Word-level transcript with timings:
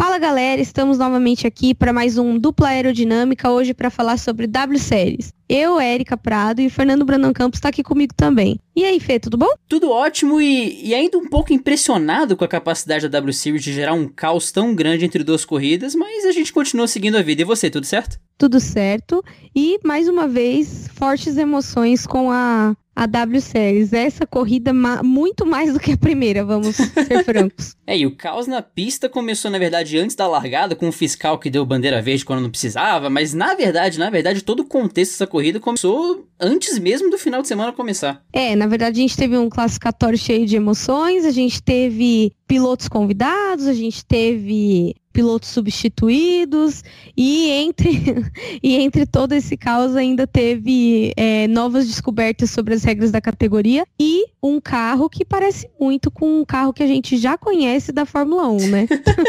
Fala 0.00 0.16
galera, 0.16 0.62
estamos 0.62 0.96
novamente 0.96 1.46
aqui 1.46 1.74
para 1.74 1.92
mais 1.92 2.16
um 2.16 2.38
Dupla 2.38 2.68
Aerodinâmica, 2.68 3.50
hoje 3.50 3.74
para 3.74 3.90
falar 3.90 4.18
sobre 4.18 4.46
W 4.46 4.78
Series. 4.78 5.30
Eu, 5.52 5.80
Érica 5.80 6.16
Prado 6.16 6.60
e 6.60 6.68
o 6.68 6.70
Fernando 6.70 7.04
Brandão 7.04 7.32
Campos 7.32 7.58
está 7.58 7.70
aqui 7.70 7.82
comigo 7.82 8.14
também. 8.16 8.60
E 8.76 8.84
aí, 8.84 9.00
Fê, 9.00 9.18
tudo 9.18 9.36
bom? 9.36 9.48
Tudo 9.68 9.90
ótimo 9.90 10.40
e, 10.40 10.86
e, 10.86 10.94
ainda 10.94 11.18
um 11.18 11.28
pouco 11.28 11.52
impressionado 11.52 12.36
com 12.36 12.44
a 12.44 12.48
capacidade 12.48 13.08
da 13.08 13.18
W 13.18 13.32
Series 13.32 13.64
de 13.64 13.72
gerar 13.72 13.94
um 13.94 14.06
caos 14.06 14.52
tão 14.52 14.72
grande 14.76 15.04
entre 15.04 15.24
duas 15.24 15.44
corridas, 15.44 15.92
mas 15.96 16.24
a 16.24 16.30
gente 16.30 16.52
continua 16.52 16.86
seguindo 16.86 17.16
a 17.16 17.22
vida. 17.22 17.42
E 17.42 17.44
você, 17.44 17.68
tudo 17.68 17.84
certo? 17.84 18.16
Tudo 18.38 18.60
certo. 18.60 19.24
E, 19.52 19.80
mais 19.84 20.08
uma 20.08 20.28
vez, 20.28 20.88
fortes 20.94 21.36
emoções 21.36 22.06
com 22.06 22.30
a 22.30 22.76
a 23.00 23.06
W 23.06 23.40
Series. 23.40 23.94
Essa 23.94 24.26
corrida 24.26 24.74
ma 24.74 25.02
muito 25.02 25.46
mais 25.46 25.72
do 25.72 25.80
que 25.80 25.92
a 25.92 25.96
primeira, 25.96 26.44
vamos 26.44 26.76
ser 26.76 27.24
francos. 27.24 27.74
É, 27.86 27.96
e 27.96 28.04
o 28.04 28.14
caos 28.14 28.46
na 28.46 28.60
pista 28.60 29.08
começou, 29.08 29.50
na 29.50 29.58
verdade, 29.58 29.98
antes 29.98 30.14
da 30.14 30.28
largada, 30.28 30.76
com 30.76 30.86
o 30.86 30.92
fiscal 30.92 31.38
que 31.38 31.48
deu 31.48 31.64
bandeira 31.64 32.02
verde 32.02 32.26
quando 32.26 32.42
não 32.42 32.50
precisava, 32.50 33.08
mas 33.08 33.32
na 33.32 33.54
verdade, 33.54 33.98
na 33.98 34.10
verdade, 34.10 34.42
todo 34.42 34.60
o 34.60 34.66
contexto 34.66 35.12
dessa 35.12 35.26
corrida 35.26 35.39
começou 35.60 36.26
antes 36.38 36.78
mesmo 36.78 37.10
do 37.10 37.18
final 37.18 37.40
de 37.42 37.48
semana 37.48 37.72
começar. 37.72 38.22
É, 38.32 38.54
na 38.54 38.66
verdade, 38.66 39.00
a 39.00 39.02
gente 39.02 39.16
teve 39.16 39.36
um 39.36 39.48
classificatório 39.48 40.18
cheio 40.18 40.46
de 40.46 40.56
emoções, 40.56 41.24
a 41.24 41.30
gente 41.30 41.62
teve 41.62 42.32
pilotos 42.46 42.88
convidados, 42.88 43.66
a 43.66 43.72
gente 43.72 44.04
teve 44.04 44.94
pilotos 45.12 45.48
substituídos 45.48 46.84
e 47.16 47.50
entre 47.50 47.90
e 48.62 48.76
entre 48.76 49.06
todo 49.06 49.32
esse 49.32 49.56
caos 49.56 49.96
ainda 49.96 50.26
teve 50.26 51.12
é, 51.16 51.48
novas 51.48 51.86
descobertas 51.86 52.50
sobre 52.50 52.74
as 52.74 52.84
regras 52.84 53.10
da 53.10 53.20
categoria 53.20 53.84
e 53.98 54.24
um 54.42 54.60
carro 54.60 55.08
que 55.08 55.24
parece 55.24 55.68
muito 55.78 56.10
com 56.10 56.40
um 56.40 56.44
carro 56.44 56.72
que 56.72 56.82
a 56.82 56.86
gente 56.86 57.16
já 57.16 57.36
conhece 57.36 57.92
da 57.92 58.06
Fórmula 58.06 58.48
1, 58.48 58.68
né? 58.68 58.88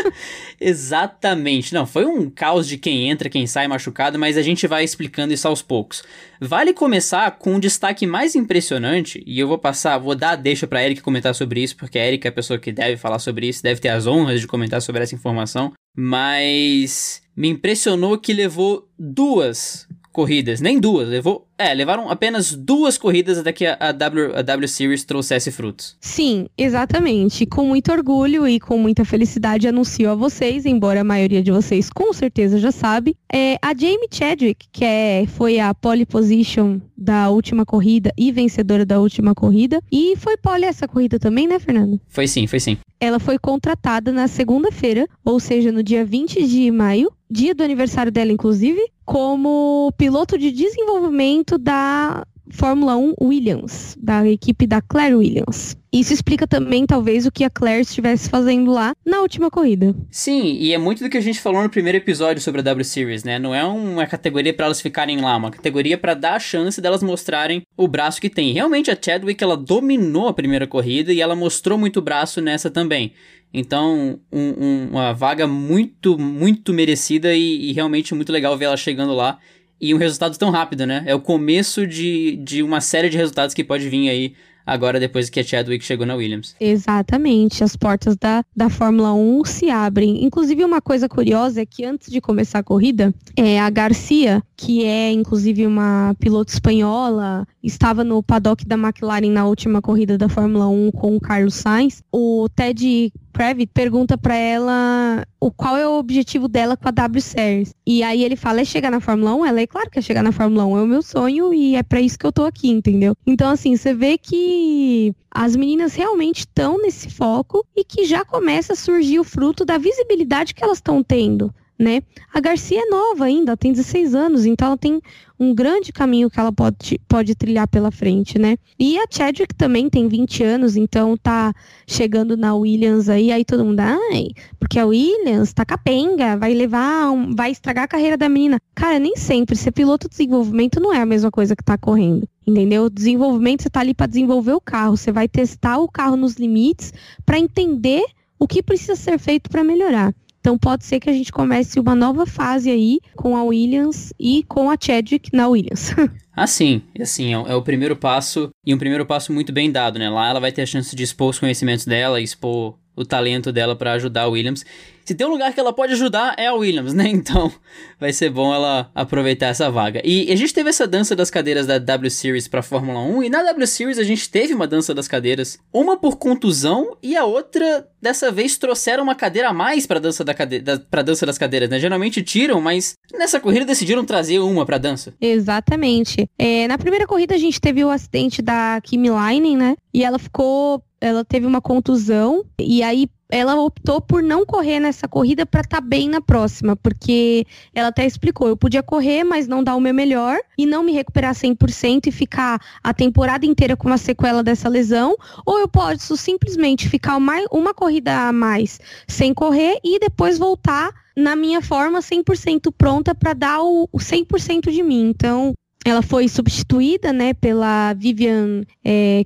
Exatamente. 0.60 1.74
Não, 1.74 1.86
foi 1.86 2.06
um 2.06 2.30
caos 2.30 2.68
de 2.68 2.78
quem 2.78 3.10
entra, 3.10 3.30
quem 3.30 3.46
sai 3.46 3.68
machucado, 3.68 4.18
mas 4.18 4.38
a 4.38 4.42
gente 4.42 4.68
vai 4.68 4.84
explicando 4.84 5.34
isso 5.34 5.48
aos 5.48 5.62
poucos. 5.62 6.04
Vale 6.44 6.74
começar 6.74 7.38
com 7.38 7.54
um 7.54 7.60
destaque 7.60 8.08
mais 8.08 8.36
impressionante, 8.36 9.24
e 9.28 9.40
eu 9.40 9.48
vou 9.48 9.60
passar, 9.60 10.00
vou 10.00 10.16
dar 10.16 10.36
deixa 10.36 10.66
para 10.66 10.84
Eric 10.84 11.00
comentar 11.00 11.36
sobre 11.36 11.62
isso, 11.62 11.78
porque 11.78 12.00
a 12.00 12.08
Eric 12.08 12.26
é 12.26 12.32
a 12.32 12.34
pessoa 12.34 12.58
que 12.58 12.72
deve 12.72 12.98
falar 12.98 13.20
sobre 13.20 13.48
isso, 13.48 13.62
deve 13.62 13.80
ter 13.80 13.90
as 13.90 14.08
honras 14.08 14.42
de 14.42 14.48
comentar 14.48 14.82
sobre 14.82 15.04
essa 15.04 15.14
informação, 15.14 15.72
mas 15.96 17.22
me 17.38 17.48
impressionou 17.48 18.18
que 18.18 18.34
levou 18.34 18.90
duas 18.98 19.88
corridas, 20.12 20.60
nem 20.60 20.80
duas, 20.80 21.08
levou, 21.08 21.48
é, 21.58 21.74
levaram 21.74 22.10
apenas 22.10 22.54
duas 22.54 22.98
corridas 22.98 23.38
até 23.38 23.54
que 23.54 23.66
a, 23.66 23.78
a, 23.80 23.92
w, 23.92 24.36
a 24.36 24.42
W 24.42 24.68
Series 24.68 25.04
trouxesse 25.04 25.52
frutos. 25.52 25.96
Sim, 26.00 26.48
exatamente. 26.58 27.46
Com 27.46 27.66
muito 27.68 27.92
orgulho 27.92 28.48
e 28.48 28.60
com 28.60 28.78
muita 28.78 29.06
felicidade 29.06 29.68
anuncio 29.68 30.10
a 30.10 30.16
vocês, 30.16 30.66
embora 30.66 31.02
a 31.02 31.04
maioria 31.04 31.42
de 31.42 31.52
vocês 31.52 31.90
com 31.90 32.12
certeza 32.14 32.58
já 32.58 32.72
sabe, 32.72 33.16
é, 33.32 33.58
a 33.62 33.70
Jamie 33.70 34.08
Chadwick, 34.12 34.68
que 34.72 34.84
é, 34.84 35.26
foi 35.28 35.60
a 35.60 35.74
pole 35.74 36.06
position 36.06 36.80
da 36.98 37.30
última 37.30 37.66
corrida 37.66 38.12
e 38.18 38.32
vencedora 38.32 38.86
da 38.86 39.00
última 39.00 39.34
corrida, 39.34 39.82
e 39.92 40.16
foi 40.18 40.38
pole 40.38 40.66
essa 40.66 40.88
corrida 40.88 41.18
também, 41.18 41.48
né, 41.48 41.60
Fernando? 41.60 42.00
Foi 42.08 42.28
sim, 42.28 42.46
foi 42.46 42.60
sim. 42.60 42.78
Ela 43.00 43.20
foi 43.20 43.40
contratada 43.40 44.12
na 44.12 44.28
segunda-feira, 44.28 45.08
ou 45.26 45.40
seja, 45.40 45.72
no 45.72 45.82
dia 45.82 46.06
20 46.06 46.46
de 46.46 46.70
maio, 46.70 47.12
dia 47.32 47.56
do 47.56 47.64
aniversário 47.64 48.12
dela, 48.12 48.32
inclusive, 48.32 48.92
como 49.06 49.92
piloto 49.98 50.38
de 50.38 50.52
desenvolvimento 50.52 51.58
da 51.58 52.26
Fórmula 52.52 52.96
1 52.98 53.16
Williams, 53.22 53.98
da 54.00 54.28
equipe 54.28 54.68
da 54.68 54.82
Claire 54.82 55.16
Williams. 55.16 55.78
Isso 55.94 56.14
explica 56.14 56.48
também, 56.48 56.86
talvez, 56.86 57.26
o 57.26 57.32
que 57.32 57.44
a 57.44 57.50
Claire 57.50 57.82
estivesse 57.82 58.30
fazendo 58.30 58.72
lá 58.72 58.94
na 59.06 59.20
última 59.20 59.50
corrida. 59.50 59.94
Sim, 60.10 60.54
e 60.54 60.74
é 60.74 60.78
muito 60.78 61.04
do 61.04 61.10
que 61.10 61.18
a 61.18 61.22
gente 61.22 61.42
falou 61.42 61.62
no 61.62 61.70
primeiro 61.70 61.98
episódio 61.98 62.42
sobre 62.42 62.62
a 62.62 62.64
W 62.64 62.86
Series, 62.86 63.24
né? 63.24 63.38
Não 63.38 63.54
é 63.54 63.64
uma 63.64 64.08
categoria 64.08 64.54
para 64.54 64.68
elas 64.68 64.80
ficarem 64.80 65.20
lá, 65.20 65.36
uma 65.36 65.52
categoria 65.52 65.98
para 65.98 66.14
dar 66.14 66.36
a 66.36 66.40
chance 66.40 66.80
delas 66.80 67.04
mostrarem 67.04 67.62
o 67.76 67.88
braço 67.88 68.22
que 68.22 68.30
tem. 68.30 68.54
Realmente 68.54 68.90
a 68.90 68.98
Chadwick 69.00 69.44
ela 69.44 69.58
dominou 69.58 70.30
a 70.30 70.34
primeira 70.34 70.66
corrida 70.66 71.12
e 71.12 71.20
ela 71.20 71.36
mostrou 71.36 71.78
muito 71.78 72.02
braço 72.02 72.40
nessa 72.40 72.70
também. 72.70 73.12
Então, 73.54 74.20
um, 74.32 74.40
um, 74.40 74.88
uma 74.92 75.14
vaga 75.14 75.46
muito, 75.46 76.18
muito 76.18 76.74
merecida 76.74 77.36
e, 77.36 77.70
e, 77.70 77.74
realmente 77.74 78.16
muito 78.16 78.32
legal 78.32 78.58
ver 78.58 78.66
ela 78.66 78.78
chegando 78.78 79.14
lá. 79.14 79.40
E 79.82 79.96
um 79.96 79.98
resultado 79.98 80.38
tão 80.38 80.52
rápido, 80.52 80.86
né? 80.86 81.04
É 81.08 81.16
o 81.16 81.20
começo 81.20 81.88
de, 81.88 82.38
de 82.38 82.62
uma 82.62 82.80
série 82.80 83.10
de 83.10 83.18
resultados 83.18 83.56
que 83.56 83.64
pode 83.64 83.90
vir 83.90 84.10
aí 84.10 84.34
agora 84.66 85.00
depois 85.00 85.30
que 85.30 85.40
a 85.40 85.44
Chadwick 85.44 85.84
chegou 85.84 86.06
na 86.06 86.16
Williams. 86.16 86.56
Exatamente, 86.60 87.64
as 87.64 87.76
portas 87.76 88.16
da, 88.16 88.44
da 88.56 88.70
Fórmula 88.70 89.14
1 89.14 89.46
se 89.46 89.70
abrem. 89.70 90.24
Inclusive, 90.24 90.64
uma 90.64 90.82
coisa 90.82 91.10
curiosa 91.10 91.62
é 91.62 91.66
que 91.66 91.84
antes 91.84 92.12
de 92.12 92.22
começar 92.22 92.60
a 92.60 92.64
corrida, 92.64 93.14
é, 93.36 93.60
a 93.60 93.70
Garcia, 93.70 94.42
que 94.56 94.86
é 94.86 95.12
inclusive 95.12 95.66
uma 95.66 96.16
piloto 96.20 96.54
espanhola, 96.54 97.46
estava 97.64 98.04
no 98.04 98.22
paddock 98.22 98.66
da 98.66 98.76
McLaren 98.76 99.32
na 99.32 99.46
última 99.46 99.82
corrida 99.82 100.18
da 100.18 100.30
Fórmula 100.30 100.68
1 100.68 100.92
com 100.92 101.16
o 101.16 101.20
Carlos 101.20 101.56
Sainz. 101.56 102.04
O 102.12 102.48
Ted 102.56 103.12
Kravitz 103.42 103.72
pergunta 103.74 104.20
para 104.20 104.36
ela 104.36 105.26
o 105.40 105.50
qual 105.50 105.76
é 105.76 105.88
o 105.88 105.98
objetivo 105.98 106.48
dela 106.48 106.78
com 106.78 106.88
a 106.88 106.92
W 106.92 107.20
Series. 107.20 107.74
E 107.88 108.04
aí 108.04 108.24
ele 108.24 108.36
fala: 108.36 108.62
é 108.62 108.66
chegar 108.66 108.92
na 108.92 109.00
Fórmula 109.00 109.34
1? 109.34 109.46
Ela 109.48 109.62
é 109.62 109.66
claro 109.66 109.90
que 109.90 109.98
é 109.98 110.02
chegar 110.02 110.22
na 110.22 110.32
Fórmula 110.32 110.64
1, 110.64 110.78
é 110.78 110.82
o 110.84 110.86
meu 110.86 111.02
sonho 111.02 111.52
e 111.52 111.76
é 111.76 111.82
para 111.82 112.00
isso 112.00 112.20
que 112.20 112.26
eu 112.28 112.32
tô 112.32 112.46
aqui, 112.46 112.70
entendeu? 112.70 113.16
Então, 113.26 113.50
assim, 113.50 113.76
você 113.76 113.96
vê 113.96 114.16
que 114.16 115.12
as 115.32 115.56
meninas 115.56 115.96
realmente 115.96 116.42
estão 116.42 116.80
nesse 116.80 117.10
foco 117.10 117.66
e 117.76 117.84
que 117.84 118.06
já 118.06 118.24
começa 118.24 118.74
a 118.74 118.76
surgir 118.76 119.18
o 119.18 119.24
fruto 119.24 119.66
da 119.66 119.80
visibilidade 119.80 120.54
que 120.54 120.64
elas 120.64 120.78
estão 120.78 121.02
tendo 121.02 121.52
né? 121.82 122.04
A 122.32 122.40
Garcia 122.40 122.80
é 122.80 122.86
nova 122.86 123.26
ainda, 123.26 123.58
tem 123.58 123.74
16 123.74 124.14
anos, 124.14 124.46
então 124.46 124.68
ela 124.68 124.78
tem 124.78 125.02
um 125.40 125.56
grande 125.56 125.92
caminho 125.92 126.30
que 126.30 126.40
ela 126.40 126.52
pode, 126.52 127.00
pode 127.08 127.34
trilhar 127.34 127.68
pela 127.68 127.90
frente, 127.90 128.38
né? 128.38 128.58
E 128.80 129.00
a 129.00 129.06
Chadwick 129.10 129.56
também 129.56 129.90
tem 129.90 130.08
20 130.08 130.44
anos, 130.44 130.78
então 130.78 131.18
tá 131.18 131.52
chegando 131.88 132.38
na 132.38 132.54
Williams 132.54 133.10
aí, 133.10 133.32
aí 133.32 133.44
todo 133.44 133.66
mundo, 133.66 133.80
ai, 133.80 134.30
porque 134.60 134.78
a 134.78 134.86
Williams 134.86 135.52
tá 135.52 135.66
capenga, 135.66 136.38
vai 136.38 136.54
levar, 136.54 137.10
um, 137.10 137.36
vai 137.36 137.50
estragar 137.50 137.86
a 137.86 137.88
carreira 137.88 138.16
da 138.16 138.30
menina. 138.30 138.60
Cara, 138.76 139.00
nem 139.00 139.16
sempre, 139.16 139.56
ser 139.56 139.72
piloto 139.72 140.08
de 140.08 140.12
desenvolvimento 140.12 140.80
não 140.80 140.94
é 140.94 141.02
a 141.02 141.06
mesma 141.06 141.32
coisa 141.32 141.56
que 141.56 141.64
tá 141.64 141.78
correndo. 141.78 142.28
Entendeu? 142.46 142.90
Desenvolvimento, 142.90 143.64
você 143.64 143.70
tá 143.70 143.80
ali 143.80 143.96
para 143.96 144.08
desenvolver 144.08 144.54
o 144.54 144.62
carro, 144.62 144.96
você 144.96 145.12
vai 145.12 145.28
testar 145.28 145.80
o 145.80 145.90
carro 145.90 146.16
nos 146.16 146.36
limites 146.36 146.94
para 147.26 147.40
entender 147.40 148.04
o 148.38 148.48
que 148.48 148.62
precisa 148.62 148.96
ser 148.96 149.18
feito 149.18 149.50
para 149.50 149.64
melhorar. 149.64 150.14
Então 150.42 150.58
pode 150.58 150.84
ser 150.84 151.00
que 151.00 151.10
a 151.10 151.14
gente 151.14 151.32
comece 151.32 151.80
uma 151.80 151.96
nova 151.96 152.26
fase 152.26 152.70
aí 152.70 153.00
com 153.16 153.38
a 153.38 153.44
Williams 153.44 154.12
e 154.20 154.44
com 154.44 154.72
a 154.72 154.76
Chadwick 154.80 155.30
na 155.34 155.48
Williams. 155.48 155.96
Ah, 156.34 156.48
sim. 156.48 156.82
Assim, 157.00 157.36
é, 157.36 157.52
é 157.52 157.56
o 157.56 157.62
primeiro 157.62 157.94
passo 157.94 158.50
e 158.66 158.74
um 158.74 158.78
primeiro 158.78 159.06
passo 159.06 159.34
muito 159.34 159.52
bem 159.52 159.70
dado, 159.70 160.00
né? 160.00 160.10
Lá 160.10 160.30
ela 160.30 160.40
vai 160.40 160.50
ter 160.50 160.62
a 160.62 160.66
chance 160.66 160.96
de 160.96 161.04
expor 161.04 161.30
os 161.30 161.38
conhecimentos 161.38 161.86
dela, 161.86 162.22
expor 162.22 162.78
o 162.96 163.04
talento 163.04 163.52
dela 163.52 163.76
para 163.76 163.92
ajudar 163.94 164.24
a 164.24 164.28
Williams. 164.28 164.66
Se 165.06 165.16
tem 165.16 165.26
um 165.26 165.30
lugar 165.30 165.54
que 165.54 165.60
ela 165.60 165.74
pode 165.74 165.94
ajudar, 165.94 166.36
é 166.38 166.48
a 166.48 166.54
Williams, 166.54 166.94
né? 166.94 167.10
Então 167.22 167.52
vai 168.00 168.12
ser 168.12 168.30
bom 168.30 168.54
ela 168.54 168.90
aproveitar 168.96 169.48
essa 169.48 169.70
vaga. 169.70 170.02
E 170.04 170.32
a 170.32 170.36
gente 170.36 170.54
teve 170.54 170.70
essa 170.70 170.88
dança 170.88 171.16
das 171.16 171.30
cadeiras 171.30 171.68
da 171.68 171.78
W 171.78 172.10
Series 172.10 172.48
pra 172.48 172.64
Fórmula 172.64 173.00
1, 173.00 173.24
e 173.24 173.30
na 173.30 173.44
W 173.44 173.68
Series 173.68 174.00
a 174.00 174.04
gente 174.04 174.30
teve 174.30 174.54
uma 174.54 174.66
dança 174.66 174.94
das 174.94 175.08
cadeiras, 175.08 175.60
uma 175.72 175.98
por 175.98 176.18
contusão 176.18 176.98
e 177.02 177.16
a 177.16 177.26
outra, 177.26 177.88
dessa 178.02 178.32
vez, 178.32 178.58
trouxeram 178.58 179.04
uma 179.04 179.14
cadeira 179.14 179.50
a 179.50 179.54
mais 179.54 179.86
pra 179.86 180.00
dança, 180.00 180.24
da 180.24 180.34
cade... 180.34 180.60
da... 180.60 180.78
dança 181.04 181.26
das 181.26 181.38
cadeiras, 181.38 181.70
né? 181.70 181.80
Geralmente 181.80 182.24
tiram, 182.24 182.60
mas 182.60 182.96
nessa 183.14 183.40
corrida 183.40 183.66
decidiram 183.66 184.04
trazer 184.04 184.40
uma 184.40 184.66
pra 184.66 184.78
dança. 184.78 185.14
Exatamente. 185.22 186.28
É, 186.40 186.68
na 186.68 186.78
primeira 186.78 187.06
corrida 187.06 187.36
a 187.36 187.40
gente 187.40 187.62
teve 187.62 187.84
o 187.84 187.90
acidente 187.90 188.42
da 188.42 188.80
Kimi 188.82 189.10
Leinen, 189.12 189.58
né? 189.58 189.76
E 189.94 190.04
ela 190.04 190.18
ficou 190.18 190.84
ela 191.02 191.26
teve 191.26 191.48
uma 191.48 191.60
contusão 191.60 192.46
e 192.60 192.84
aí 192.84 193.10
ela 193.32 193.56
optou 193.56 194.02
por 194.02 194.22
não 194.22 194.46
correr 194.46 194.80
nessa 194.80 195.08
corrida 195.08 195.46
para 195.46 195.62
estar 195.62 195.82
tá 195.82 195.82
bem 195.82 196.10
na 196.10 196.22
próxima, 196.22 196.76
porque 196.76 197.46
ela 197.74 197.88
até 197.88 198.06
explicou, 198.06 198.48
eu 198.48 198.58
podia 198.58 198.84
correr, 198.84 199.24
mas 199.24 199.48
não 199.48 199.64
dar 199.64 199.76
o 199.76 199.80
meu 199.80 199.94
melhor 199.94 200.38
e 200.58 200.66
não 200.66 200.84
me 200.84 200.92
recuperar 200.92 201.34
100% 201.34 202.08
e 202.08 202.12
ficar 202.12 202.62
a 202.84 202.94
temporada 202.94 203.46
inteira 203.46 203.78
com 203.78 203.88
uma 203.88 203.98
sequela 203.98 204.44
dessa 204.44 204.68
lesão, 204.68 205.16
ou 205.46 205.60
eu 205.60 205.68
posso 205.68 206.18
simplesmente 206.18 206.90
ficar 206.90 207.16
uma, 207.16 207.36
uma 207.52 207.74
corrida 207.74 208.28
a 208.28 208.34
mais 208.34 208.80
sem 209.08 209.34
correr 209.34 209.80
e 209.84 209.98
depois 209.98 210.38
voltar 210.38 210.92
na 211.16 211.36
minha 211.36 211.62
forma 211.62 212.00
100% 212.00 212.72
pronta 212.78 213.16
para 213.16 213.34
dar 213.34 213.62
o, 213.62 213.88
o 213.92 213.98
100% 213.98 214.72
de 214.72 214.84
mim. 214.84 215.10
Então, 215.10 215.54
ela 215.84 216.02
foi 216.02 216.28
substituída, 216.28 217.12
né, 217.12 217.34
pela 217.34 217.94
Vivian 217.94 218.62
é, 218.84 219.24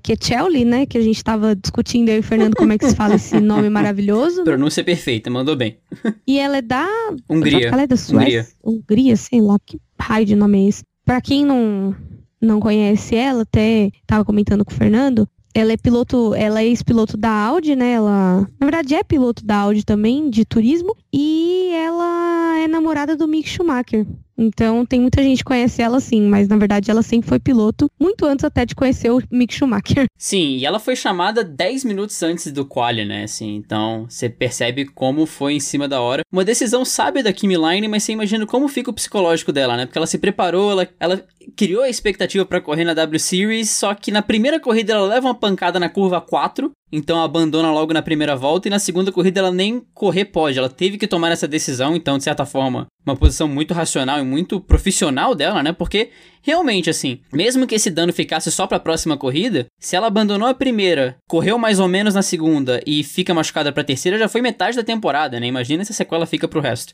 né, 0.66 0.86
que 0.86 0.98
a 0.98 1.02
gente 1.02 1.18
estava 1.18 1.56
discutindo 1.56 2.10
aí, 2.10 2.22
Fernando, 2.22 2.56
como 2.56 2.72
é 2.72 2.78
que 2.78 2.88
se 2.88 2.96
fala 2.96 3.16
esse 3.16 3.40
nome 3.42 3.69
maravilhoso. 3.69 4.38
Né? 4.38 4.44
Pronúncia 4.46 4.84
perfeita, 4.84 5.30
mandou 5.30 5.56
bem. 5.56 5.78
e 6.25 6.40
ela 6.40 6.57
é 6.57 6.62
da... 6.62 6.88
Hungria. 7.30 7.68
Ela 7.68 7.84
é 7.84 7.88
da 7.88 7.98
Suécia? 7.98 8.48
Hungria. 8.63 8.84
Hungria, 8.90 9.18
sei 9.18 9.42
lá, 9.42 9.57
que 9.66 9.80
raio 10.00 10.25
de 10.25 10.36
nome 10.36 10.66
é 10.66 10.69
esse. 10.69 10.84
Pra 11.04 11.19
quem 11.22 11.46
não, 11.46 11.96
não 12.42 12.60
conhece 12.60 13.16
ela, 13.16 13.42
até 13.42 13.92
estava 14.02 14.24
comentando 14.24 14.63
com 14.63 14.72
o 14.72 14.75
Fernando, 14.75 15.28
ela 15.54 15.72
é 15.72 15.78
piloto, 15.78 16.34
ela 16.36 16.62
é 16.62 16.66
ex-piloto 16.66 17.16
da 17.16 17.31
Audi, 17.31 17.78
né? 17.78 17.94
Ela, 17.94 18.42
na 18.60 18.66
verdade, 18.66 18.94
é 18.94 19.04
piloto 19.04 19.46
da 19.46 19.56
Audi 19.56 19.86
também, 19.86 20.30
de 20.30 20.44
turismo. 20.44 20.96
E 21.13 21.72
ela 21.74 22.57
é 22.60 22.68
namorada 22.68 23.16
do 23.16 23.25
Mick 23.25 23.48
Schumacher. 23.48 24.06
Então 24.38 24.86
tem 24.86 25.00
muita 25.00 25.24
gente 25.24 25.40
que 25.40 25.44
conhece 25.46 25.82
ela 25.82 26.00
sim, 26.00 26.22
mas 26.22 26.48
na 26.48 26.58
verdade 26.58 26.92
ela 26.92 27.02
sempre 27.02 27.30
foi 27.30 27.40
piloto, 27.40 27.90
muito 28.00 28.26
antes 28.26 28.44
até 28.44 28.66
de 28.66 28.76
conhecer 28.76 29.10
o 29.12 29.22
Mick 29.32 29.54
Schumacher. 29.54 30.06
Sim, 30.18 30.58
e 30.58 30.66
ela 30.66 30.80
foi 30.80 30.96
chamada 30.96 31.44
10 31.44 31.84
minutos 31.84 32.22
antes 32.24 32.52
do 32.52 32.66
quali, 32.66 33.06
né? 33.06 33.24
Assim, 33.24 33.56
então 33.56 34.06
você 34.10 34.30
percebe 34.30 34.86
como 34.86 35.26
foi 35.26 35.54
em 35.54 35.60
cima 35.60 35.88
da 35.88 36.02
hora. 36.02 36.24
Uma 36.32 36.44
decisão 36.44 36.84
sábia 36.84 37.24
da 37.24 37.34
Kimi 37.34 37.56
Line, 37.56 37.88
mas 37.88 38.04
você 38.04 38.14
imagina 38.14 38.46
como 38.46 38.68
fica 38.68 38.90
o 38.90 38.94
psicológico 38.94 39.52
dela, 39.52 39.78
né? 39.78 39.86
Porque 39.86 39.98
ela 39.98 40.08
se 40.08 40.18
preparou, 40.18 40.72
ela, 40.72 40.88
ela 41.00 41.24
criou 41.56 41.84
a 41.84 41.90
expectativa 41.90 42.46
para 42.46 42.62
correr 42.62 42.86
na 42.86 42.94
W 42.94 43.20
Series, 43.20 43.70
só 43.70 43.94
que 43.94 44.12
na 44.12 44.22
primeira 44.22 44.60
corrida 44.60 44.94
ela 44.94 45.08
leva 45.08 45.28
uma 45.28 45.36
pancada 45.36 45.80
na 45.80 45.90
curva 45.90 46.20
4, 46.22 46.72
então 46.92 47.22
abandona 47.22 47.72
logo 47.72 47.94
na 47.94 48.02
primeira 48.02 48.36
volta, 48.36 48.68
e 48.68 48.72
na 48.72 48.80
segunda 48.80 49.12
corrida 49.12 49.40
ela 49.40 49.52
nem 49.52 49.82
correr 49.94 50.26
pode, 50.26 50.58
ela 50.58 50.70
teve 50.70 50.98
que 50.98 51.08
tomar 51.08 51.32
essa 51.32 51.48
decisão, 51.48 51.96
então 51.96 52.18
de 52.18 52.24
certa 52.24 52.46
forma, 52.46 52.88
uma 53.06 53.16
posição 53.16 53.48
muito 53.48 53.74
racional 53.74 54.20
e 54.20 54.24
muito 54.24 54.60
profissional 54.60 55.36
dela, 55.36 55.62
né? 55.62 55.72
Porque 55.72 56.10
realmente 56.42 56.90
assim, 56.90 57.20
mesmo 57.32 57.68
que 57.68 57.76
esse 57.76 57.90
dano 57.90 58.14
ficasse 58.14 58.52
só 58.52 58.66
para 58.68 58.78
a 58.78 58.80
próxima 58.80 59.18
corrida, 59.18 59.66
se 59.80 59.96
ela 59.96 60.08
abandonou 60.08 60.48
a 60.48 60.54
primeira, 60.54 61.18
correu 61.28 61.58
mais 61.58 61.80
ou 61.80 61.88
menos 61.88 62.16
na 62.16 62.22
segunda 62.22 62.82
e 62.86 63.04
fica 63.04 63.34
machucada 63.34 63.72
para 63.72 63.81
a 63.81 63.86
terceira, 63.86 64.18
já 64.18 64.28
foi 64.28 64.42
metade 64.42 64.78
da 64.78 64.84
temporada, 64.84 65.40
né? 65.40 65.48
Imagina 65.48 65.84
se 65.84 65.92
a 65.92 65.96
sequela 65.96 66.26
fica 66.26 66.48
pro 66.48 66.62
resto. 66.62 66.94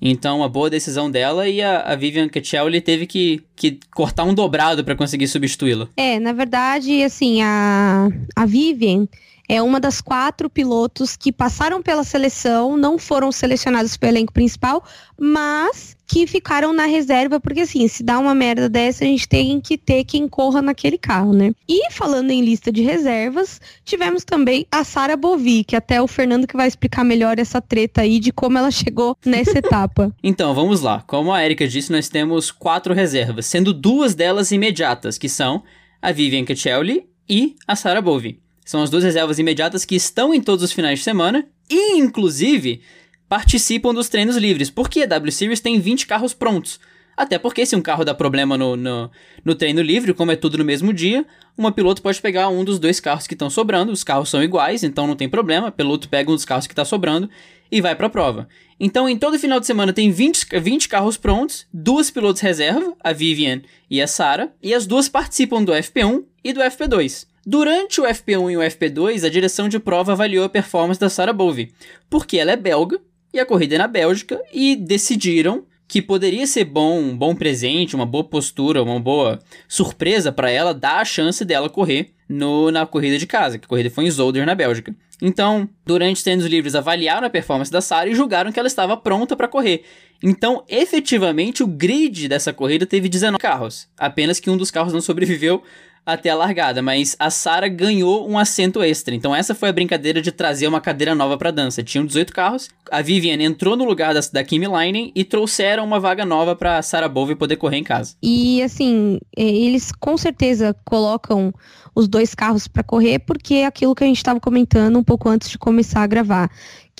Então, 0.00 0.38
uma 0.38 0.48
boa 0.48 0.70
decisão 0.70 1.10
dela 1.10 1.48
e 1.48 1.60
a, 1.60 1.80
a 1.80 1.94
Vivian 1.94 2.28
Caccioli 2.28 2.80
teve 2.80 3.06
que, 3.06 3.42
que 3.54 3.78
cortar 3.94 4.24
um 4.24 4.32
dobrado 4.32 4.82
para 4.82 4.96
conseguir 4.96 5.28
substituí-la. 5.28 5.88
É, 5.96 6.18
na 6.18 6.32
verdade, 6.32 7.02
assim, 7.02 7.42
a, 7.42 8.08
a 8.34 8.46
Vivian 8.46 9.06
é 9.50 9.60
uma 9.60 9.80
das 9.80 10.00
quatro 10.00 10.48
pilotos 10.48 11.16
que 11.16 11.32
passaram 11.32 11.82
pela 11.82 12.04
seleção, 12.04 12.76
não 12.76 12.96
foram 12.96 13.32
selecionados 13.32 13.96
pelo 13.96 14.12
elenco 14.12 14.32
principal, 14.32 14.84
mas 15.18 15.96
que 16.06 16.24
ficaram 16.24 16.72
na 16.72 16.86
reserva, 16.86 17.40
porque 17.40 17.62
assim, 17.62 17.88
se 17.88 18.04
dá 18.04 18.20
uma 18.20 18.32
merda 18.32 18.68
dessa, 18.68 19.02
a 19.02 19.08
gente 19.08 19.28
tem 19.28 19.60
que 19.60 19.76
ter 19.76 20.04
quem 20.04 20.28
corra 20.28 20.62
naquele 20.62 20.96
carro, 20.96 21.32
né? 21.32 21.52
E 21.68 21.90
falando 21.90 22.30
em 22.30 22.44
lista 22.44 22.70
de 22.70 22.82
reservas, 22.82 23.60
tivemos 23.84 24.22
também 24.22 24.68
a 24.70 24.84
Sara 24.84 25.16
Bovi, 25.16 25.64
que 25.64 25.74
até 25.74 26.00
o 26.00 26.06
Fernando 26.06 26.46
que 26.46 26.56
vai 26.56 26.68
explicar 26.68 27.02
melhor 27.02 27.36
essa 27.40 27.60
treta 27.60 28.02
aí 28.02 28.20
de 28.20 28.30
como 28.30 28.56
ela 28.56 28.70
chegou 28.70 29.16
nessa 29.26 29.58
etapa. 29.58 30.14
Então, 30.22 30.54
vamos 30.54 30.80
lá. 30.80 31.02
Como 31.08 31.32
a 31.32 31.44
Erika 31.44 31.66
disse, 31.66 31.90
nós 31.90 32.08
temos 32.08 32.52
quatro 32.52 32.94
reservas, 32.94 33.46
sendo 33.46 33.72
duas 33.72 34.14
delas 34.14 34.52
imediatas, 34.52 35.18
que 35.18 35.28
são 35.28 35.64
a 36.00 36.12
Vivian 36.12 36.44
Caccioli 36.44 37.08
e 37.28 37.56
a 37.66 37.74
Sara 37.74 38.00
Bovi. 38.00 38.38
São 38.70 38.84
as 38.84 38.88
duas 38.88 39.02
reservas 39.02 39.40
imediatas 39.40 39.84
que 39.84 39.96
estão 39.96 40.32
em 40.32 40.40
todos 40.40 40.62
os 40.62 40.70
finais 40.70 41.00
de 41.00 41.04
semana 41.04 41.44
e, 41.68 41.98
inclusive, 41.98 42.80
participam 43.28 43.92
dos 43.92 44.08
treinos 44.08 44.36
livres, 44.36 44.70
porque 44.70 45.02
a 45.02 45.06
W 45.06 45.32
Series 45.32 45.58
tem 45.58 45.80
20 45.80 46.06
carros 46.06 46.32
prontos. 46.32 46.78
Até 47.16 47.36
porque 47.36 47.66
se 47.66 47.74
um 47.74 47.82
carro 47.82 48.04
dá 48.04 48.14
problema 48.14 48.56
no, 48.56 48.76
no, 48.76 49.10
no, 49.44 49.54
treino 49.56 49.82
livre, 49.82 50.14
como 50.14 50.30
é 50.30 50.36
tudo 50.36 50.56
no 50.56 50.64
mesmo 50.64 50.92
dia, 50.92 51.26
uma 51.58 51.72
piloto 51.72 52.00
pode 52.00 52.22
pegar 52.22 52.48
um 52.48 52.62
dos 52.62 52.78
dois 52.78 53.00
carros 53.00 53.26
que 53.26 53.34
estão 53.34 53.50
sobrando, 53.50 53.90
os 53.90 54.04
carros 54.04 54.28
são 54.28 54.40
iguais, 54.40 54.84
então 54.84 55.04
não 55.04 55.16
tem 55.16 55.28
problema, 55.28 55.66
o 55.66 55.72
piloto 55.72 56.08
pega 56.08 56.30
um 56.30 56.36
dos 56.36 56.44
carros 56.44 56.68
que 56.68 56.72
está 56.72 56.84
sobrando 56.84 57.28
e 57.72 57.80
vai 57.80 57.96
para 57.96 58.06
a 58.06 58.10
prova. 58.10 58.48
Então, 58.78 59.08
em 59.08 59.18
todo 59.18 59.36
final 59.36 59.58
de 59.58 59.66
semana 59.66 59.92
tem 59.92 60.12
20, 60.12 60.46
20 60.60 60.88
carros 60.88 61.16
prontos, 61.16 61.66
duas 61.74 62.08
pilotos 62.08 62.40
reserva, 62.40 62.94
a 63.02 63.12
Vivian 63.12 63.62
e 63.90 64.00
a 64.00 64.06
Sarah, 64.06 64.52
e 64.62 64.72
as 64.72 64.86
duas 64.86 65.08
participam 65.08 65.64
do 65.64 65.72
FP1 65.72 66.22
e 66.44 66.52
do 66.52 66.60
FP2. 66.60 67.29
Durante 67.46 68.00
o 68.00 68.04
FP1 68.04 68.52
e 68.52 68.56
o 68.56 68.60
FP2, 68.60 69.24
a 69.24 69.30
direção 69.30 69.68
de 69.68 69.78
prova 69.78 70.12
avaliou 70.12 70.44
a 70.44 70.48
performance 70.48 71.00
da 71.00 71.08
Sarah 71.08 71.32
Bove, 71.32 71.72
porque 72.08 72.36
ela 72.36 72.52
é 72.52 72.56
belga 72.56 73.00
e 73.32 73.38
a 73.38 73.46
corrida 73.46 73.76
é 73.76 73.78
na 73.78 73.86
Bélgica, 73.86 74.40
e 74.52 74.74
decidiram 74.76 75.64
que 75.86 76.00
poderia 76.00 76.46
ser 76.46 76.64
bom, 76.64 77.00
um 77.00 77.16
bom 77.16 77.34
presente, 77.34 77.96
uma 77.96 78.06
boa 78.06 78.22
postura, 78.22 78.82
uma 78.82 79.00
boa 79.00 79.40
surpresa 79.68 80.30
para 80.30 80.50
ela 80.50 80.72
dar 80.72 81.00
a 81.00 81.04
chance 81.04 81.44
dela 81.44 81.68
correr 81.68 82.12
no, 82.28 82.70
na 82.70 82.86
corrida 82.86 83.18
de 83.18 83.26
casa, 83.26 83.58
que 83.58 83.64
a 83.64 83.68
corrida 83.68 83.90
foi 83.90 84.04
em 84.04 84.10
Zolder, 84.10 84.46
na 84.46 84.54
Bélgica. 84.54 84.94
Então, 85.20 85.68
durante 85.84 86.18
os 86.18 86.22
treinos 86.22 86.46
livres, 86.46 86.76
avaliaram 86.76 87.26
a 87.26 87.30
performance 87.30 87.72
da 87.72 87.80
Sarah 87.80 88.08
e 88.08 88.14
julgaram 88.14 88.52
que 88.52 88.58
ela 88.58 88.68
estava 88.68 88.96
pronta 88.96 89.34
para 89.34 89.48
correr. 89.48 89.82
Então, 90.22 90.64
efetivamente, 90.68 91.62
o 91.62 91.66
grid 91.66 92.28
dessa 92.28 92.52
corrida 92.52 92.86
teve 92.86 93.08
19 93.08 93.40
carros, 93.40 93.88
apenas 93.98 94.38
que 94.38 94.48
um 94.48 94.56
dos 94.56 94.70
carros 94.70 94.92
não 94.92 95.00
sobreviveu 95.00 95.62
até 96.04 96.30
a 96.30 96.34
largada, 96.34 96.82
mas 96.82 97.14
a 97.18 97.30
Sara 97.30 97.68
ganhou 97.68 98.28
um 98.28 98.38
assento 98.38 98.82
extra. 98.82 99.14
Então 99.14 99.34
essa 99.34 99.54
foi 99.54 99.68
a 99.68 99.72
brincadeira 99.72 100.20
de 100.20 100.32
trazer 100.32 100.66
uma 100.66 100.80
cadeira 100.80 101.14
nova 101.14 101.36
para 101.36 101.50
dança. 101.50 101.82
Tinham 101.82 102.04
18 102.04 102.32
carros, 102.32 102.68
a 102.90 103.02
Vivian 103.02 103.42
entrou 103.42 103.76
no 103.76 103.84
lugar 103.84 104.14
da, 104.14 104.20
da 104.32 104.44
Kimi 104.44 104.66
Leinen 104.66 105.12
e 105.14 105.24
trouxeram 105.24 105.84
uma 105.84 106.00
vaga 106.00 106.24
nova 106.24 106.56
para 106.56 106.82
Sara 106.82 107.08
Bove 107.08 107.36
poder 107.36 107.56
correr 107.56 107.78
em 107.78 107.84
casa. 107.84 108.14
E 108.22 108.62
assim, 108.62 109.18
eles 109.36 109.92
com 109.92 110.16
certeza 110.16 110.74
colocam 110.84 111.52
os 111.94 112.08
dois 112.08 112.34
carros 112.34 112.68
para 112.68 112.82
correr 112.82 113.18
porque 113.20 113.54
é 113.54 113.66
aquilo 113.66 113.94
que 113.94 114.04
a 114.04 114.06
gente 114.06 114.16
estava 114.16 114.40
comentando 114.40 114.98
um 114.98 115.04
pouco 115.04 115.28
antes 115.28 115.50
de 115.50 115.58
começar 115.58 116.02
a 116.02 116.06
gravar, 116.06 116.50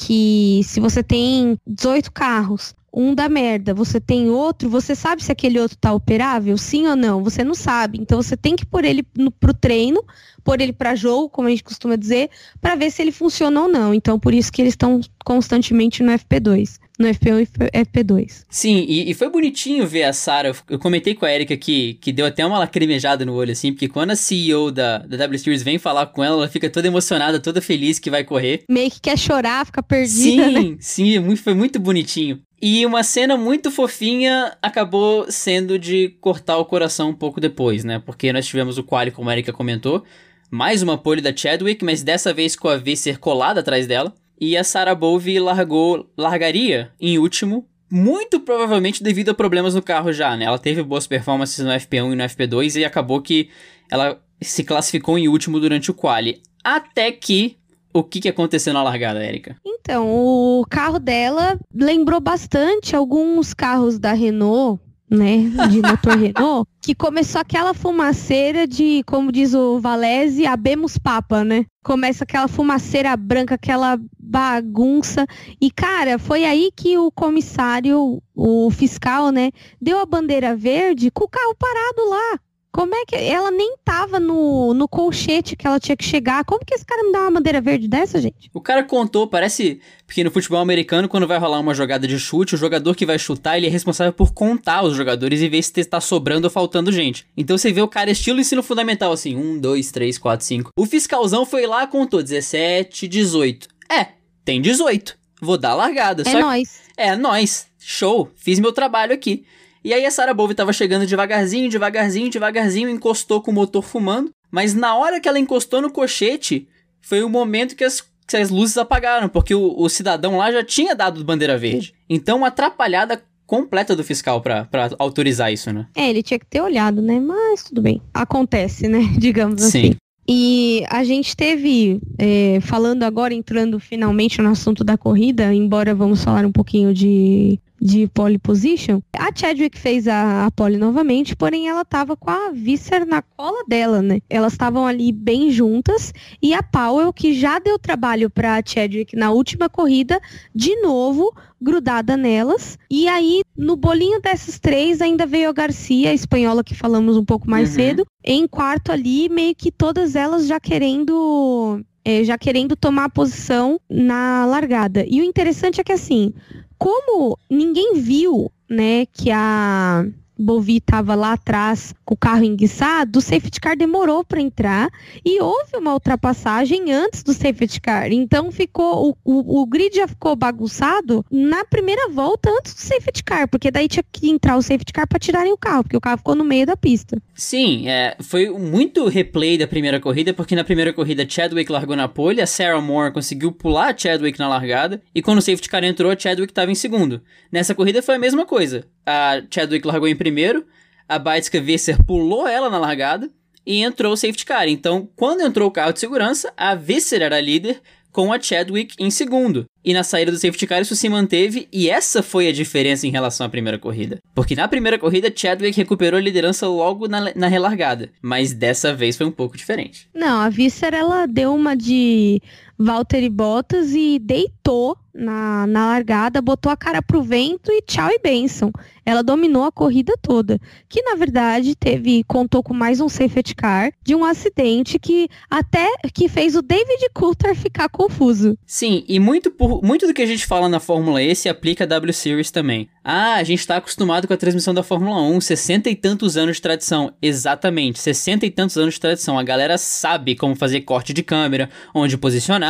que 0.01 0.63
se 0.65 0.81
você 0.81 1.03
tem 1.03 1.59
18 1.67 2.11
carros, 2.11 2.75
um 2.93 3.15
da 3.15 3.29
merda, 3.29 3.75
você 3.75 4.01
tem 4.01 4.31
outro, 4.31 4.69
você 4.69 4.95
sabe 4.95 5.23
se 5.23 5.31
aquele 5.31 5.61
outro 5.61 5.77
tá 5.77 5.93
operável, 5.93 6.57
sim 6.57 6.87
ou 6.87 6.97
não? 6.97 7.23
Você 7.23 7.45
não 7.45 7.55
sabe. 7.55 7.99
Então 8.01 8.21
você 8.21 8.35
tem 8.35 8.57
que 8.57 8.65
pôr 8.65 8.85
ele 8.85 9.07
no, 9.15 9.31
pro 9.31 9.53
treino, 9.53 10.03
pôr 10.43 10.61
ele 10.61 10.73
para 10.73 10.95
jogo, 10.95 11.29
como 11.29 11.49
a 11.49 11.51
gente 11.51 11.63
costuma 11.63 11.97
dizer, 11.97 12.31
para 12.63 12.75
ver 12.75 12.91
se 12.91 13.03
ele 13.03 13.13
funciona 13.13 13.61
ou 13.61 13.69
não. 13.69 13.93
Então 13.93 14.19
por 14.19 14.33
isso 14.33 14.51
que 14.51 14.63
eles 14.63 14.73
estão 14.73 15.03
constantemente 15.23 16.03
no 16.03 16.13
FP2 16.13 16.79
no 17.01 17.09
FP1 17.09 17.49
e 17.73 17.85
FP2. 17.85 18.45
Sim, 18.51 18.85
e, 18.87 19.11
e 19.11 19.15
foi 19.15 19.31
bonitinho 19.31 19.87
ver 19.87 20.05
a 20.05 20.13
Sarah. 20.13 20.55
Eu 20.69 20.79
comentei 20.79 21.15
com 21.15 21.25
a 21.25 21.33
Erika 21.33 21.57
que, 21.57 21.95
que 21.95 22.13
deu 22.13 22.27
até 22.27 22.45
uma 22.45 22.59
lacrimejada 22.59 23.25
no 23.25 23.33
olho, 23.33 23.53
assim, 23.53 23.73
porque 23.73 23.89
quando 23.89 24.11
a 24.11 24.17
CEO 24.17 24.71
da, 24.71 24.99
da 24.99 25.17
W 25.17 25.39
Series 25.39 25.63
vem 25.63 25.79
falar 25.79 26.07
com 26.07 26.23
ela, 26.23 26.37
ela 26.37 26.49
fica 26.49 26.69
toda 26.69 26.87
emocionada, 26.87 27.41
toda 27.41 27.63
feliz 27.63 27.99
que 27.99 28.11
vai 28.11 28.23
correr. 28.23 28.65
Meio 28.69 28.91
que 28.91 29.01
quer 29.01 29.19
chorar, 29.19 29.65
fica 29.65 29.83
perdida. 29.83 30.51
Sim, 30.51 30.71
né? 30.71 30.77
sim, 30.79 31.17
é 31.17 31.37
foi 31.37 31.55
muito 31.55 31.81
bonitinho. 31.81 32.41
E 32.63 32.85
uma 32.85 33.03
cena 33.03 33.39
muito 33.39 33.71
fofinha 33.71 34.53
acabou 34.61 35.25
sendo 35.31 35.79
de 35.79 36.11
cortar 36.21 36.59
o 36.59 36.67
coração 36.67 37.09
um 37.09 37.15
pouco 37.15 37.41
depois, 37.41 37.85
né? 37.85 38.03
Porque 38.05 38.31
nós 38.35 38.47
tivemos 38.47 38.77
o 38.77 38.85
quali, 38.85 39.11
como 39.11 39.31
a 39.31 39.33
Erika 39.33 39.51
comentou, 39.51 40.05
mais 40.51 40.83
uma 40.83 40.99
pole 40.99 41.23
da 41.23 41.35
Chadwick, 41.35 41.83
mas 41.83 42.03
dessa 42.03 42.35
vez 42.35 42.55
com 42.55 42.69
a 42.69 42.77
V 42.77 42.95
ser 42.97 43.19
colada 43.19 43.61
atrás 43.61 43.87
dela. 43.87 44.13
E 44.41 44.57
a 44.57 44.65
Sarah 44.65 44.95
Bove 44.95 45.39
largou, 45.39 46.11
largaria 46.17 46.91
em 46.99 47.19
último, 47.19 47.67
muito 47.91 48.41
provavelmente 48.41 49.03
devido 49.03 49.31
a 49.31 49.35
problemas 49.35 49.75
no 49.75 49.83
carro 49.83 50.13
já, 50.13 50.37
né? 50.37 50.47
Ela 50.47 50.59
teve 50.59 50.83
boas 50.83 51.07
performances 51.07 51.59
no 51.65 51.71
FP1 51.71 52.13
e 52.13 52.17
no 52.17 52.25
FP2 52.25 52.81
e 52.81 52.85
acabou 52.85 53.21
que 53.21 53.51
ela 53.91 54.19
se 54.41 54.65
classificou 54.65 55.19
em 55.19 55.29
último 55.29 55.61
durante 55.61 55.91
o 55.91 55.95
quali. 55.95 56.41
Até 56.65 57.13
que 57.13 57.59
o 57.93 58.05
que, 58.05 58.21
que 58.21 58.29
aconteceu 58.29 58.73
na 58.73 58.83
largada, 58.83 59.23
Érica? 59.23 59.57
Então, 59.67 60.09
o 60.09 60.65
carro 60.71 60.99
dela 60.99 61.59
lembrou 61.75 62.21
bastante 62.21 62.95
alguns 62.95 63.53
carros 63.53 63.99
da 63.99 64.13
Renault, 64.13 64.81
né, 65.11 65.51
de 65.69 65.83
motor 65.83 66.17
Renault, 66.17 66.71
que 66.81 66.95
começou 66.95 67.41
aquela 67.41 67.75
fumaceira 67.75 68.67
de, 68.67 69.03
como 69.07 69.33
diz 69.33 69.55
o 69.55 69.81
Valese, 69.81 70.47
abemos 70.47 70.97
papa, 70.97 71.45
né? 71.45 71.67
Começa 71.83 72.25
aquela 72.25 72.47
fumaceira 72.47 73.17
branca, 73.17 73.57
aquela 73.57 73.99
bagunça. 74.19 75.27
E, 75.61 75.71
cara, 75.71 76.19
foi 76.19 76.45
aí 76.45 76.71
que 76.77 76.97
o 76.97 77.11
comissário, 77.11 78.23
o 78.35 78.71
fiscal, 78.71 79.31
né, 79.31 79.51
deu 79.81 79.99
a 79.99 80.07
bandeira 80.07 80.55
verde 80.55 81.11
com 81.11 81.25
o 81.25 81.29
carro 81.29 81.57
parado 81.59 82.09
lá. 82.09 82.39
Como 82.73 82.95
é 82.95 83.05
que 83.05 83.17
ela 83.17 83.51
nem 83.51 83.77
tava 83.85 84.21
no, 84.21 84.73
no 84.73 84.87
colchete 84.87 85.57
que 85.57 85.67
ela 85.67 85.81
tinha 85.81 85.97
que 85.97 86.05
chegar? 86.05 86.45
Como 86.45 86.65
que 86.65 86.73
esse 86.73 86.85
cara 86.85 87.03
me 87.03 87.13
dá 87.13 87.23
uma 87.23 87.33
bandeira 87.33 87.61
verde 87.61 87.89
dessa, 87.89 88.21
gente? 88.21 88.49
O 88.55 88.61
cara 88.61 88.85
contou, 88.85 89.27
parece 89.27 89.81
porque 90.07 90.23
no 90.23 90.31
futebol 90.31 90.61
americano, 90.61 91.09
quando 91.09 91.27
vai 91.27 91.37
rolar 91.39 91.59
uma 91.59 91.75
jogada 91.75 92.07
de 92.07 92.19
chute, 92.19 92.55
o 92.55 92.59
jogador 92.59 92.95
que 92.95 93.05
vai 93.05 93.19
chutar, 93.19 93.57
ele 93.57 93.67
é 93.67 93.71
responsável 93.71 94.13
por 94.13 94.33
contar 94.33 94.83
os 94.83 94.97
jogadores 94.97 95.41
e 95.41 95.49
ver 95.49 95.63
se 95.63 95.81
está 95.81 96.01
sobrando 96.01 96.47
ou 96.47 96.51
faltando 96.51 96.93
gente. 96.93 97.27
Então 97.37 97.59
você 97.59 97.73
vê 97.73 97.83
o 97.83 97.89
cara 97.89 98.11
estilo 98.11 98.41
ensino 98.41 98.63
fundamental, 98.63 99.13
assim, 99.13 99.37
um, 99.37 99.59
dois, 99.59 99.91
três, 99.91 100.17
quatro, 100.17 100.47
cinco. 100.47 100.71
O 100.77 100.87
fiscalzão 100.87 101.45
foi 101.45 101.67
lá, 101.67 101.89
contou 101.89 102.23
17, 102.23 103.09
18. 103.09 103.69
É, 103.91 104.09
tem 104.45 104.61
18. 104.61 105.19
Vou 105.41 105.59
dar 105.59 105.75
largada. 105.75 106.23
É 106.25 106.41
nós. 106.41 106.81
É, 106.97 107.17
nós. 107.17 107.67
Show. 107.79 108.31
Fiz 108.37 108.61
meu 108.61 108.73
trabalho 108.73 109.13
aqui. 109.13 109.45
E 109.83 109.95
aí 109.95 110.05
a 110.05 110.11
Sarah 110.11 110.35
Bove 110.35 110.55
tava 110.55 110.73
chegando 110.73 111.07
devagarzinho, 111.07 111.71
devagarzinho, 111.71 112.31
devagarzinho, 112.31 112.91
encostou 112.91 113.41
com 113.41 113.51
o 113.51 113.55
motor 113.55 113.83
fumando. 113.83 114.31
Mas 114.51 114.75
na 114.75 114.95
hora 114.97 115.21
que 115.21 115.29
ela 115.29 115.39
encostou 115.39 115.81
no 115.81 115.91
cochete, 115.91 116.69
foi 117.01 117.23
o 117.23 117.29
momento 117.29 117.75
que 117.75 117.85
as, 117.85 118.03
que 118.27 118.37
as 118.37 118.51
luzes 118.51 118.77
apagaram, 118.77 119.29
porque 119.29 119.55
o, 119.55 119.75
o 119.79 119.89
cidadão 119.89 120.37
lá 120.37 120.53
já 120.53 120.63
tinha 120.63 120.95
dado 120.95 121.25
bandeira 121.25 121.57
verde. 121.57 121.95
Então, 122.09 122.39
uma 122.39 122.49
atrapalhada 122.49 123.23
completa 123.47 123.97
do 123.97 124.05
fiscal 124.05 124.41
para 124.41 124.69
autorizar 124.99 125.53
isso, 125.53 125.73
né? 125.73 125.89
É, 125.97 126.09
ele 126.09 126.23
tinha 126.23 126.39
que 126.39 126.47
ter 126.47 126.61
olhado, 126.61 127.03
né? 127.03 127.19
Mas 127.19 127.65
tudo 127.65 127.83
bem. 127.83 128.01
Acontece, 128.15 128.87
né? 128.87 129.01
Digamos 129.19 129.63
Sim. 129.63 129.79
assim. 129.79 129.97
E 130.29 130.85
a 130.89 131.03
gente 131.03 131.35
teve, 131.35 132.01
é, 132.17 132.61
falando 132.61 133.03
agora, 133.03 133.35
entrando 133.35 133.81
finalmente 133.81 134.41
no 134.41 134.51
assunto 134.51 134.85
da 134.85 134.97
corrida, 134.97 135.53
embora 135.53 135.93
vamos 135.93 136.23
falar 136.23 136.47
um 136.47 136.53
pouquinho 136.53 136.95
de 136.95 137.59
de 137.81 138.07
pole 138.09 138.39
position, 138.39 139.01
a 139.17 139.31
Chadwick 139.35 139.79
fez 139.79 140.07
a, 140.07 140.47
a 140.47 140.51
pole 140.51 140.77
novamente, 140.77 141.35
porém 141.35 141.69
ela 141.69 141.81
estava 141.81 142.17
com 142.17 142.31
a 142.31 142.51
Visser 142.51 143.07
na 143.07 143.23
cola 143.23 143.65
dela, 143.67 144.03
né? 144.03 144.21
Elas 144.29 144.53
estavam 144.53 144.87
ali 144.87 145.11
bem 145.11 145.51
juntas 145.51 146.13
e 146.43 146.53
a 146.53 146.63
Powell, 146.63 147.13
que 147.13 147.33
já 147.33 147.59
deu 147.59 147.79
trabalho 147.79 148.29
para 148.29 148.57
a 148.57 148.63
Chadwick 148.65 149.17
na 149.17 149.31
última 149.31 149.69
corrida, 149.69 150.21
de 150.55 150.77
novo 150.83 151.33
grudada 151.61 152.17
nelas. 152.17 152.79
E 152.91 153.07
aí, 153.07 153.43
no 153.57 153.77
bolinho 153.77 154.21
dessas 154.21 154.59
três, 154.59 155.01
ainda 155.01 155.27
veio 155.27 155.49
a 155.49 155.53
Garcia, 155.53 156.11
a 156.11 156.15
espanhola 156.15 156.65
que 156.65 156.75
falamos 156.75 157.17
um 157.17 157.25
pouco 157.25 157.49
mais 157.49 157.71
uhum. 157.71 157.75
cedo, 157.75 158.07
em 158.25 158.47
quarto 158.47 158.93
ali, 158.93 159.29
meio 159.29 159.55
que 159.55 159.71
todas 159.71 160.17
elas 160.17 160.47
já 160.47 160.59
querendo 160.59 161.81
é, 162.05 162.25
já 162.25 162.39
querendo 162.39 162.75
tomar 162.75 163.05
a 163.05 163.11
posição 163.11 163.79
na 163.89 164.47
largada. 164.47 165.05
E 165.07 165.21
o 165.21 165.25
interessante 165.25 165.81
é 165.81 165.85
que 165.85 165.93
assim, 165.93 166.33
como 166.81 167.39
ninguém 167.49 167.93
viu, 168.01 168.51
né, 168.69 169.05
que 169.13 169.31
a 169.31 170.07
Bovi 170.41 170.79
estava 170.79 171.15
lá 171.15 171.35
atrás 171.35 171.95
com 172.05 172.15
o 172.15 172.17
carro 172.17 172.45
enguiçado, 172.45 173.19
o 173.19 173.23
safety 173.23 173.61
car 173.61 173.77
demorou 173.77 174.25
para 174.25 174.41
entrar 174.41 174.91
e 175.25 175.41
houve 175.41 175.77
uma 175.77 175.93
ultrapassagem 175.93 176.91
antes 176.93 177.23
do 177.23 177.33
safety 177.33 177.81
car. 177.81 178.11
Então 178.11 178.51
ficou 178.51 179.11
o, 179.11 179.17
o, 179.25 179.61
o, 179.61 179.67
grid 179.67 179.95
já 179.95 180.09
ficou 180.09 180.35
bagunçado 180.35 181.25
na 181.31 181.65
primeira 181.65 182.09
volta 182.09 182.51
antes 182.51 182.75
do 182.75 182.81
safety 182.81 183.23
car, 183.23 183.49
porque 183.49 183.71
daí 183.71 183.87
tinha 183.87 184.05
que 184.11 184.31
entrar 184.31 184.57
o 184.57 184.63
safety 184.63 184.93
car 184.93 185.07
para 185.07 185.19
tirarem 185.19 185.53
o 185.53 185.59
carro, 185.59 185.85
porque 185.85 185.97
o 185.97 186.01
carro 186.01 186.19
ficou 186.19 186.35
no 186.35 186.45
meio 186.45 186.67
da 186.67 186.77
pista. 186.77 187.21
Sim, 187.35 187.89
é, 187.89 188.17
foi 188.21 188.49
muito 188.51 189.07
replay 189.09 189.59
da 189.59 189.67
primeira 189.67 190.01
corrida, 190.01 190.33
porque 190.33 190.57
na 190.57 190.65
primeira 190.65 190.93
corrida 190.93 191.27
Chadwick 191.29 191.71
largou 191.71 191.97
na 191.97 192.09
pole, 192.09 192.41
a 192.41 192.47
Sarah 192.47 192.81
Moore 192.81 193.13
conseguiu 193.13 193.53
pular 193.53 193.95
Chadwick 193.97 194.39
na 194.39 194.49
largada 194.49 195.03
e 195.15 195.21
quando 195.21 195.39
o 195.39 195.43
safety 195.43 195.69
car 195.69 195.85
entrou, 195.85 196.15
Chadwick 196.19 196.51
estava 196.51 196.71
em 196.71 196.75
segundo. 196.75 197.21
Nessa 197.53 197.75
corrida 197.75 198.03
foi 198.03 198.15
a 198.15 198.19
mesma 198.19 198.47
coisa. 198.47 198.87
A 199.07 199.43
Chadwick 199.51 199.87
largou 199.87 200.09
em 200.09 200.17
primeiro, 200.17 200.67
a 201.09 201.19
Baitska 201.19 201.61
Visser 201.61 202.03
pulou 202.05 202.47
ela 202.47 202.71
na 202.71 202.79
largada 202.79 203.31
e 203.67 203.83
entrou 203.83 204.13
o 204.13 204.17
safety 204.17 204.45
car. 204.45 204.69
Então, 204.69 205.09
quando 205.17 205.43
entrou 205.43 205.69
o 205.69 205.73
carro 205.73 205.93
de 205.93 206.01
segurança, 206.01 206.53
a 206.57 206.75
Visser 206.75 207.23
era 207.23 207.41
líder 207.41 207.81
com 208.13 208.33
a 208.33 208.41
Chadwick 208.41 208.95
em 208.99 209.11
segundo. 209.11 209.65
E 209.85 209.95
na 209.95 210.03
saída 210.03 210.31
do 210.31 210.39
safety 210.39 210.67
car 210.67 210.83
isso 210.83 210.95
se 210.95 211.09
manteve 211.09 211.67
e 211.73 211.89
essa 211.89 212.23
foi 212.23 212.49
a 212.49 212.53
diferença 212.53 213.07
em 213.07 213.11
relação 213.11 213.47
à 213.47 213.49
primeira 213.49 213.79
corrida. 213.79 214.19
Porque 214.35 214.55
na 214.55 214.69
primeira 214.69 214.99
corrida 214.99 215.33
Chadwick 215.35 215.77
recuperou 215.77 216.19
a 216.19 216.23
liderança 216.23 216.69
logo 216.69 217.09
na, 217.09 217.33
na 217.35 217.47
relargada, 217.47 218.11
mas 218.21 218.53
dessa 218.53 218.93
vez 218.93 219.17
foi 219.17 219.27
um 219.27 219.33
pouco 219.33 219.57
diferente. 219.57 220.09
Não, 220.15 220.41
a 220.41 220.49
Visser 220.49 220.93
ela 220.93 221.27
deu 221.27 221.55
uma 221.55 221.75
de 221.75 222.43
Valtteri 222.81 223.29
Bottas 223.29 223.93
e 223.93 224.19
deitou 224.19 224.97
na, 225.15 225.67
na 225.67 225.87
largada, 225.89 226.41
botou 226.41 226.71
a 226.71 226.77
cara 226.77 227.03
pro 227.03 227.23
vento 227.23 227.71
e 227.71 227.83
tchau 227.83 228.09
e 228.11 228.19
benção. 228.19 228.73
Ela 229.05 229.23
dominou 229.23 229.65
a 229.65 229.73
corrida 229.73 230.15
toda, 230.23 230.59
que 230.89 231.03
na 231.03 231.17
verdade 231.17 231.75
teve 231.75 232.23
contou 232.25 232.63
com 232.63 232.73
mais 232.73 233.01
um 233.01 233.09
safety 233.09 233.55
car 233.55 233.93
de 234.03 234.15
um 234.15 234.25
acidente 234.25 234.99
que 234.99 235.29
até 235.51 235.89
que 236.15 236.29
fez 236.29 236.55
o 236.55 236.63
David 236.63 237.09
Coulter 237.13 237.55
ficar 237.55 237.89
confuso. 237.89 238.57
Sim, 238.65 239.05
e 239.09 239.19
muito 239.19 239.51
por, 239.51 239.83
muito 239.83 240.07
do 240.07 240.15
que 240.15 240.23
a 240.23 240.27
gente 240.27 240.47
fala 240.47 240.69
na 240.69 240.79
Fórmula 240.79 241.23
E 241.23 241.35
se 241.35 241.49
aplica 241.49 241.85
a 241.85 241.87
W 241.87 242.13
Series 242.13 242.51
também. 242.51 242.89
Ah, 243.03 243.35
a 243.35 243.43
gente 243.43 243.61
está 243.61 243.79
acostumado 243.79 244.29
com 244.29 244.35
a 244.35 244.37
transmissão 244.37 244.73
da 244.73 244.83
Fórmula 244.83 245.21
1, 245.23 245.41
60 245.41 245.91
e 245.91 245.97
tantos 245.97 246.37
anos 246.37 246.57
de 246.57 246.63
tradição. 246.63 247.13
Exatamente, 247.21 247.99
60 247.99 248.47
e 248.47 248.51
tantos 248.51 248.77
anos 248.77 248.95
de 248.95 249.01
tradição. 249.01 249.39
A 249.39 249.43
galera 249.43 249.77
sabe 249.79 250.37
como 250.37 250.55
fazer 250.55 250.83
corte 250.83 251.13
de 251.13 251.23
câmera, 251.23 251.69
onde 251.95 252.19
posicionar 252.19 252.70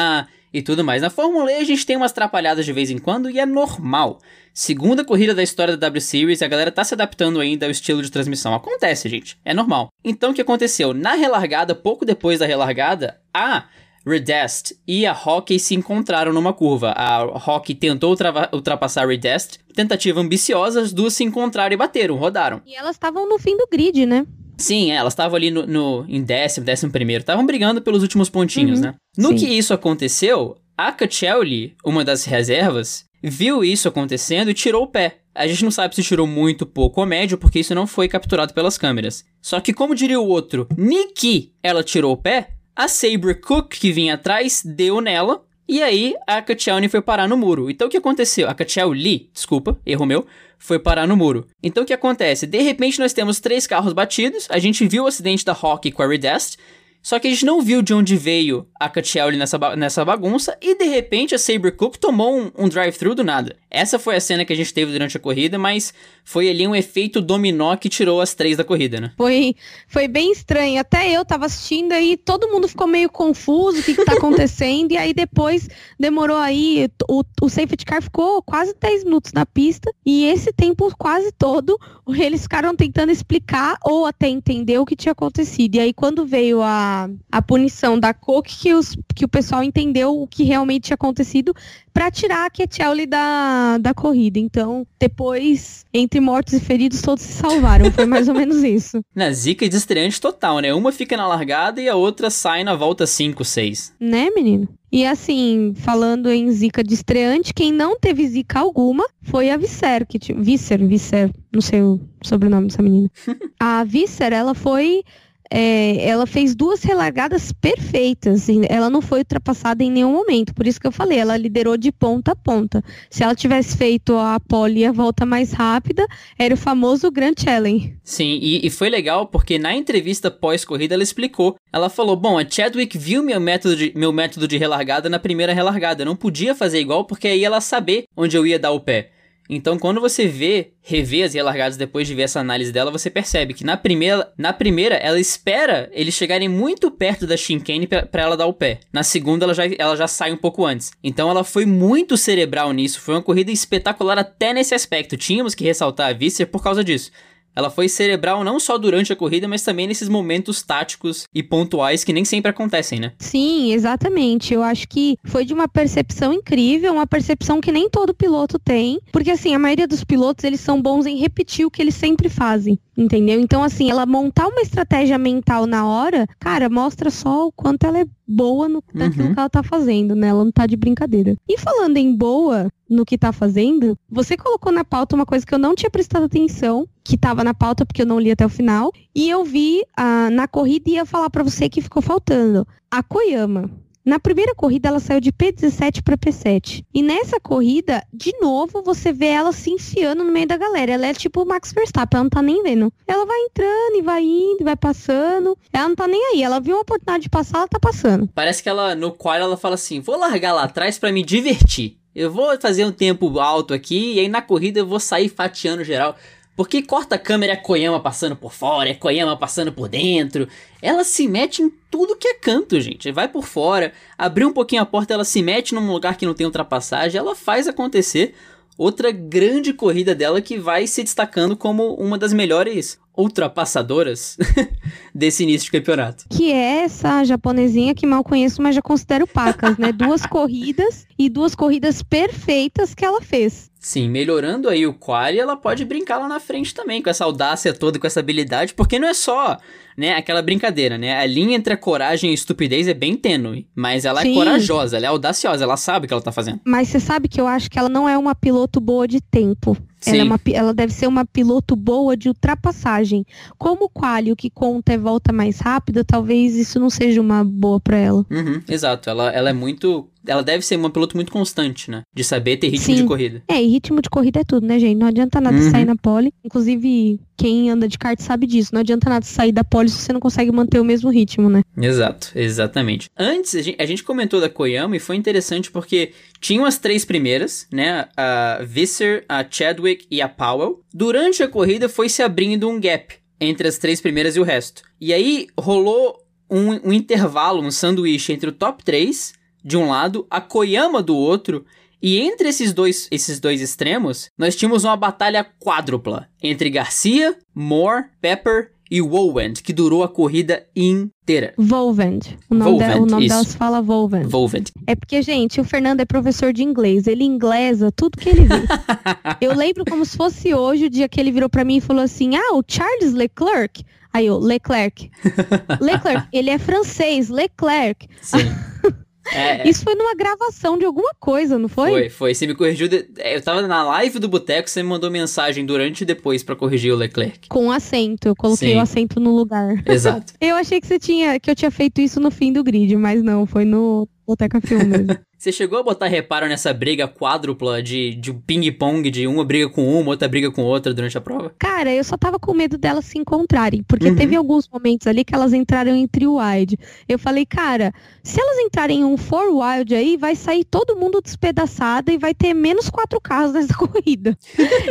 e 0.53 0.63
tudo 0.63 0.85
mais. 0.85 1.03
Na 1.03 1.11
Fórmula 1.11 1.51
E 1.51 1.57
a 1.57 1.65
gente 1.65 1.87
tem 1.87 1.97
umas 1.97 2.11
atrapalhadas 2.11 2.65
de 2.65 2.73
vez 2.73 2.91
em 2.91 2.99
quando 2.99 3.31
e 3.31 3.39
é 3.39 3.47
normal. 3.47 4.19
Segunda 4.53 5.05
corrida 5.05 5.35
da 5.35 5.43
história 5.43 5.77
da 5.77 5.87
W 5.87 6.01
Series, 6.01 6.43
a 6.43 6.49
galera 6.49 6.73
tá 6.73 6.83
se 6.83 6.95
adaptando 6.95 7.41
ainda 7.41 7.67
ao 7.67 7.71
estilo 7.71 8.03
de 8.03 8.11
transmissão. 8.11 8.55
Acontece, 8.55 9.09
gente. 9.09 9.39
É 9.45 9.55
normal. 9.55 9.89
Então 10.05 10.33
o 10.33 10.35
que 10.35 10.43
aconteceu? 10.43 10.93
Na 10.93 11.15
relargada, 11.15 11.75
pouco 11.75 12.05
depois 12.05 12.41
da 12.41 12.47
relargada, 12.47 13.21
a 13.33 13.65
Redest 14.05 14.75
e 14.89 15.07
a 15.07 15.13
Hockey 15.13 15.59
se 15.59 15.75
encontraram 15.75 16.33
numa 16.33 16.53
curva. 16.53 16.93
A 16.97 17.23
Hockey 17.23 17.75
tentou 17.75 18.17
ultrapassar 18.53 19.05
a 19.05 19.07
Redest, 19.07 19.61
tentativa 19.75 20.21
ambiciosa, 20.21 20.81
as 20.81 20.93
duas 20.93 21.15
se 21.15 21.23
encontraram 21.23 21.75
e 21.75 21.77
bateram, 21.77 22.17
rodaram. 22.17 22.61
E 22.67 22.75
elas 22.75 22.97
estavam 22.97 23.29
no 23.29 23.39
fim 23.39 23.57
do 23.57 23.69
grid, 23.71 24.07
né? 24.07 24.27
Sim, 24.61 24.91
é, 24.91 24.97
elas 24.97 25.13
estavam 25.13 25.37
ali 25.37 25.51
no, 25.51 25.67
no, 25.67 26.05
em 26.09 26.23
décimo, 26.23 26.67
décimo 26.67 26.93
primeiro. 26.93 27.23
Estavam 27.23 27.47
brigando 27.47 27.83
pelos 27.83 28.03
últimos 28.03 28.29
pontinhos, 28.29 28.79
uhum, 28.79 28.87
né? 28.87 28.95
No 29.17 29.31
sim. 29.31 29.37
que 29.37 29.47
isso 29.47 29.73
aconteceu, 29.73 30.57
a 30.77 30.93
Kachelli, 30.93 31.75
uma 31.85 32.05
das 32.05 32.25
reservas, 32.25 33.05
viu 33.23 33.65
isso 33.65 33.89
acontecendo 33.89 34.51
e 34.51 34.55
tirou 34.55 34.85
o 34.85 34.87
pé. 34.87 35.19
A 35.35 35.47
gente 35.47 35.65
não 35.65 35.71
sabe 35.71 35.95
se 35.95 36.03
tirou 36.03 36.27
muito, 36.27 36.67
pouco 36.67 37.01
ou 37.01 37.07
médio, 37.07 37.39
porque 37.39 37.61
isso 37.61 37.75
não 37.75 37.87
foi 37.87 38.09
capturado 38.09 38.53
pelas 38.53 38.77
câmeras. 38.77 39.25
Só 39.41 39.61
que, 39.61 39.73
como 39.73 39.95
diria 39.95 40.21
o 40.21 40.27
outro, 40.27 40.67
Nikki, 40.77 41.53
ela 41.63 41.85
tirou 41.85 42.13
o 42.13 42.17
pé, 42.17 42.51
a 42.75 42.89
Sabre 42.89 43.35
Cook, 43.35 43.75
que 43.75 43.93
vinha 43.93 44.15
atrás, 44.15 44.63
deu 44.65 45.01
nela, 45.01 45.43
e 45.69 45.83
aí 45.83 46.15
a 46.27 46.43
Kachelni 46.43 46.89
foi 46.89 47.01
parar 47.01 47.29
no 47.29 47.37
muro. 47.37 47.71
Então 47.71 47.87
o 47.87 47.91
que 47.91 47.97
aconteceu? 47.97 48.49
A 48.49 48.55
Kachelli, 48.55 49.31
desculpa, 49.33 49.79
erro 49.87 50.05
meu, 50.05 50.27
foi 50.61 50.79
parar 50.79 51.09
no 51.09 51.17
muro. 51.17 51.47
Então 51.61 51.83
o 51.83 51.87
que 51.87 51.93
acontece? 51.93 52.47
De 52.47 52.63
repente 52.63 53.01
nós 53.01 53.13
temos 53.13 53.41
três 53.41 53.67
carros 53.67 53.93
batidos, 53.93 54.47
a 54.51 54.59
gente 54.59 54.87
viu 54.87 55.05
o 55.05 55.07
acidente 55.07 55.45
da 55.45 55.53
Rock 55.53 55.91
com 55.91 56.03
a 56.03 56.07
Redest, 56.07 56.59
só 57.03 57.19
que 57.19 57.27
a 57.27 57.31
gente 57.31 57.47
não 57.47 57.63
viu 57.63 57.81
de 57.81 57.95
onde 57.95 58.15
veio 58.15 58.69
a 58.79 58.89
Catielli 58.89 59.37
nessa, 59.37 59.57
ba 59.57 59.75
nessa 59.75 60.05
bagunça 60.05 60.57
e 60.61 60.77
de 60.77 60.85
repente 60.85 61.35
a 61.35 61.39
Saber 61.39 61.73
Cook 61.73 61.97
tomou 61.97 62.39
um, 62.39 62.53
um 62.57 62.69
drive-thru 62.69 63.15
do 63.15 63.25
nada. 63.25 63.57
Essa 63.71 63.99
foi 63.99 64.17
a 64.17 64.21
cena 64.21 64.45
que 64.45 64.53
a 64.53 64.57
gente 64.57 64.73
teve 64.75 64.93
durante 64.93 65.17
a 65.17 65.21
corrida, 65.21 65.59
mas 65.59 65.95
foi 66.25 66.49
ali 66.49 66.67
um 66.67 66.75
efeito 66.75 67.21
dominó 67.21 67.77
que 67.77 67.89
tirou 67.89 68.21
as 68.21 68.35
três 68.35 68.57
da 68.57 68.65
corrida, 68.65 69.01
né? 69.01 69.13
Foi, 69.17 69.55
foi 69.87 70.09
bem 70.09 70.33
estranho. 70.33 70.81
Até 70.81 71.11
eu 71.11 71.25
tava 71.25 71.47
assistindo 71.47 71.93
aí, 71.93 72.17
todo 72.17 72.49
mundo 72.49 72.69
ficou 72.69 72.87
meio 72.87 73.09
confuso, 73.09 73.81
o 73.81 73.83
que, 73.83 73.95
que 73.95 74.05
tá 74.05 74.15
acontecendo, 74.19 74.93
e 74.93 74.97
aí 74.97 75.15
depois 75.15 75.69
demorou 75.99 76.37
aí, 76.37 76.89
o, 77.09 77.23
o 77.41 77.49
safety 77.49 77.85
car 77.85 78.03
ficou 78.03 78.43
quase 78.43 78.75
10 78.81 79.05
minutos 79.05 79.33
na 79.33 79.47
pista, 79.47 79.93
e 80.05 80.27
esse 80.27 80.53
tempo 80.53 80.93
quase 80.99 81.33
todo, 81.33 81.79
eles 82.09 82.43
ficaram 82.43 82.75
tentando 82.75 83.13
explicar 83.13 83.77
ou 83.85 84.07
até 84.07 84.29
entender 84.29 84.79
o 84.79 84.87
que 84.87 84.97
tinha 84.97 85.13
acontecido. 85.13 85.77
E 85.77 85.81
aí 85.81 85.93
quando 85.93 86.27
veio 86.27 86.61
a 86.63 86.91
a, 87.31 87.43
punição 87.43 87.99
da 87.99 88.13
Coke 88.13 88.57
que, 88.57 88.75
os, 88.75 88.97
que 89.15 89.25
o 89.25 89.29
pessoal 89.29 89.63
entendeu 89.63 90.21
o 90.21 90.27
que 90.27 90.45
realmente 90.45 90.85
tinha 90.85 90.95
acontecido 90.95 91.55
para 91.93 92.11
tirar 92.11 92.47
a 92.47 92.51
Ketchelli 92.51 93.07
da, 93.07 93.79
da 93.79 93.95
corrida. 93.95 94.39
Então, 94.39 94.87
depois, 94.99 95.85
entre 95.93 96.21
mortos 96.21 96.55
e 96.55 96.61
feridos, 96.61 97.03
todos 97.03 97.23
se 97.23 97.33
salvaram. 97.33 97.91
Foi 97.93 98.07
mais 98.07 98.29
ou 98.29 98.35
menos 98.35 98.63
isso. 98.63 99.01
Na 99.15 99.31
zica 99.33 99.69
de 99.69 99.77
estreante 99.77 100.21
total, 100.21 100.61
né? 100.61 100.73
Uma 100.73 100.93
fica 100.93 101.17
na 101.17 101.27
largada 101.27 101.81
e 101.81 101.89
a 101.89 101.95
outra 101.95 102.31
sai 102.31 102.65
na 102.65 102.75
volta 102.75 103.07
5, 103.07 103.45
6. 103.45 103.95
Né, 104.01 104.31
menino? 104.31 104.69
E 104.93 105.07
assim, 105.07 105.73
falando 105.77 106.29
em 106.29 106.51
zica 106.51 106.83
de 106.83 106.95
estreante, 106.95 107.55
quem 107.55 107.73
não 107.73 107.99
teve 107.99 108.27
zica 108.27 108.59
alguma 108.59 109.07
foi 109.23 109.51
a 109.51 109.57
Visser, 109.57 110.05
que 110.07 110.19
Visser, 110.35 110.85
Visser, 110.85 111.31
não 111.53 111.61
sei 111.61 111.81
o 111.81 112.01
sobrenome 112.23 112.67
dessa 112.67 112.83
menina. 112.83 113.09
a 113.59 113.85
Visser, 113.85 114.33
ela 114.33 114.53
foi 114.53 115.05
é, 115.53 116.09
ela 116.09 116.27
fez 116.27 116.55
duas 116.55 116.83
relargadas 116.83 117.53
perfeitas. 117.53 118.49
Ela 118.69 118.89
não 118.89 119.03
foi 119.03 119.21
ultrapassada 119.21 119.83
em 119.83 119.91
nenhum 119.91 120.13
momento. 120.13 120.55
Por 120.55 120.67
isso 120.67 120.81
que 120.81 120.87
eu 120.87 120.93
falei, 120.93 121.19
ela 121.19 121.37
liderou 121.37 121.77
de 121.77 121.91
ponta 121.91 122.33
a 122.33 122.37
ponta. 122.37 122.83
Se 123.11 123.25
ela 123.25 123.35
tivesse 123.35 123.77
feito 123.77 124.17
a 124.17 124.39
pole 124.39 124.81
e 124.81 124.87
a 124.87 124.93
volta 124.93 125.27
mais 125.27 125.53
rápida, 125.53 126.07
era 126.39 126.55
o 126.55 126.57
famoso 126.57 127.11
Grand 127.11 127.35
Challenge. 127.37 127.97
Sim, 128.05 128.39
e, 128.41 128.65
e 128.65 128.71
foi 128.71 128.89
legal 128.89 129.27
porque 129.27 129.59
na 129.59 129.75
entrevista 129.75 130.31
pós-corrida 130.31 130.95
ela 130.95 131.03
explicou. 131.03 131.57
Ela 131.73 131.91
falou: 131.91 132.15
Bom, 132.15 132.39
a 132.39 132.49
Chadwick 132.49 132.97
viu 132.97 133.23
meu 133.23 133.41
método, 133.41 133.77
de, 133.77 133.93
meu 133.97 134.13
método 134.13 134.47
de 134.47 134.57
relargada 134.57 135.09
na 135.09 135.19
primeira 135.19 135.53
relargada. 135.53 136.03
Eu 136.03 136.07
não 136.07 136.17
podia 136.17 136.55
fazer 136.55 136.81
igual 136.81 137.05
porque 137.05 137.27
aí 137.27 137.45
ela 137.45 137.61
saber 137.61 138.05
onde 138.17 138.37
eu 138.37 138.47
ia 138.47 138.59
dar 138.59 138.71
o 138.71 138.81
pé. 138.81 139.11
Então, 139.53 139.77
quando 139.77 140.01
você 140.01 140.29
vê, 140.29 140.71
revê 140.81 141.25
as 141.25 141.35
relargadas 141.35 141.77
depois 141.77 142.07
de 142.07 142.15
ver 142.15 142.23
essa 142.23 142.39
análise 142.39 142.71
dela, 142.71 142.93
você 142.93 143.11
percebe 143.11 143.53
que 143.53 143.65
na 143.65 143.77
primeira, 143.77 144.33
na 144.39 144.53
primeira 144.53 144.95
ela 144.95 145.19
espera 145.19 145.91
eles 145.93 146.15
chegarem 146.15 146.49
muito 146.49 146.89
perto 146.89 147.27
da 147.27 147.37
chicane 147.37 147.89
para 147.89 148.23
ela 148.23 148.37
dar 148.37 148.47
o 148.47 148.53
pé. 148.53 148.79
Na 148.93 149.03
segunda, 149.03 149.45
ela 149.45 149.53
já, 149.53 149.65
ela 149.77 149.97
já 149.97 150.07
sai 150.07 150.31
um 150.33 150.37
pouco 150.37 150.65
antes. 150.65 150.93
Então, 151.03 151.29
ela 151.29 151.43
foi 151.43 151.67
muito 151.67 152.17
cerebral 152.17 152.73
nisso. 152.73 153.01
Foi 153.01 153.17
uma 153.17 153.23
corrida 153.23 153.51
espetacular 153.51 154.17
até 154.19 154.55
nesse 154.55 154.73
aspecto. 154.73 155.17
Tínhamos 155.17 155.53
que 155.53 155.65
ressaltar 155.65 156.11
a 156.11 156.13
Visser 156.13 156.47
por 156.47 156.63
causa 156.63 156.85
disso. 156.85 157.11
Ela 157.55 157.71
foi 157.71 157.89
cerebral 157.89 158.45
não 158.45 158.61
só 158.61 158.79
durante 158.79 159.13
a 159.13 159.17
corrida, 159.17 159.49
mas 159.49 159.63
também 159.63 159.87
nesses 159.87 160.09
momentos 160.09 160.63
táticos 160.63 161.27
e 161.35 161.43
pontuais 161.43 162.05
que 162.05 162.13
nem 162.13 162.25
sempre 162.25 162.51
acontecem, 162.51 163.01
né? 163.01 163.13
Sim, 163.19 163.73
exatamente. 163.73 164.55
Eu 164.55 164.63
acho 164.63 164.89
que 164.89 165.17
foi 165.25 165.45
de 165.45 165.53
uma 165.53 165.69
percepção 165.69 166.33
incrível, 166.33 166.93
uma 166.93 167.07
percepção 167.07 167.61
que 167.61 167.73
nem 167.73 167.89
todo 167.89 168.15
piloto 168.15 168.59
tem, 168.59 169.01
porque 169.13 169.31
assim, 169.31 169.55
a 169.55 169.59
maioria 169.59 169.87
dos 169.87 170.05
pilotos, 170.05 170.45
eles 170.45 170.61
são 170.61 170.81
bons 170.81 171.07
em 171.07 171.17
repetir 171.17 171.67
o 171.67 171.71
que 171.71 171.83
eles 171.83 171.95
sempre 171.95 172.29
fazem. 172.29 172.79
Entendeu? 173.01 173.41
Então, 173.41 173.63
assim, 173.63 173.91
ela 173.91 174.05
montar 174.05 174.47
uma 174.47 174.61
estratégia 174.61 175.17
mental 175.17 175.65
na 175.67 175.87
hora, 175.87 176.27
cara, 176.39 176.69
mostra 176.69 177.11
só 177.11 177.47
o 177.47 177.53
quanto 177.53 177.87
ela 177.87 177.99
é 178.01 178.07
boa 178.29 178.69
no, 178.69 178.85
naquilo 178.93 179.29
Uhum. 179.29 179.33
que 179.33 179.41
ela 179.41 179.49
tá 179.49 179.63
fazendo, 179.63 180.15
né? 180.15 180.29
Ela 180.29 180.45
não 180.45 180.53
tá 180.53 180.67
de 180.67 180.77
brincadeira. 180.77 181.35
E 181.49 181.57
falando 181.59 181.97
em 181.97 182.15
boa 182.15 182.69
no 182.89 183.07
que 183.07 183.17
tá 183.17 183.33
fazendo, 183.33 183.97
você 184.07 184.37
colocou 184.37 184.71
na 184.71 184.85
pauta 184.85 185.17
uma 185.17 185.25
coisa 185.25 185.47
que 185.47 185.55
eu 185.55 185.59
não 185.59 185.75
tinha 185.75 185.89
prestado 185.89 186.27
atenção, 186.27 186.87
que 187.03 187.17
tava 187.17 187.43
na 187.43 187.55
pauta 187.55 187.87
porque 187.87 188.03
eu 188.03 188.07
não 188.07 188.21
li 188.21 188.31
até 188.31 188.45
o 188.45 188.51
final, 188.51 188.93
e 189.15 189.31
eu 189.31 189.45
vi 189.45 189.83
ah, 189.97 190.29
na 190.31 190.47
corrida 190.47 190.91
e 190.91 190.93
ia 190.95 191.07
falar 191.07 191.31
pra 191.31 191.43
você 191.43 191.71
que 191.71 191.81
ficou 191.81 192.03
faltando. 192.03 192.67
A 192.91 193.03
Koyama. 193.03 193.71
Na 194.11 194.19
primeira 194.19 194.57
corrida, 194.57 194.89
ela 194.89 194.99
saiu 194.99 195.21
de 195.21 195.31
P17 195.31 196.03
para 196.03 196.19
P7. 196.19 196.85
E 196.93 197.01
nessa 197.01 197.39
corrida, 197.39 198.05
de 198.13 198.33
novo, 198.41 198.83
você 198.83 199.13
vê 199.13 199.27
ela 199.27 199.53
se 199.53 199.71
enfiando 199.71 200.25
no 200.25 200.33
meio 200.33 200.49
da 200.49 200.57
galera. 200.57 200.91
Ela 200.91 201.07
é 201.07 201.15
tipo 201.15 201.43
o 201.43 201.47
Max 201.47 201.73
Verstappen, 201.73 202.17
ela 202.17 202.25
não 202.25 202.29
tá 202.29 202.43
nem 202.43 202.61
vendo. 202.61 202.93
Ela 203.07 203.25
vai 203.25 203.39
entrando 203.39 203.97
e 203.97 204.03
vai 204.03 204.25
indo, 204.25 204.65
vai 204.65 204.75
passando. 204.75 205.57
Ela 205.73 205.89
não 205.91 205.95
tá 205.95 206.09
nem 206.09 206.21
aí. 206.33 206.43
Ela 206.43 206.59
viu 206.59 206.75
uma 206.75 206.83
oportunidade 206.83 207.23
de 207.23 207.29
passar, 207.29 207.59
ela 207.59 207.69
tá 207.69 207.79
passando. 207.79 208.29
Parece 208.35 208.65
que 208.65 208.69
ela, 208.69 208.97
no 208.97 209.13
qual 209.13 209.37
ela 209.37 209.57
fala 209.57 209.77
assim: 209.77 210.01
vou 210.01 210.19
largar 210.19 210.55
lá 210.55 210.65
atrás 210.65 210.99
pra 210.99 211.13
me 211.13 211.23
divertir. 211.23 211.97
Eu 212.13 212.33
vou 212.33 212.61
fazer 212.61 212.85
um 212.85 212.91
tempo 212.91 213.39
alto 213.39 213.73
aqui 213.73 214.15
e 214.15 214.19
aí 214.19 214.29
na 214.29 214.43
corrida 214.43 214.81
eu 214.81 214.87
vou 214.89 214.99
sair 214.99 215.29
fatiando 215.29 215.85
geral. 215.85 216.17
Porque 216.57 216.83
corta 216.83 217.15
a 217.15 217.19
câmera 217.19 217.55
é 217.55 217.57
Koyama 217.57 218.01
passando 218.01 218.37
por 218.37 218.53
fora, 218.53 218.91
é 218.91 218.95
Koyama 218.95 219.37
passando 219.37 219.73
por 219.73 219.89
dentro. 219.89 220.47
Ela 220.83 221.05
se 221.05 221.27
mete 221.27 221.63
em 221.63 221.73
tudo 221.91 222.17
que 222.17 222.29
é 222.29 222.35
canto, 222.35 222.81
gente. 222.81 223.11
Vai 223.11 223.29
por 223.29 223.45
fora, 223.45 223.93
abriu 224.19 224.49
um 224.49 224.53
pouquinho 224.53 224.83
a 224.83 224.87
porta, 224.87 225.15
ela 225.15 225.25
se 225.25 225.43
mete 225.43 225.75
num 225.75 225.91
lugar 225.91 226.17
que 226.17 226.27
não 226.27 226.35
tem 226.35 226.47
ultrapassagem, 226.47 227.19
ela 227.19 227.35
faz 227.35 227.67
acontecer. 227.67 228.35
Outra 228.77 229.11
grande 229.11 229.73
corrida 229.73 230.15
dela 230.15 230.41
que 230.41 230.59
vai 230.59 230.87
se 230.87 231.03
destacando 231.03 231.57
como 231.57 231.95
uma 231.95 232.17
das 232.17 232.33
melhores 232.33 232.99
ultrapassadoras 233.17 234.37
desse 235.15 235.43
início 235.43 235.67
de 235.67 235.73
campeonato. 235.73 236.25
Que 236.31 236.51
é 236.53 236.85
essa 236.85 237.25
japonesinha 237.25 237.95
que 237.95 238.07
mal 238.07 238.25
conheço, 238.25 238.63
mas 238.63 238.75
já 238.75 238.83
considero 238.83 239.27
pacas, 239.27 239.77
né? 239.77 239.93
Duas 239.93 240.25
corridas 240.25 241.07
e 241.19 241.29
duas 241.29 241.55
corridas 241.55 242.03
perfeitas 242.03 242.95
que 242.95 243.05
ela 243.05 243.21
fez. 243.21 243.70
Sim, 243.81 244.11
melhorando 244.11 244.69
aí 244.69 244.87
o 244.87 244.93
quali, 244.93 245.39
ela 245.39 245.57
pode 245.57 245.87
brincar 245.87 246.19
lá 246.19 246.29
na 246.29 246.39
frente 246.39 246.75
também, 246.75 247.01
com 247.01 247.09
essa 247.09 247.25
audácia 247.25 247.73
toda, 247.73 247.99
com 247.99 248.07
essa 248.07 248.21
habilidade, 248.21 248.75
porque 248.75 248.99
não 248.99 249.09
é 249.09 249.15
só, 249.15 249.57
né, 249.97 250.13
aquela 250.13 250.43
brincadeira, 250.43 250.99
né? 250.99 251.19
A 251.19 251.25
linha 251.25 251.57
entre 251.57 251.73
a 251.73 251.79
coragem 251.79 252.29
e 252.29 252.33
a 252.33 252.35
estupidez 252.35 252.87
é 252.87 252.93
bem 252.93 253.17
tênue, 253.17 253.67
mas 253.75 254.05
ela 254.05 254.21
é 254.21 254.25
Sim. 254.25 254.35
corajosa, 254.35 254.99
ela 254.99 255.07
é 255.07 255.09
audaciosa, 255.09 255.65
ela 255.65 255.79
sabe 255.79 256.05
o 256.05 256.09
que 256.09 256.13
ela 256.13 256.23
tá 256.23 256.31
fazendo. 256.31 256.61
Mas 256.63 256.89
você 256.89 257.01
sabe 257.01 257.27
que 257.27 257.41
eu 257.41 257.47
acho 257.47 257.71
que 257.71 257.79
ela 257.79 257.89
não 257.89 258.07
é 258.07 258.19
uma 258.19 258.35
piloto 258.35 258.81
boa 258.81 259.09
de 259.09 259.19
tempo. 259.23 259.75
Ela, 260.07 260.17
é 260.17 260.21
Sim. 260.21 260.27
uma 260.27 260.41
ela 260.53 260.75
deve 260.75 260.93
ser 260.93 261.07
uma 261.07 261.27
piloto 261.27 261.77
boa 261.77 262.17
de 262.17 262.29
ultrapassagem. 262.29 263.25
Como 263.59 263.85
o 263.85 263.89
quali, 263.89 264.33
o 264.33 264.37
que 264.37 264.49
conta 264.49 264.93
é 264.95 264.99
volta 264.99 265.33
mais 265.33 265.61
rápida, 265.61 266.03
talvez 266.05 266.57
isso 266.57 266.81
não 266.81 266.89
seja 266.89 267.21
uma 267.21 267.45
boa 267.45 267.79
pra 267.79 267.99
ela. 267.99 268.25
Uhum, 268.31 268.63
exato, 268.69 269.11
ela, 269.11 269.31
ela 269.31 269.51
é 269.51 269.53
muito. 269.53 270.09
Ela 270.27 270.43
deve 270.43 270.65
ser 270.65 270.77
uma 270.77 270.91
piloto 270.91 271.17
muito 271.17 271.33
constante, 271.33 271.91
né? 271.91 272.03
De 272.15 272.23
saber 272.23 272.57
ter 272.59 272.69
ritmo 272.69 272.85
Sim. 272.85 272.95
de 272.97 273.05
corrida. 273.05 273.43
É, 273.49 273.63
e 273.63 273.69
ritmo 273.69 274.01
de 274.03 274.11
corrida 274.11 274.41
é 274.41 274.45
tudo, 274.45 274.67
né, 274.67 274.79
gente? 274.79 274.97
Não 274.99 275.07
adianta 275.07 275.41
nada 275.41 275.57
Uhum. 275.57 275.71
sair 275.71 275.85
na 275.85 275.97
pole. 275.97 276.33
Inclusive, 276.45 277.19
quem 277.37 277.71
anda 277.71 277.89
de 277.89 277.99
kart 277.99 278.21
sabe 278.21 278.47
disso. 278.47 278.71
Não 278.75 278.81
adianta 278.81 279.09
nada 279.09 279.25
sair 279.25 279.53
da 279.53 279.65
pole 279.65 279.89
se 279.89 279.97
você 279.97 280.13
não 280.13 280.21
consegue 280.21 280.53
manter 280.53 280.79
o 280.81 280.85
mesmo 280.85 281.11
ritmo, 281.11 281.49
né? 281.49 281.63
Exato, 281.77 282.31
exatamente. 282.35 283.09
Antes, 283.19 283.55
a 283.55 283.63
gente, 283.63 283.83
a 283.83 283.87
gente 283.87 284.05
comentou 284.05 284.41
da 284.41 284.51
Koyama 284.51 284.97
e 284.97 285.01
foi 285.01 285.17
interessante 285.17 285.71
porque 285.71 286.13
tinham 286.41 286.65
as 286.65 286.79
três 286.79 287.05
primeiras, 287.05 287.67
né? 287.73 288.09
A 288.17 288.61
Visser, 288.63 289.25
a 289.29 289.45
Chadwick 289.49 290.07
e 290.11 290.21
a 290.21 290.29
Powell. 290.29 290.81
Durante 290.93 291.43
a 291.43 291.49
corrida 291.49 291.89
foi 291.89 292.09
se 292.09 292.23
abrindo 292.23 292.69
um 292.69 292.79
gap 292.81 293.15
entre 293.41 293.67
as 293.67 293.79
três 293.79 294.01
primeiras 294.01 294.37
e 294.37 294.41
o 294.41 294.45
resto. 294.45 294.83
E 295.01 295.15
aí 295.15 295.47
rolou 295.59 296.17
um, 296.51 296.91
um 296.91 296.93
intervalo, 296.93 297.63
um 297.63 297.71
sanduíche 297.71 298.33
entre 298.33 298.51
o 298.51 298.53
top 298.53 298.85
3 298.85 299.33
de 299.65 299.77
um 299.77 299.89
lado, 299.89 300.27
a 300.31 300.41
Koyama 300.41 301.03
do 301.03 301.17
outro. 301.17 301.65
E 302.03 302.19
entre 302.19 302.49
esses 302.49 302.73
dois, 302.73 303.09
esses 303.11 303.39
dois 303.39 303.61
extremos, 303.61 304.31
nós 304.37 304.57
tínhamos 304.57 304.85
uma 304.85 304.97
batalha 304.97 305.45
quádrupla 305.59 306.29
entre 306.43 306.71
Garcia, 306.71 307.37
Moore, 307.55 308.05
Pepper 308.21 308.73
e 308.91 309.01
Wowand, 309.01 309.55
que 309.63 309.73
durou 309.73 310.03
a 310.03 310.09
corrida 310.09 310.67
inteira. 310.75 311.55
Volvend. 311.57 312.37
O 312.51 312.55
nome, 312.55 312.71
Volvend, 312.71 312.93
dela, 312.93 313.03
o 313.03 313.07
nome 313.07 313.29
dela 313.29 313.45
se 313.45 313.57
fala 313.57 313.81
Volvend. 313.81 314.29
Volvand. 314.29 314.65
É 314.87 314.97
porque, 314.97 315.23
gente, 315.23 315.61
o 315.61 315.65
Fernando 315.65 316.01
é 316.01 316.05
professor 316.05 316.53
de 316.53 316.65
inglês. 316.65 317.07
Ele 317.07 317.23
inglesa 317.23 317.93
tudo 317.93 318.19
que 318.19 318.29
ele 318.29 318.47
vê. 318.47 318.57
eu 319.41 319.55
lembro 319.55 319.85
como 319.85 320.05
se 320.05 320.17
fosse 320.17 320.53
hoje 320.53 320.87
o 320.87 320.91
dia 320.91 321.09
que 321.09 321.21
ele 321.21 321.31
virou 321.31 321.49
pra 321.49 321.65
mim 321.65 321.77
e 321.77 321.81
falou 321.81 322.03
assim: 322.03 322.35
Ah, 322.35 322.55
o 322.55 322.65
Charles 322.67 323.13
Leclerc. 323.13 323.85
Aí 324.13 324.27
eu, 324.27 324.39
Leclerc. 324.39 325.09
Leclerc, 325.81 326.27
ele 326.33 326.51
é 326.51 326.59
francês, 326.59 327.29
Leclerc. 327.29 328.09
Sim. 328.21 328.39
É, 329.35 329.69
Isso 329.69 329.85
foi 329.85 329.95
numa 329.95 330.15
gravação 330.15 330.77
de 330.79 330.85
alguma 330.85 331.13
coisa, 331.19 331.59
não 331.59 331.69
foi? 331.69 331.91
foi, 331.91 332.09
foi. 332.11 332.35
Você 332.35 332.47
me 332.47 332.55
corrigiu. 332.55 332.89
de- 332.89 333.09
é, 333.19 333.37
Eu 333.37 333.43
tava 333.43 333.63
na 333.63 333.83
live 333.85 334.19
do 334.19 334.29
Boteco, 334.29 334.69
você 334.69 334.83
me 334.83 334.89
mandou 334.89 335.11
mensagem 335.11 335.65
durante 335.65 336.03
e 336.03 336.05
depois 336.05 336.43
pra 336.43 336.57
corrigir 336.57 336.93
o 336.93 336.97
Leclerc. 336.97 337.49
Com 337.49 337.71
acento. 337.71 338.29
Eu 338.29 338.37
coloquei 338.37 338.71
Sim. 338.73 338.77
o 338.77 338.81
acento 338.81 339.21
no 339.21 339.35
lugar. 339.35 339.83
Exato. 339.87 340.33
Eu 340.41 340.57
achei 340.57 340.81
que 340.81 340.87
você 340.87 340.99
tinha, 340.99 341.39
que 341.39 341.51
eu 341.51 341.55
tinha 341.55 341.71
feito 341.71 342.01
isso 342.01 342.19
no 342.21 342.31
fim 342.31 342.53
do 342.53 342.63
grid, 342.65 342.97
mas 342.97 343.23
não, 343.23 343.47
foi 343.47 343.65
no 343.65 344.09
Boteca 344.31 344.61
Film 344.61 344.85
mesmo. 344.85 345.19
Você 345.37 345.51
chegou 345.53 345.79
a 345.79 345.83
botar 345.83 346.07
reparo 346.07 346.47
nessa 346.47 346.71
briga 346.75 347.09
quádrupla 347.09 347.83
de, 347.83 348.15
de 348.15 348.31
ping-pong, 348.31 349.11
de 349.11 349.27
uma 349.27 349.43
briga 349.43 349.71
com 349.71 349.89
uma, 349.99 350.11
outra 350.11 350.29
briga 350.29 350.51
com 350.51 350.61
outra 350.63 350.93
durante 350.93 351.17
a 351.17 351.21
prova? 351.21 351.51
Cara, 351.59 351.91
eu 351.91 352.05
só 352.05 352.15
tava 352.19 352.39
com 352.39 352.53
medo 352.53 352.77
delas 352.77 353.07
se 353.07 353.19
encontrarem, 353.19 353.83
porque 353.83 354.11
Uhum. 354.11 354.17
teve 354.17 354.37
alguns 354.37 354.69
momentos 354.69 355.07
ali 355.07 355.25
que 355.25 355.35
elas 355.35 355.55
entraram 355.55 355.97
em 355.97 356.07
trio 356.07 356.37
wide. 356.39 356.79
Eu 357.09 357.19
falei, 357.19 357.47
cara, 357.47 357.91
se 358.23 358.39
elas 358.39 358.59
entrarem 358.59 359.01
em 359.01 359.05
um 359.05 359.17
four 359.17 359.47
wide 359.57 359.95
aí, 359.95 360.19
vai 360.19 360.37
sair 360.37 360.63
todo 360.63 360.95
mundo 360.95 361.23
despedaçado 361.23 362.11
e 362.11 362.19
vai 362.19 362.35
ter 362.35 362.53
menos 362.53 362.91
quatro 362.91 363.19
carros 363.19 363.55
nessa 363.55 363.73
corrida. 363.75 364.37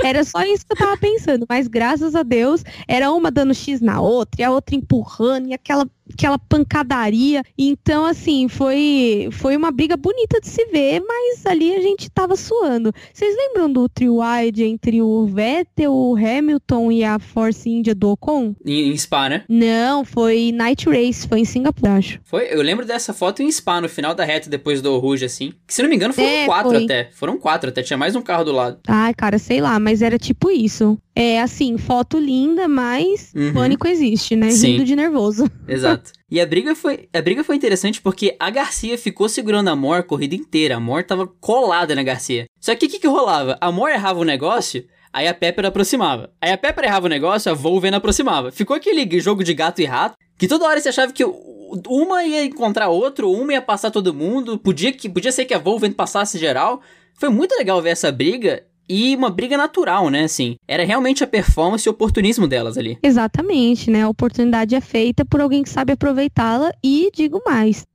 era 0.04 0.24
só 0.24 0.42
isso 0.42 0.66
que 0.66 0.74
eu 0.74 0.78
tava 0.78 0.98
pensando, 0.98 1.46
mas 1.48 1.68
graças 1.68 2.16
a 2.16 2.24
Deus, 2.24 2.64
era 2.88 3.12
uma 3.12 3.30
dando 3.30 3.54
X 3.54 3.82
na 3.82 4.02
outra, 4.02 4.42
e 4.42 4.44
a 4.44 4.50
outra 4.52 4.76
empurrando, 4.76 5.48
e 5.50 5.54
aquela 5.54 5.88
aquela 6.12 6.38
pancadaria. 6.40 7.44
Então, 7.58 8.06
assim, 8.06 8.48
foi 8.48 9.30
foi 9.32 9.56
uma 9.56 9.72
briga 9.72 9.96
bonita 9.98 10.40
de 10.40 10.48
se 10.48 10.66
ver, 10.66 11.02
mas 11.02 11.46
ali 11.46 11.76
a 11.76 11.82
gente 11.82 12.10
tava 12.10 12.36
suando. 12.36 12.92
Vocês 13.14 13.36
lembram 13.36 13.72
do 13.72 13.88
trio 13.90 14.20
wide 14.22 14.64
entre 14.64 15.02
o 15.02 15.26
Vettel, 15.26 15.94
o 15.94 16.16
Hamilton 16.16 16.92
e 16.92 17.04
a 17.04 17.20
Force 17.20 17.70
India 17.70 17.94
do 17.96 18.10
Ocon? 18.12 18.56
Em, 18.66 18.90
em 18.92 18.98
Spa, 18.98 19.30
né? 19.30 19.44
Não, 19.50 20.04
foi 20.06 20.52
Night 20.54 20.88
Race, 20.90 21.28
foi 21.28 21.40
em 21.40 21.46
Singapura, 21.46 21.94
acho. 21.94 22.20
Foi, 22.24 22.48
eu 22.50 22.62
lembro 22.62 22.86
dessa 22.86 23.14
foto 23.14 23.42
em 23.42 23.52
Spa, 23.52 23.82
no 23.82 23.90
final 23.90 24.14
da 24.14 24.24
reta, 24.24 24.50
depois 24.50 24.82
do 24.82 24.98
Rouge, 25.00 25.26
assim. 25.26 25.54
Que, 25.68 25.74
se 25.74 25.82
não 25.82 25.90
me 25.90 25.96
engano, 25.96 26.14
foram 26.14 26.28
É, 26.28 26.46
quatro 26.46 26.72
foi. 26.72 26.84
até. 26.84 27.10
Foram 27.14 27.38
quatro 27.38 27.70
até, 27.70 27.82
tinha 27.84 27.98
mais 27.98 28.16
um 28.16 28.22
carro 28.22 28.44
do 28.44 28.52
lado. 28.52 28.80
Ai, 28.88 29.14
cara, 29.14 29.38
sei 29.38 29.62
lá, 29.62 29.80
mas 29.80 30.02
era 30.02 30.18
tipo 30.18 30.50
isso. 30.52 30.98
É 31.22 31.42
assim, 31.42 31.78
foto 31.78 32.18
linda, 32.18 32.66
mas 32.66 33.34
Uhum. 33.36 33.52
pânico 33.54 33.86
existe, 33.90 34.38
né? 34.38 34.52
Sim. 34.52 34.72
Rindo 34.72 34.86
de 34.86 34.96
nervoso. 34.96 35.52
Exato. 35.68 36.14
E 36.32 36.40
a 36.40 36.46
briga 36.46 36.74
foi, 36.74 37.10
a 37.14 37.22
briga 37.22 37.44
foi 37.44 37.58
interessante 37.58 38.02
porque 38.02 38.38
a 38.40 38.50
Garcia 38.50 38.98
ficou 38.98 39.28
segurando 39.28 39.68
a 39.68 39.76
Mor 39.76 40.00
a 40.00 40.04
corrida 40.04 40.34
inteira. 40.34 40.78
A 40.78 40.80
Mor 40.80 41.04
tava 41.04 41.28
colada 41.28 41.94
na 41.94 42.04
Garcia. 42.04 42.46
Só 42.62 42.74
que 42.74 42.86
o 42.86 42.90
que, 42.90 43.00
que 43.00 43.08
rolava? 43.08 43.58
A 43.60 43.70
Mor 43.70 43.90
errava 43.90 44.18
o 44.18 44.24
negócio, 44.24 44.86
aí 45.12 45.28
a 45.28 45.34
Pepper 45.34 45.66
aproximava. 45.66 46.32
Aí 46.42 46.54
a 46.54 46.58
Pepper 46.58 46.86
errava 46.86 47.08
o 47.08 47.10
negócio, 47.10 47.52
a 47.52 47.54
Volven 47.54 47.94
aproximava. 47.94 48.50
Ficou 48.50 48.78
aquele 48.78 49.20
jogo 49.20 49.44
de 49.44 49.54
gato 49.54 49.82
e 49.82 49.86
rato, 49.86 50.16
que 50.38 50.48
toda 50.48 50.66
hora 50.66 50.80
você 50.80 50.88
achava 50.88 51.12
que 51.12 51.26
uma 51.88 52.24
ia 52.24 52.46
encontrar 52.46 52.88
outro, 52.88 53.30
uma 53.30 53.52
ia 53.52 53.62
passar 53.62 53.92
todo 53.92 54.14
mundo. 54.14 54.58
Podia, 54.58 54.94
que, 54.94 55.10
podia 55.10 55.34
ser 55.34 55.44
que 55.44 55.54
a 55.54 55.60
Volven 55.60 55.92
passasse 55.92 56.38
geral. 56.38 56.82
Foi 57.16 57.28
muito 57.28 57.54
legal 57.58 57.82
ver 57.82 57.90
essa 57.90 58.10
briga. 58.10 58.64
E 58.90 59.16
uma 59.16 59.30
briga 59.30 59.56
natural, 59.56 60.10
né? 60.10 60.24
Assim, 60.24 60.56
era 60.68 60.84
realmente 60.84 61.24
a 61.24 61.28
performance 61.28 61.88
e 61.88 61.90
o 61.90 61.92
oportunismo 61.92 62.48
delas 62.48 62.78
ali. 62.78 62.98
Exatamente, 63.04 63.92
né? 63.92 64.04
A 64.04 64.10
oportunidade 64.10 64.74
é 64.74 64.82
feita 64.82 65.24
por 65.24 65.40
alguém 65.40 65.62
que 65.62 65.70
sabe 65.70 65.94
aproveitá-la 65.94 66.72
e 66.84 67.12
digo 67.14 67.42
mais. 67.46 67.86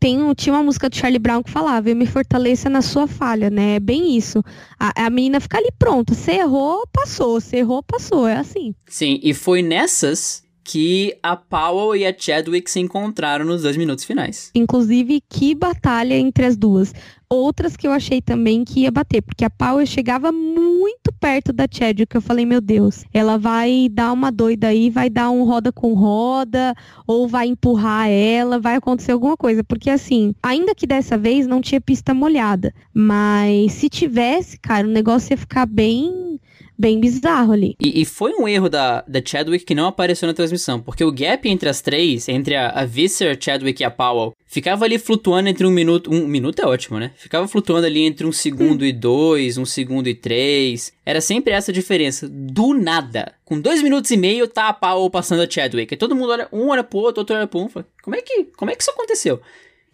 Tem, 0.00 0.34
tinha 0.34 0.54
uma 0.54 0.62
música 0.62 0.88
do 0.88 0.96
Charlie 0.96 1.18
Brown 1.18 1.42
que 1.42 1.50
falava, 1.50 1.90
eu 1.90 1.96
me 1.96 2.06
fortaleça 2.06 2.70
na 2.70 2.80
sua 2.80 3.06
falha, 3.06 3.50
né? 3.50 3.74
É 3.74 3.80
bem 3.80 4.16
isso. 4.16 4.42
A, 4.78 5.06
a 5.06 5.10
menina 5.10 5.40
fica 5.40 5.58
ali 5.58 5.68
pronta. 5.78 6.14
Você 6.14 6.32
errou, 6.32 6.86
passou. 6.92 7.40
Você 7.40 7.58
errou, 7.58 7.82
passou. 7.82 8.26
É 8.26 8.36
assim. 8.36 8.74
Sim, 8.86 9.20
e 9.22 9.34
foi 9.34 9.60
nessas 9.60 10.42
que 10.68 11.16
a 11.22 11.34
Powell 11.34 11.96
e 11.96 12.04
a 12.04 12.14
Chadwick 12.16 12.70
se 12.70 12.78
encontraram 12.78 13.42
nos 13.42 13.62
dois 13.62 13.74
minutos 13.74 14.04
finais. 14.04 14.50
Inclusive, 14.54 15.22
que 15.26 15.54
batalha 15.54 16.14
entre 16.14 16.44
as 16.44 16.58
duas. 16.58 16.92
Outras 17.26 17.74
que 17.74 17.86
eu 17.86 17.90
achei 17.90 18.20
também 18.20 18.64
que 18.64 18.80
ia 18.80 18.90
bater, 18.90 19.22
porque 19.22 19.46
a 19.46 19.50
Power 19.50 19.86
chegava 19.86 20.30
muito 20.30 21.10
perto 21.18 21.54
da 21.54 21.64
Chadwick. 21.70 22.14
Eu 22.14 22.20
falei, 22.20 22.44
meu 22.44 22.60
Deus, 22.60 23.02
ela 23.14 23.38
vai 23.38 23.88
dar 23.90 24.12
uma 24.12 24.30
doida 24.30 24.68
aí, 24.68 24.90
vai 24.90 25.08
dar 25.08 25.30
um 25.30 25.42
roda 25.44 25.72
com 25.72 25.94
roda, 25.94 26.74
ou 27.06 27.26
vai 27.26 27.46
empurrar 27.46 28.10
ela, 28.10 28.60
vai 28.60 28.76
acontecer 28.76 29.12
alguma 29.12 29.38
coisa. 29.38 29.64
Porque 29.64 29.88
assim, 29.88 30.34
ainda 30.42 30.74
que 30.74 30.86
dessa 30.86 31.16
vez 31.16 31.46
não 31.46 31.62
tinha 31.62 31.80
pista 31.80 32.12
molhada, 32.12 32.74
mas 32.92 33.72
se 33.72 33.88
tivesse, 33.88 34.58
cara, 34.58 34.86
o 34.86 34.90
negócio 34.90 35.32
ia 35.32 35.38
ficar 35.38 35.64
bem 35.64 36.38
bem 36.78 37.00
bizarro 37.00 37.52
ali. 37.52 37.74
E, 37.80 38.00
e, 38.00 38.04
foi 38.04 38.32
um 38.34 38.46
erro 38.46 38.68
da, 38.68 39.02
da 39.08 39.20
Chadwick 39.24 39.64
que 39.64 39.74
não 39.74 39.86
apareceu 39.86 40.26
na 40.26 40.34
transmissão, 40.34 40.80
porque 40.80 41.02
o 41.02 41.10
gap 41.10 41.48
entre 41.48 41.68
as 41.68 41.80
três, 41.80 42.28
entre 42.28 42.54
a, 42.54 42.70
a 42.70 42.84
Visser, 42.84 43.36
Chadwick 43.40 43.82
e 43.82 43.84
a 43.84 43.90
Powell, 43.90 44.32
ficava 44.46 44.84
ali 44.84 44.98
flutuando 44.98 45.48
entre 45.48 45.66
um 45.66 45.70
minuto. 45.70 46.10
Um 46.12 46.26
minuto 46.28 46.62
é 46.62 46.66
ótimo, 46.66 46.98
né? 46.98 47.10
Ficava 47.16 47.48
flutuando 47.48 47.86
ali 47.86 48.02
entre 48.02 48.26
um 48.26 48.32
segundo 48.32 48.84
e 48.84 48.92
dois, 48.92 49.58
um 49.58 49.64
segundo 49.64 50.08
e 50.08 50.14
três. 50.14 50.92
Era 51.04 51.20
sempre 51.20 51.52
essa 51.52 51.72
diferença. 51.72 52.28
Do 52.28 52.72
nada. 52.72 53.32
Com 53.44 53.60
dois 53.60 53.82
minutos 53.82 54.10
e 54.10 54.16
meio, 54.16 54.46
tá 54.46 54.68
a 54.68 54.72
Powell 54.72 55.10
passando 55.10 55.42
a 55.42 55.50
Chadwick. 55.50 55.92
E 55.92 55.96
todo 55.96 56.14
mundo 56.14 56.30
olha, 56.30 56.48
um 56.52 56.68
olha 56.68 56.84
pro 56.84 56.98
outro, 56.98 57.22
outro 57.22 57.34
olha 57.34 57.46
pro 57.46 57.60
um. 57.60 57.68
Fala, 57.68 57.86
como 58.02 58.14
é 58.14 58.22
que, 58.22 58.44
como 58.56 58.70
é 58.70 58.76
que 58.76 58.82
isso 58.82 58.90
aconteceu? 58.90 59.40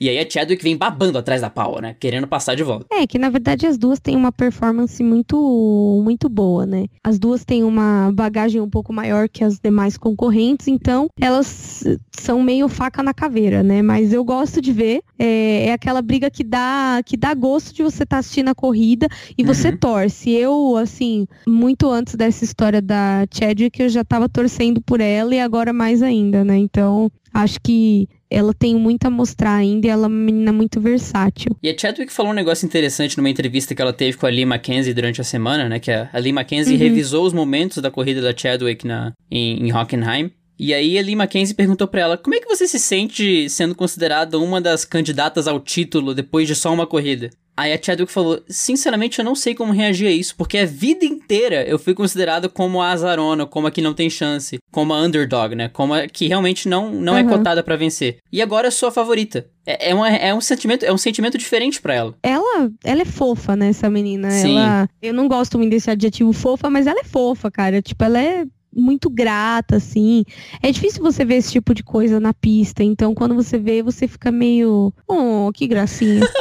E 0.05 0.09
aí 0.11 0.19
a 0.19 0.29
Chadwick 0.29 0.63
vem 0.63 0.77
babando 0.77 1.17
atrás 1.17 1.41
da 1.41 1.49
Paula, 1.49 1.81
né? 1.81 1.97
Querendo 1.99 2.29
passar 2.29 2.55
de 2.55 2.63
volta. 2.63 2.85
É, 2.93 3.07
que 3.07 3.19
na 3.19 3.31
verdade 3.31 3.67
as 3.67 3.79
duas 3.79 3.99
têm 3.99 4.15
uma 4.15 4.31
performance 4.31 5.03
muito, 5.03 6.03
muito 6.05 6.29
boa, 6.29 6.67
né? 6.67 6.89
As 7.03 7.19
duas 7.19 7.43
têm 7.43 7.65
uma 7.65 8.13
bagagem 8.13 8.61
um 8.61 8.69
pouco 8.69 8.93
maior 8.93 9.31
que 9.31 9.43
as 9.43 9.59
demais 9.59 9.97
concorrentes, 9.97 10.69
então 10.69 11.09
elas 11.19 11.85
são 12.13 12.43
meio 12.43 12.69
faca 12.69 13.03
na 13.03 13.15
caveira, 13.15 13.63
né? 13.63 13.81
Mas 13.81 14.13
eu 14.13 14.23
gosto 14.23 14.61
de 14.61 14.73
ver. 14.73 15.01
É, 15.19 15.69
é 15.69 15.73
aquela 15.73 16.03
briga 16.03 16.31
que 16.31 16.45
dá, 16.45 17.01
que 17.03 17.17
dá 17.17 17.33
gosto 17.33 17.75
de 17.75 17.83
você 17.83 18.03
estar 18.03 18.17
tá 18.17 18.19
assistindo 18.19 18.49
a 18.49 18.55
corrida 18.55 19.09
e 19.39 19.41
uhum. 19.41 19.55
você 19.55 19.75
torce. 19.75 20.31
Eu, 20.31 20.77
assim, 20.77 21.27
muito 21.49 21.89
antes 21.89 22.15
dessa 22.15 22.45
história 22.45 22.83
da 22.83 23.27
Chadwick, 23.33 23.81
eu 23.81 23.89
já 23.89 24.05
tava 24.05 24.29
torcendo 24.29 24.83
por 24.83 25.01
ela 25.01 25.35
e 25.35 25.41
agora 25.41 25.73
mais 25.73 26.03
ainda, 26.03 26.45
né? 26.45 26.59
Então, 26.59 27.11
acho 27.35 27.59
que 27.61 28.09
ela 28.31 28.55
tem 28.55 28.75
muito 28.75 29.05
a 29.05 29.11
mostrar 29.11 29.55
ainda 29.55 29.87
e 29.87 29.91
ela 29.91 30.05
é 30.05 30.09
uma 30.09 30.17
menina 30.17 30.53
muito 30.53 30.81
versátil. 30.81 31.57
E 31.63 31.69
a 31.69 31.77
Chadwick 31.77 32.13
falou 32.13 32.33
um 32.33 32.35
negócio 32.35 32.65
interessante 32.65 33.17
numa 33.17 33.29
entrevista 33.29 33.75
que 33.75 33.83
ela 33.83 33.93
teve 33.93 34.17
com 34.17 34.27
a 34.27 34.31
Lee 34.31 34.47
Mackenzie 34.47 34.95
durante 34.95 35.21
a 35.21 35.25
semana, 35.25 35.69
né? 35.69 35.79
Que 35.79 35.91
a, 35.91 36.09
Lee 36.19 36.33
Mackenzie 36.33 36.75
uhum. 36.75 36.81
revisou 36.81 37.27
os 37.27 37.33
momentos 37.33 37.83
da 37.83 37.91
corrida 37.91 38.23
da 38.23 38.37
Chadwick 38.37 38.87
na, 38.87 39.13
em, 39.31 39.67
em 39.67 39.73
Hockenheim. 39.73 40.31
E 40.59 40.73
aí 40.73 40.99
a 40.99 41.03
Lee 41.03 41.17
Mackenzie 41.17 41.55
perguntou 41.55 41.87
para 41.87 42.01
ela: 42.01 42.19
"Como 42.19 42.35
é 42.35 42.41
que 42.41 42.49
você 42.49 42.67
se 42.67 42.79
sente 42.79 43.49
sendo 43.49 43.75
considerada 43.75 44.39
uma 44.39 44.61
das 44.61 44.85
candidatas 44.85 45.49
ao 45.49 45.61
título 45.61 46.15
depois 46.15 46.47
de 46.47 46.55
só 46.55 46.73
uma 46.73 46.87
corrida?" 46.87 47.31
Aí 47.57 47.73
a 47.73 47.81
Chadwick 47.81 48.11
falou: 48.11 48.43
Sinceramente, 48.49 49.19
eu 49.19 49.25
não 49.25 49.35
sei 49.35 49.55
como 49.55 49.73
reagir 49.73 50.09
a 50.09 50.11
isso, 50.11 50.35
porque 50.37 50.59
a 50.59 50.67
vida 50.67 51.05
inteira 51.05 51.65
eu 51.65 51.79
fui 51.79 51.95
considerado 51.95 52.49
como 52.49 52.83
a 52.83 52.91
azarona, 52.91 53.47
como 53.47 53.67
a 53.67 53.71
que 53.71 53.81
não 53.81 53.95
tem 53.95 54.11
chance, 54.11 54.59
como 54.73 54.93
a 54.93 55.01
underdog, 55.01 55.55
né? 55.55 55.69
Como 55.69 55.95
a 55.95 56.09
que 56.09 56.27
realmente 56.27 56.69
não, 56.69 56.91
não 56.91 57.13
uhum. 57.13 57.19
é 57.19 57.25
cotada 57.25 57.63
para 57.63 57.77
vencer. 57.77 58.19
E 58.33 58.43
agora 58.43 58.67
eu 58.67 58.73
sou 58.73 58.89
a 58.89 58.93
favorita. 58.93 59.47
É, 59.65 59.91
é, 59.91 59.95
uma, 59.95 60.11
é 60.11 60.35
um 60.35 60.41
sentimento, 60.41 60.85
é 60.85 60.93
um 60.93 60.99
sentimento 60.99 61.39
diferente 61.39 61.81
para 61.81 61.95
ela. 61.95 62.15
Ela, 62.23 62.71
ela 62.83 63.03
é 63.03 63.07
fofa, 63.07 63.55
né, 63.55 63.69
essa 63.69 63.89
menina. 63.89 64.31
Sim. 64.31 64.59
Ela, 64.59 64.89
eu 65.01 65.15
não 65.15 65.29
gosto 65.29 65.57
muito 65.57 65.71
desse 65.71 65.91
adjetivo 65.91 66.33
fofa, 66.33 66.69
mas 66.69 66.87
ela 66.87 67.01
é 67.01 67.05
fofa, 67.05 67.51
cara. 67.51 67.81
Tipo, 67.81 68.05
ela 68.05 68.21
é 68.21 68.45
muito 68.77 69.09
grata, 69.11 69.77
assim. 69.77 70.25
É 70.63 70.71
difícil 70.71 71.03
você 71.03 71.25
ver 71.25 71.37
esse 71.37 71.53
tipo 71.53 71.75
de 71.75 71.83
coisa 71.83 72.19
na 72.19 72.35
pista, 72.35 72.83
então 72.83 73.15
quando 73.15 73.35
você 73.35 73.59
vê, 73.59 73.83
você 73.83 74.07
fica 74.09 74.31
meio. 74.31 74.93
Oh, 75.07 75.51
que 75.53 75.67
gracinha. 75.67 76.21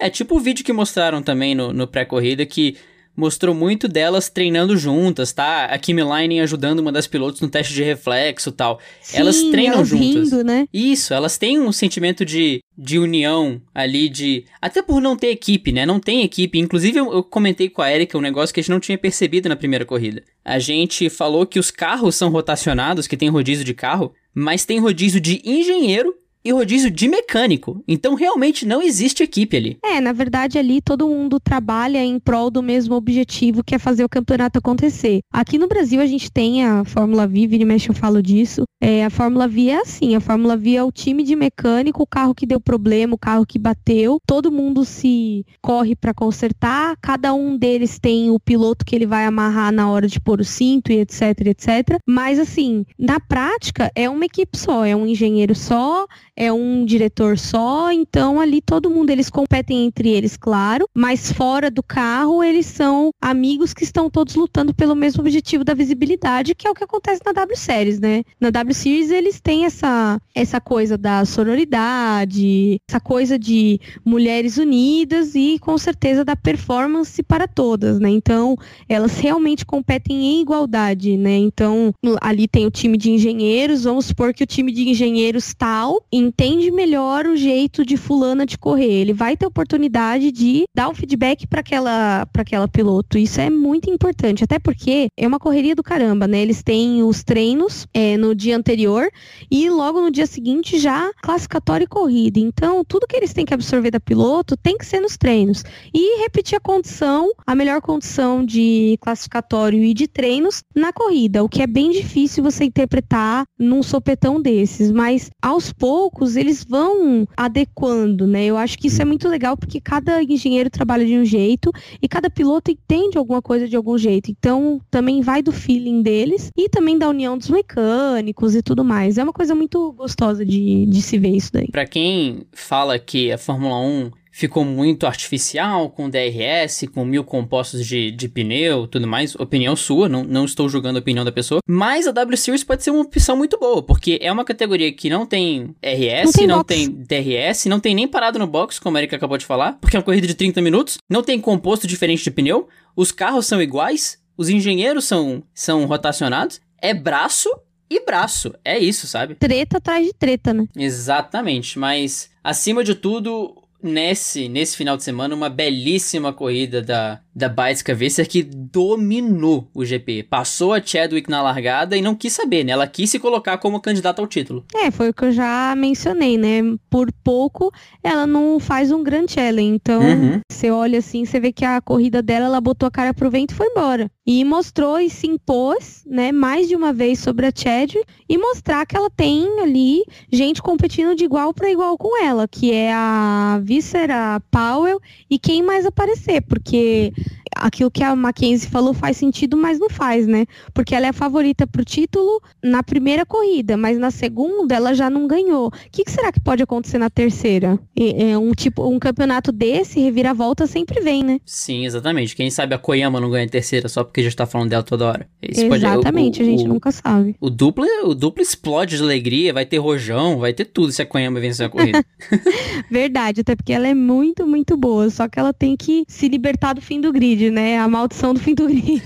É 0.00 0.08
tipo 0.08 0.36
o 0.36 0.38
vídeo 0.38 0.64
que 0.64 0.72
mostraram 0.72 1.20
também 1.20 1.56
no, 1.56 1.72
no 1.72 1.84
pré-corrida 1.84 2.46
que 2.46 2.76
mostrou 3.18 3.52
muito 3.52 3.88
delas 3.88 4.28
treinando 4.28 4.76
juntas, 4.76 5.32
tá? 5.32 5.64
A 5.64 5.76
Kimi 5.76 6.02
Line 6.04 6.40
ajudando 6.40 6.78
uma 6.78 6.92
das 6.92 7.08
pilotos 7.08 7.40
no 7.40 7.48
teste 7.48 7.74
de 7.74 7.82
reflexo 7.82 8.52
tal. 8.52 8.78
Sim, 9.02 9.16
elas 9.16 9.42
treinam 9.42 9.78
elas 9.78 9.88
juntas. 9.88 10.30
Rindo, 10.30 10.44
né? 10.44 10.68
Isso, 10.72 11.12
elas 11.12 11.36
têm 11.36 11.58
um 11.58 11.72
sentimento 11.72 12.24
de, 12.24 12.62
de 12.76 12.96
união 12.96 13.60
ali, 13.74 14.08
de. 14.08 14.44
Até 14.62 14.80
por 14.80 15.02
não 15.02 15.16
ter 15.16 15.30
equipe, 15.30 15.72
né? 15.72 15.84
Não 15.84 15.98
tem 15.98 16.22
equipe. 16.22 16.60
Inclusive, 16.60 17.00
eu, 17.00 17.12
eu 17.12 17.24
comentei 17.24 17.68
com 17.68 17.82
a 17.82 17.92
Erika 17.92 18.16
um 18.16 18.20
negócio 18.20 18.54
que 18.54 18.60
a 18.60 18.62
gente 18.62 18.70
não 18.70 18.78
tinha 18.78 18.96
percebido 18.96 19.48
na 19.48 19.56
primeira 19.56 19.84
corrida. 19.84 20.22
A 20.44 20.60
gente 20.60 21.10
falou 21.10 21.44
que 21.44 21.58
os 21.58 21.72
carros 21.72 22.14
são 22.14 22.30
rotacionados, 22.30 23.08
que 23.08 23.16
tem 23.16 23.28
rodízio 23.28 23.64
de 23.64 23.74
carro, 23.74 24.14
mas 24.32 24.64
tem 24.64 24.78
rodízio 24.78 25.20
de 25.20 25.42
engenheiro 25.44 26.14
e 26.44 26.52
rodízio 26.52 26.90
de 26.90 27.08
mecânico. 27.08 27.82
Então 27.86 28.14
realmente 28.14 28.66
não 28.66 28.82
existe 28.82 29.22
equipe 29.22 29.56
ali. 29.56 29.78
É, 29.84 30.00
na 30.00 30.12
verdade 30.12 30.58
ali 30.58 30.80
todo 30.80 31.08
mundo 31.08 31.38
trabalha 31.40 32.04
em 32.04 32.18
prol 32.18 32.50
do 32.50 32.62
mesmo 32.62 32.94
objetivo 32.94 33.62
que 33.64 33.74
é 33.74 33.78
fazer 33.78 34.04
o 34.04 34.08
campeonato 34.08 34.58
acontecer. 34.58 35.20
Aqui 35.32 35.58
no 35.58 35.68
Brasil 35.68 36.00
a 36.00 36.06
gente 36.06 36.30
tem 36.30 36.64
a 36.64 36.84
Fórmula 36.84 37.26
V, 37.26 37.48
e 37.50 37.64
mexe 37.64 37.88
eu 37.88 37.94
falo 37.94 38.22
disso. 38.22 38.62
É, 38.80 39.04
a 39.04 39.10
Fórmula 39.10 39.48
V 39.48 39.68
é 39.68 39.80
assim, 39.80 40.14
a 40.14 40.20
Fórmula 40.20 40.56
V 40.56 40.76
é 40.76 40.84
o 40.84 40.92
time 40.92 41.24
de 41.24 41.34
mecânico, 41.34 42.02
o 42.02 42.06
carro 42.06 42.34
que 42.34 42.46
deu 42.46 42.60
problema, 42.60 43.14
o 43.14 43.18
carro 43.18 43.44
que 43.44 43.58
bateu, 43.58 44.18
todo 44.24 44.52
mundo 44.52 44.84
se 44.84 45.44
corre 45.60 45.96
para 45.96 46.14
consertar, 46.14 46.96
cada 47.02 47.34
um 47.34 47.56
deles 47.56 47.98
tem 47.98 48.30
o 48.30 48.38
piloto 48.38 48.84
que 48.84 48.94
ele 48.94 49.06
vai 49.06 49.24
amarrar 49.24 49.72
na 49.72 49.90
hora 49.90 50.06
de 50.06 50.20
pôr 50.20 50.40
o 50.40 50.44
cinto 50.44 50.92
e 50.92 51.00
etc, 51.00 51.22
etc. 51.46 51.98
Mas 52.06 52.38
assim, 52.38 52.84
na 52.98 53.18
prática 53.18 53.90
é 53.94 54.08
uma 54.08 54.24
equipe 54.24 54.56
só, 54.56 54.84
é 54.84 54.94
um 54.94 55.06
engenheiro 55.06 55.54
só, 55.54 56.06
é 56.38 56.52
um 56.52 56.84
diretor 56.84 57.36
só, 57.36 57.90
então 57.90 58.38
ali 58.38 58.62
todo 58.62 58.88
mundo 58.88 59.10
eles 59.10 59.28
competem 59.28 59.86
entre 59.86 60.10
eles, 60.10 60.36
claro, 60.36 60.88
mas 60.94 61.32
fora 61.32 61.68
do 61.68 61.82
carro 61.82 62.44
eles 62.44 62.64
são 62.64 63.10
amigos 63.20 63.74
que 63.74 63.82
estão 63.82 64.08
todos 64.08 64.36
lutando 64.36 64.72
pelo 64.72 64.94
mesmo 64.94 65.20
objetivo 65.20 65.64
da 65.64 65.74
visibilidade, 65.74 66.54
que 66.54 66.68
é 66.68 66.70
o 66.70 66.74
que 66.74 66.84
acontece 66.84 67.20
na 67.26 67.32
W 67.32 67.56
Series, 67.56 67.98
né? 67.98 68.22
Na 68.40 68.50
W 68.50 68.72
Series 68.72 69.10
eles 69.10 69.40
têm 69.40 69.64
essa 69.64 70.20
essa 70.32 70.60
coisa 70.60 70.96
da 70.96 71.24
sororidade, 71.24 72.80
essa 72.88 73.00
coisa 73.00 73.36
de 73.36 73.80
mulheres 74.04 74.58
unidas 74.58 75.34
e 75.34 75.58
com 75.58 75.76
certeza 75.76 76.24
da 76.24 76.36
performance 76.36 77.20
para 77.20 77.48
todas, 77.48 77.98
né? 77.98 78.10
Então, 78.10 78.56
elas 78.88 79.18
realmente 79.18 79.66
competem 79.66 80.16
em 80.24 80.42
igualdade, 80.42 81.16
né? 81.16 81.36
Então, 81.36 81.92
ali 82.20 82.46
tem 82.46 82.64
o 82.64 82.70
time 82.70 82.96
de 82.96 83.10
engenheiros, 83.10 83.82
vamos 83.82 84.06
supor 84.06 84.32
que 84.32 84.44
o 84.44 84.46
time 84.46 84.70
de 84.70 84.88
engenheiros 84.88 85.52
tal 85.52 86.00
em 86.12 86.27
entende 86.28 86.70
melhor 86.70 87.26
o 87.26 87.36
jeito 87.36 87.84
de 87.84 87.96
fulana 87.96 88.44
de 88.44 88.58
correr. 88.58 89.00
Ele 89.00 89.12
vai 89.12 89.36
ter 89.36 89.46
oportunidade 89.46 90.30
de 90.30 90.64
dar 90.74 90.88
o 90.88 90.94
feedback 90.94 91.46
para 91.46 91.60
aquela 91.60 92.26
para 92.26 92.42
aquela 92.42 92.68
piloto. 92.68 93.18
Isso 93.18 93.40
é 93.40 93.50
muito 93.50 93.90
importante, 93.90 94.44
até 94.44 94.58
porque 94.58 95.08
é 95.16 95.26
uma 95.26 95.38
correria 95.38 95.74
do 95.74 95.82
caramba, 95.82 96.28
né? 96.28 96.40
Eles 96.40 96.62
têm 96.62 97.02
os 97.02 97.24
treinos 97.24 97.86
é, 97.94 98.16
no 98.16 98.34
dia 98.34 98.56
anterior 98.56 99.08
e 99.50 99.68
logo 99.70 100.00
no 100.00 100.10
dia 100.10 100.26
seguinte 100.26 100.78
já 100.78 101.10
classificatório 101.22 101.84
e 101.84 101.88
corrida. 101.88 102.38
Então, 102.38 102.84
tudo 102.84 103.06
que 103.06 103.16
eles 103.16 103.32
têm 103.32 103.44
que 103.44 103.54
absorver 103.54 103.90
da 103.90 104.00
piloto 104.00 104.56
tem 104.56 104.76
que 104.76 104.86
ser 104.86 105.00
nos 105.00 105.16
treinos 105.16 105.64
e 105.92 106.20
repetir 106.22 106.56
a 106.56 106.60
condição, 106.60 107.30
a 107.46 107.54
melhor 107.54 107.80
condição 107.80 108.44
de 108.44 108.98
classificatório 109.00 109.82
e 109.82 109.94
de 109.94 110.06
treinos 110.06 110.62
na 110.74 110.92
corrida, 110.92 111.42
o 111.42 111.48
que 111.48 111.62
é 111.62 111.66
bem 111.66 111.90
difícil 111.90 112.42
você 112.42 112.64
interpretar 112.64 113.44
num 113.58 113.82
sopetão 113.82 114.40
desses, 114.40 114.90
mas 114.90 115.30
aos 115.42 115.72
poucos 115.72 116.17
poucos 116.18 116.36
eles 116.36 116.64
vão 116.64 117.26
adequando, 117.36 118.26
né? 118.26 118.44
Eu 118.44 118.56
acho 118.56 118.76
que 118.76 118.88
isso 118.88 119.00
é 119.00 119.04
muito 119.04 119.28
legal 119.28 119.56
porque 119.56 119.80
cada 119.80 120.22
engenheiro 120.22 120.68
trabalha 120.68 121.06
de 121.06 121.16
um 121.16 121.24
jeito 121.24 121.70
e 122.02 122.08
cada 122.08 122.28
piloto 122.28 122.70
entende 122.70 123.16
alguma 123.16 123.40
coisa 123.40 123.68
de 123.68 123.76
algum 123.76 123.96
jeito. 123.96 124.30
Então, 124.30 124.80
também 124.90 125.22
vai 125.22 125.42
do 125.42 125.52
feeling 125.52 126.02
deles 126.02 126.50
e 126.56 126.68
também 126.68 126.98
da 126.98 127.08
união 127.08 127.38
dos 127.38 127.48
mecânicos 127.48 128.56
e 128.56 128.62
tudo 128.62 128.84
mais. 128.84 129.16
É 129.16 129.22
uma 129.22 129.32
coisa 129.32 129.54
muito 129.54 129.92
gostosa 129.92 130.44
de, 130.44 130.86
de 130.86 131.00
se 131.00 131.18
ver 131.18 131.36
isso 131.36 131.52
daí. 131.52 131.68
Para 131.70 131.86
quem 131.86 132.42
fala 132.52 132.98
que 132.98 133.30
a 133.30 133.38
Fórmula 133.38 133.80
1 133.80 134.10
ficou 134.38 134.64
muito 134.64 135.04
artificial 135.04 135.90
com 135.90 136.08
DRS, 136.08 136.86
com 136.94 137.04
mil 137.04 137.24
compostos 137.24 137.84
de, 137.84 138.12
de 138.12 138.28
pneu, 138.28 138.86
tudo 138.86 139.04
mais. 139.04 139.34
Opinião 139.34 139.74
sua, 139.74 140.08
não, 140.08 140.22
não 140.22 140.44
estou 140.44 140.68
julgando 140.68 140.96
a 140.96 141.00
opinião 141.00 141.24
da 141.24 141.32
pessoa. 141.32 141.60
Mas 141.66 142.06
a 142.06 142.12
W 142.12 142.36
Series 142.36 142.62
pode 142.62 142.84
ser 142.84 142.92
uma 142.92 143.02
opção 143.02 143.36
muito 143.36 143.58
boa, 143.58 143.82
porque 143.82 144.16
é 144.22 144.30
uma 144.30 144.44
categoria 144.44 144.92
que 144.92 145.10
não 145.10 145.26
tem 145.26 145.74
RS, 145.82 146.24
não 146.24 146.32
tem, 146.32 146.46
não 146.46 146.64
tem 146.64 146.88
DRS, 146.88 147.66
não 147.66 147.80
tem 147.80 147.96
nem 147.96 148.06
parado 148.06 148.38
no 148.38 148.46
box, 148.46 148.78
como 148.78 148.96
a 148.96 149.00
Erika 149.00 149.16
acabou 149.16 149.36
de 149.36 149.44
falar, 149.44 149.72
porque 149.80 149.96
é 149.96 149.98
uma 149.98 150.04
corrida 150.04 150.28
de 150.28 150.34
30 150.34 150.62
minutos, 150.62 150.98
não 151.10 151.20
tem 151.20 151.40
composto 151.40 151.88
diferente 151.88 152.22
de 152.22 152.30
pneu, 152.30 152.68
os 152.94 153.10
carros 153.10 153.44
são 153.44 153.60
iguais, 153.60 154.20
os 154.36 154.48
engenheiros 154.48 155.04
são, 155.04 155.42
são 155.52 155.84
rotacionados, 155.84 156.60
é 156.80 156.94
braço 156.94 157.50
e 157.90 158.04
braço. 158.04 158.54
É 158.64 158.78
isso, 158.78 159.08
sabe? 159.08 159.34
Treta 159.34 159.78
atrás 159.78 160.06
de 160.06 160.12
treta, 160.12 160.54
né? 160.54 160.68
Exatamente, 160.76 161.76
mas 161.76 162.30
acima 162.44 162.84
de 162.84 162.94
tudo, 162.94 163.67
nesse, 163.82 164.48
nesse 164.48 164.76
final 164.76 164.96
de 164.96 165.04
semana 165.04 165.34
uma 165.34 165.48
belíssima 165.48 166.32
corrida 166.32 166.82
da, 166.82 167.20
da 167.38 167.48
Baitska 167.48 167.94
Vesser 167.94 168.28
que 168.28 168.42
dominou 168.42 169.68
o 169.72 169.84
GP. 169.84 170.24
Passou 170.24 170.72
a 170.72 170.82
Chadwick 170.82 171.30
na 171.30 171.42
largada 171.42 171.96
e 171.96 172.02
não 172.02 172.14
quis 172.14 172.32
saber, 172.32 172.64
né? 172.64 172.72
Ela 172.72 172.86
quis 172.86 173.10
se 173.10 173.18
colocar 173.18 173.56
como 173.58 173.80
candidata 173.80 174.20
ao 174.20 174.28
título. 174.28 174.64
É, 174.74 174.90
foi 174.90 175.10
o 175.10 175.14
que 175.14 175.24
eu 175.24 175.32
já 175.32 175.74
mencionei, 175.76 176.36
né? 176.36 176.60
Por 176.90 177.10
pouco 177.24 177.72
ela 178.02 178.26
não 178.26 178.58
faz 178.58 178.90
um 178.90 179.02
grande 179.02 179.32
challenge. 179.32 179.74
Então, 179.74 180.00
uhum. 180.02 180.40
você 180.50 180.70
olha 180.70 180.98
assim, 180.98 181.24
você 181.24 181.38
vê 181.38 181.52
que 181.52 181.64
a 181.64 181.80
corrida 181.80 182.22
dela, 182.22 182.46
ela 182.46 182.60
botou 182.60 182.86
a 182.86 182.90
cara 182.90 183.14
pro 183.14 183.30
vento 183.30 183.52
e 183.52 183.56
foi 183.56 183.68
embora. 183.68 184.10
E 184.26 184.44
mostrou 184.44 185.00
e 185.00 185.08
se 185.08 185.26
impôs, 185.26 186.02
né, 186.06 186.32
mais 186.32 186.68
de 186.68 186.76
uma 186.76 186.92
vez 186.92 187.18
sobre 187.18 187.46
a 187.46 187.52
Chadwick 187.54 188.04
e 188.28 188.36
mostrar 188.36 188.84
que 188.86 188.96
ela 188.96 189.10
tem 189.10 189.60
ali 189.60 190.04
gente 190.30 190.60
competindo 190.60 191.14
de 191.14 191.24
igual 191.24 191.54
para 191.54 191.70
igual 191.70 191.96
com 191.96 192.22
ela, 192.22 192.46
que 192.46 192.72
é 192.72 192.92
a 192.92 193.60
Visser, 193.62 194.10
a 194.10 194.40
Powell 194.50 195.00
e 195.30 195.38
quem 195.38 195.62
mais 195.62 195.86
aparecer, 195.86 196.42
porque 196.42 197.12
aquilo 197.54 197.90
que 197.90 198.02
a 198.02 198.14
Mackenzie 198.14 198.68
falou 198.68 198.94
faz 198.94 199.16
sentido, 199.16 199.56
mas 199.56 199.78
não 199.78 199.88
faz, 199.88 200.26
né? 200.26 200.46
Porque 200.72 200.94
ela 200.94 201.06
é 201.06 201.08
a 201.10 201.12
favorita 201.12 201.66
pro 201.66 201.84
título 201.84 202.40
na 202.62 202.82
primeira 202.82 203.24
corrida, 203.24 203.76
mas 203.76 203.98
na 203.98 204.10
segunda 204.10 204.74
ela 204.74 204.94
já 204.94 205.08
não 205.10 205.26
ganhou. 205.26 205.68
O 205.68 205.72
que, 205.90 206.04
que 206.04 206.10
será 206.10 206.32
que 206.32 206.40
pode 206.40 206.62
acontecer 206.62 206.98
na 206.98 207.10
terceira? 207.10 207.78
É 207.96 208.36
um 208.36 208.52
tipo, 208.52 208.88
um 208.88 208.98
campeonato 208.98 209.52
desse, 209.52 210.00
reviravolta 210.00 210.66
sempre 210.66 211.00
vem, 211.00 211.22
né? 211.22 211.40
Sim, 211.44 211.86
exatamente. 211.86 212.34
Quem 212.34 212.50
sabe 212.50 212.74
a 212.74 212.78
Koyama 212.78 213.20
não 213.20 213.30
ganha 213.30 213.46
a 213.46 213.50
terceira 213.50 213.88
só 213.88 214.04
porque 214.04 214.22
já 214.22 214.30
tá 214.34 214.46
falando 214.46 214.70
dela 214.70 214.82
toda 214.82 215.06
hora. 215.06 215.28
Isso 215.42 215.64
exatamente, 215.64 216.38
pode, 216.38 216.42
o, 216.42 216.52
o, 216.52 216.54
a 216.54 216.58
gente 216.58 216.64
o, 216.66 216.72
nunca 216.72 216.92
sabe. 216.92 217.36
O 217.40 217.50
duplo, 217.50 217.84
o 218.04 218.14
duplo 218.14 218.42
explode 218.42 218.96
de 218.96 219.02
alegria, 219.02 219.52
vai 219.52 219.64
ter 219.64 219.78
rojão, 219.78 220.38
vai 220.38 220.52
ter 220.52 220.64
tudo 220.64 220.92
se 220.92 221.02
a 221.02 221.06
Koyama 221.06 221.40
vencer 221.40 221.66
a 221.66 221.68
corrida. 221.68 222.04
Verdade, 222.90 223.40
até 223.40 223.54
porque 223.54 223.72
ela 223.72 223.86
é 223.86 223.94
muito, 223.94 224.46
muito 224.46 224.76
boa. 224.76 225.10
Só 225.10 225.28
que 225.28 225.38
ela 225.38 225.52
tem 225.52 225.76
que 225.76 226.04
se 226.08 226.28
libertar 226.28 226.74
do 226.74 226.80
fim 226.80 227.00
do 227.00 227.12
grid, 227.12 227.37
né? 227.50 227.78
A 227.78 227.88
maldição 227.88 228.34
do 228.34 228.40
fim 228.40 228.54
do 228.54 228.66
grid. 228.66 229.02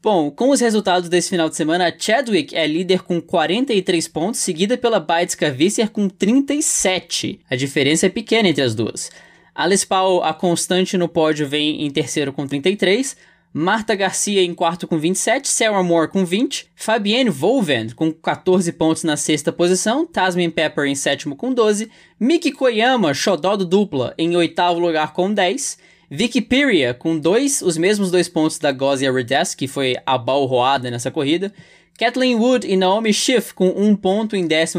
Bom, 0.00 0.30
com 0.30 0.50
os 0.50 0.60
resultados 0.60 1.08
desse 1.08 1.28
final 1.28 1.48
de 1.48 1.56
semana, 1.56 1.88
a 1.88 1.92
Chadwick 1.98 2.54
é 2.56 2.66
líder 2.66 3.02
com 3.02 3.20
43 3.20 4.06
pontos, 4.08 4.40
seguida 4.40 4.78
pela 4.78 5.00
Baitska 5.00 5.50
Visser 5.50 5.90
com 5.90 6.08
37. 6.08 7.40
A 7.50 7.56
diferença 7.56 8.06
é 8.06 8.08
pequena 8.08 8.48
entre 8.48 8.62
as 8.62 8.74
duas. 8.74 9.10
Alice 9.54 9.84
Powell, 9.84 10.22
a 10.22 10.32
constante 10.32 10.96
no 10.96 11.08
pódio, 11.08 11.48
vem 11.48 11.84
em 11.84 11.90
terceiro 11.90 12.32
com 12.32 12.46
33. 12.46 13.16
Marta 13.52 13.94
Garcia 13.94 14.42
em 14.42 14.54
quarto 14.54 14.86
com 14.86 14.98
27, 14.98 15.48
Sarah 15.48 15.82
Moore 15.82 16.08
com 16.08 16.24
20, 16.24 16.70
Fabienne 16.76 17.28
Volven 17.28 17.88
com 17.90 18.12
14 18.12 18.70
pontos 18.72 19.02
na 19.02 19.16
sexta 19.16 19.50
posição, 19.50 20.06
Tasmin 20.06 20.50
Pepper 20.50 20.84
em 20.84 20.94
sétimo 20.94 21.34
com 21.34 21.52
12, 21.52 21.90
Miki 22.20 22.52
Koyama, 22.52 23.12
xodó 23.14 23.56
do 23.56 23.64
dupla, 23.64 24.14
em 24.18 24.36
oitavo 24.36 24.78
lugar 24.78 25.12
com 25.12 25.32
10, 25.32 25.78
Vicky 26.10 26.40
Piria 26.40 26.94
com 26.94 27.18
dois, 27.18 27.60
os 27.60 27.76
mesmos 27.76 28.10
dois 28.10 28.28
pontos 28.28 28.58
da 28.58 28.72
Gozia 28.72 29.12
Redes, 29.12 29.54
que 29.54 29.68
foi 29.68 29.96
a 30.06 30.16
balroada 30.16 30.90
nessa 30.90 31.10
corrida, 31.10 31.52
Kathleen 31.98 32.36
Wood 32.36 32.66
e 32.66 32.76
Naomi 32.76 33.12
Schiff 33.12 33.52
com 33.52 33.68
um 33.68 33.94
ponto 33.94 34.34
em 34.34 34.44
11 34.44 34.78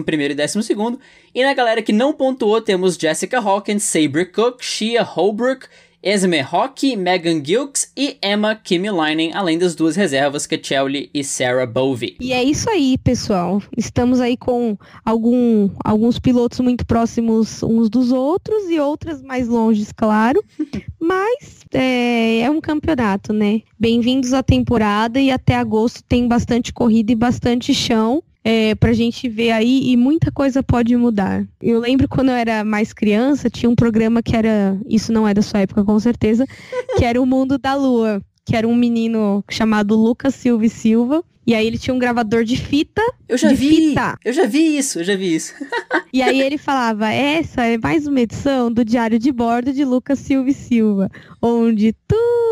e 0.72 0.76
12. 0.76 0.98
E 1.36 1.44
na 1.44 1.54
galera 1.54 1.82
que 1.82 1.94
não 1.94 2.14
pontuou 2.14 2.62
temos 2.62 2.96
Jessica 2.96 3.40
Hawkins, 3.40 3.84
Sabre 3.84 4.26
Cook, 4.26 4.64
Shia 4.64 5.04
Holbrook 5.04 5.68
Esme 6.02 6.40
Rock, 6.40 6.96
Megan 6.96 7.44
Gilks 7.44 7.92
e 7.96 8.18
Emma 8.24 8.56
Kimmelainen, 8.56 9.34
além 9.34 9.58
das 9.58 9.76
duas 9.76 9.98
reservas, 9.98 10.48
Kachelli 10.48 11.10
e 11.14 11.26
Sarah 11.26 11.66
Bovey. 11.66 12.16
E 12.22 12.32
é 12.32 12.42
isso 12.42 12.70
aí, 12.70 12.98
pessoal. 12.98 13.62
Estamos 13.76 14.22
aí 14.22 14.38
com 14.38 14.78
algum, 15.04 15.70
alguns 15.84 16.18
pilotos 16.18 16.62
muito 16.62 16.86
próximos 16.86 17.62
uns 17.64 17.90
dos 17.90 18.14
outros 18.14 18.70
e 18.70 18.80
outras 18.80 19.22
mais 19.22 19.50
longes, 19.50 19.92
claro. 19.92 20.42
Mas 20.98 21.66
é, 21.74 22.42
é 22.42 22.50
um 22.50 22.62
campeonato, 22.62 23.34
né? 23.34 23.62
Bem-vindos 23.78 24.34
à 24.34 24.42
temporada 24.42 25.20
e 25.20 25.30
até 25.30 25.56
agosto 25.56 26.02
tem 26.04 26.30
bastante 26.30 26.72
corrida 26.72 27.12
e 27.12 27.16
bastante 27.16 27.74
chão 27.74 28.24
é, 28.50 28.74
pra 28.74 28.94
gente 28.94 29.30
ver 29.30 29.52
aí 29.52 29.92
e 29.92 29.96
muita 29.96 30.32
coisa 30.32 30.64
pode 30.64 30.96
mudar. 30.98 31.46
Eu 31.62 31.80
lembro 31.80 32.08
quando 32.08 32.30
eu 32.30 32.36
era 32.36 32.64
mais 32.64 32.92
criança, 32.92 33.48
tinha 33.48 33.70
um 33.70 33.76
programa 33.76 34.24
que 34.24 34.36
era, 34.36 34.76
isso 34.88 35.14
não 35.14 35.28
é 35.28 35.36
da 35.36 35.44
sua 35.44 35.60
época 35.60 35.84
com 35.84 36.00
certeza, 36.00 36.48
que 36.98 37.06
era 37.06 37.22
o 37.22 37.28
Mundo 37.28 37.60
da 37.60 37.76
Lua, 37.76 38.20
que 38.44 38.56
era 38.56 38.68
um 38.68 38.76
menino 38.76 39.44
chamado 39.52 39.96
Lucas 39.96 40.34
Silva 40.34 40.66
e 40.66 40.70
Silva, 40.70 41.24
e 41.46 41.54
aí 41.54 41.68
ele 41.68 41.78
tinha 41.78 41.94
um 41.94 42.00
gravador 42.00 42.44
de 42.44 42.58
fita. 42.58 43.04
Eu 43.28 43.38
já 43.38 43.54
vi. 43.54 43.70
Fita. 43.70 44.18
Eu 44.26 44.34
já 44.34 44.48
vi 44.48 44.78
isso, 44.78 45.00
eu 45.00 45.04
já 45.04 45.16
vi 45.16 45.36
isso. 45.36 45.54
e 46.12 46.22
aí 46.22 46.42
ele 46.42 46.58
falava: 46.58 47.12
essa 47.12 47.66
é 47.66 47.78
mais 47.78 48.08
uma 48.08 48.22
edição 48.22 48.72
do 48.72 48.84
Diário 48.84 49.20
de 49.20 49.32
Bordo 49.32 49.72
de 49.72 49.86
Lucas 49.86 50.18
Silva 50.18 50.50
e 50.50 50.54
Silva, 50.54 51.10
onde 51.40 51.94
tudo 52.08 52.49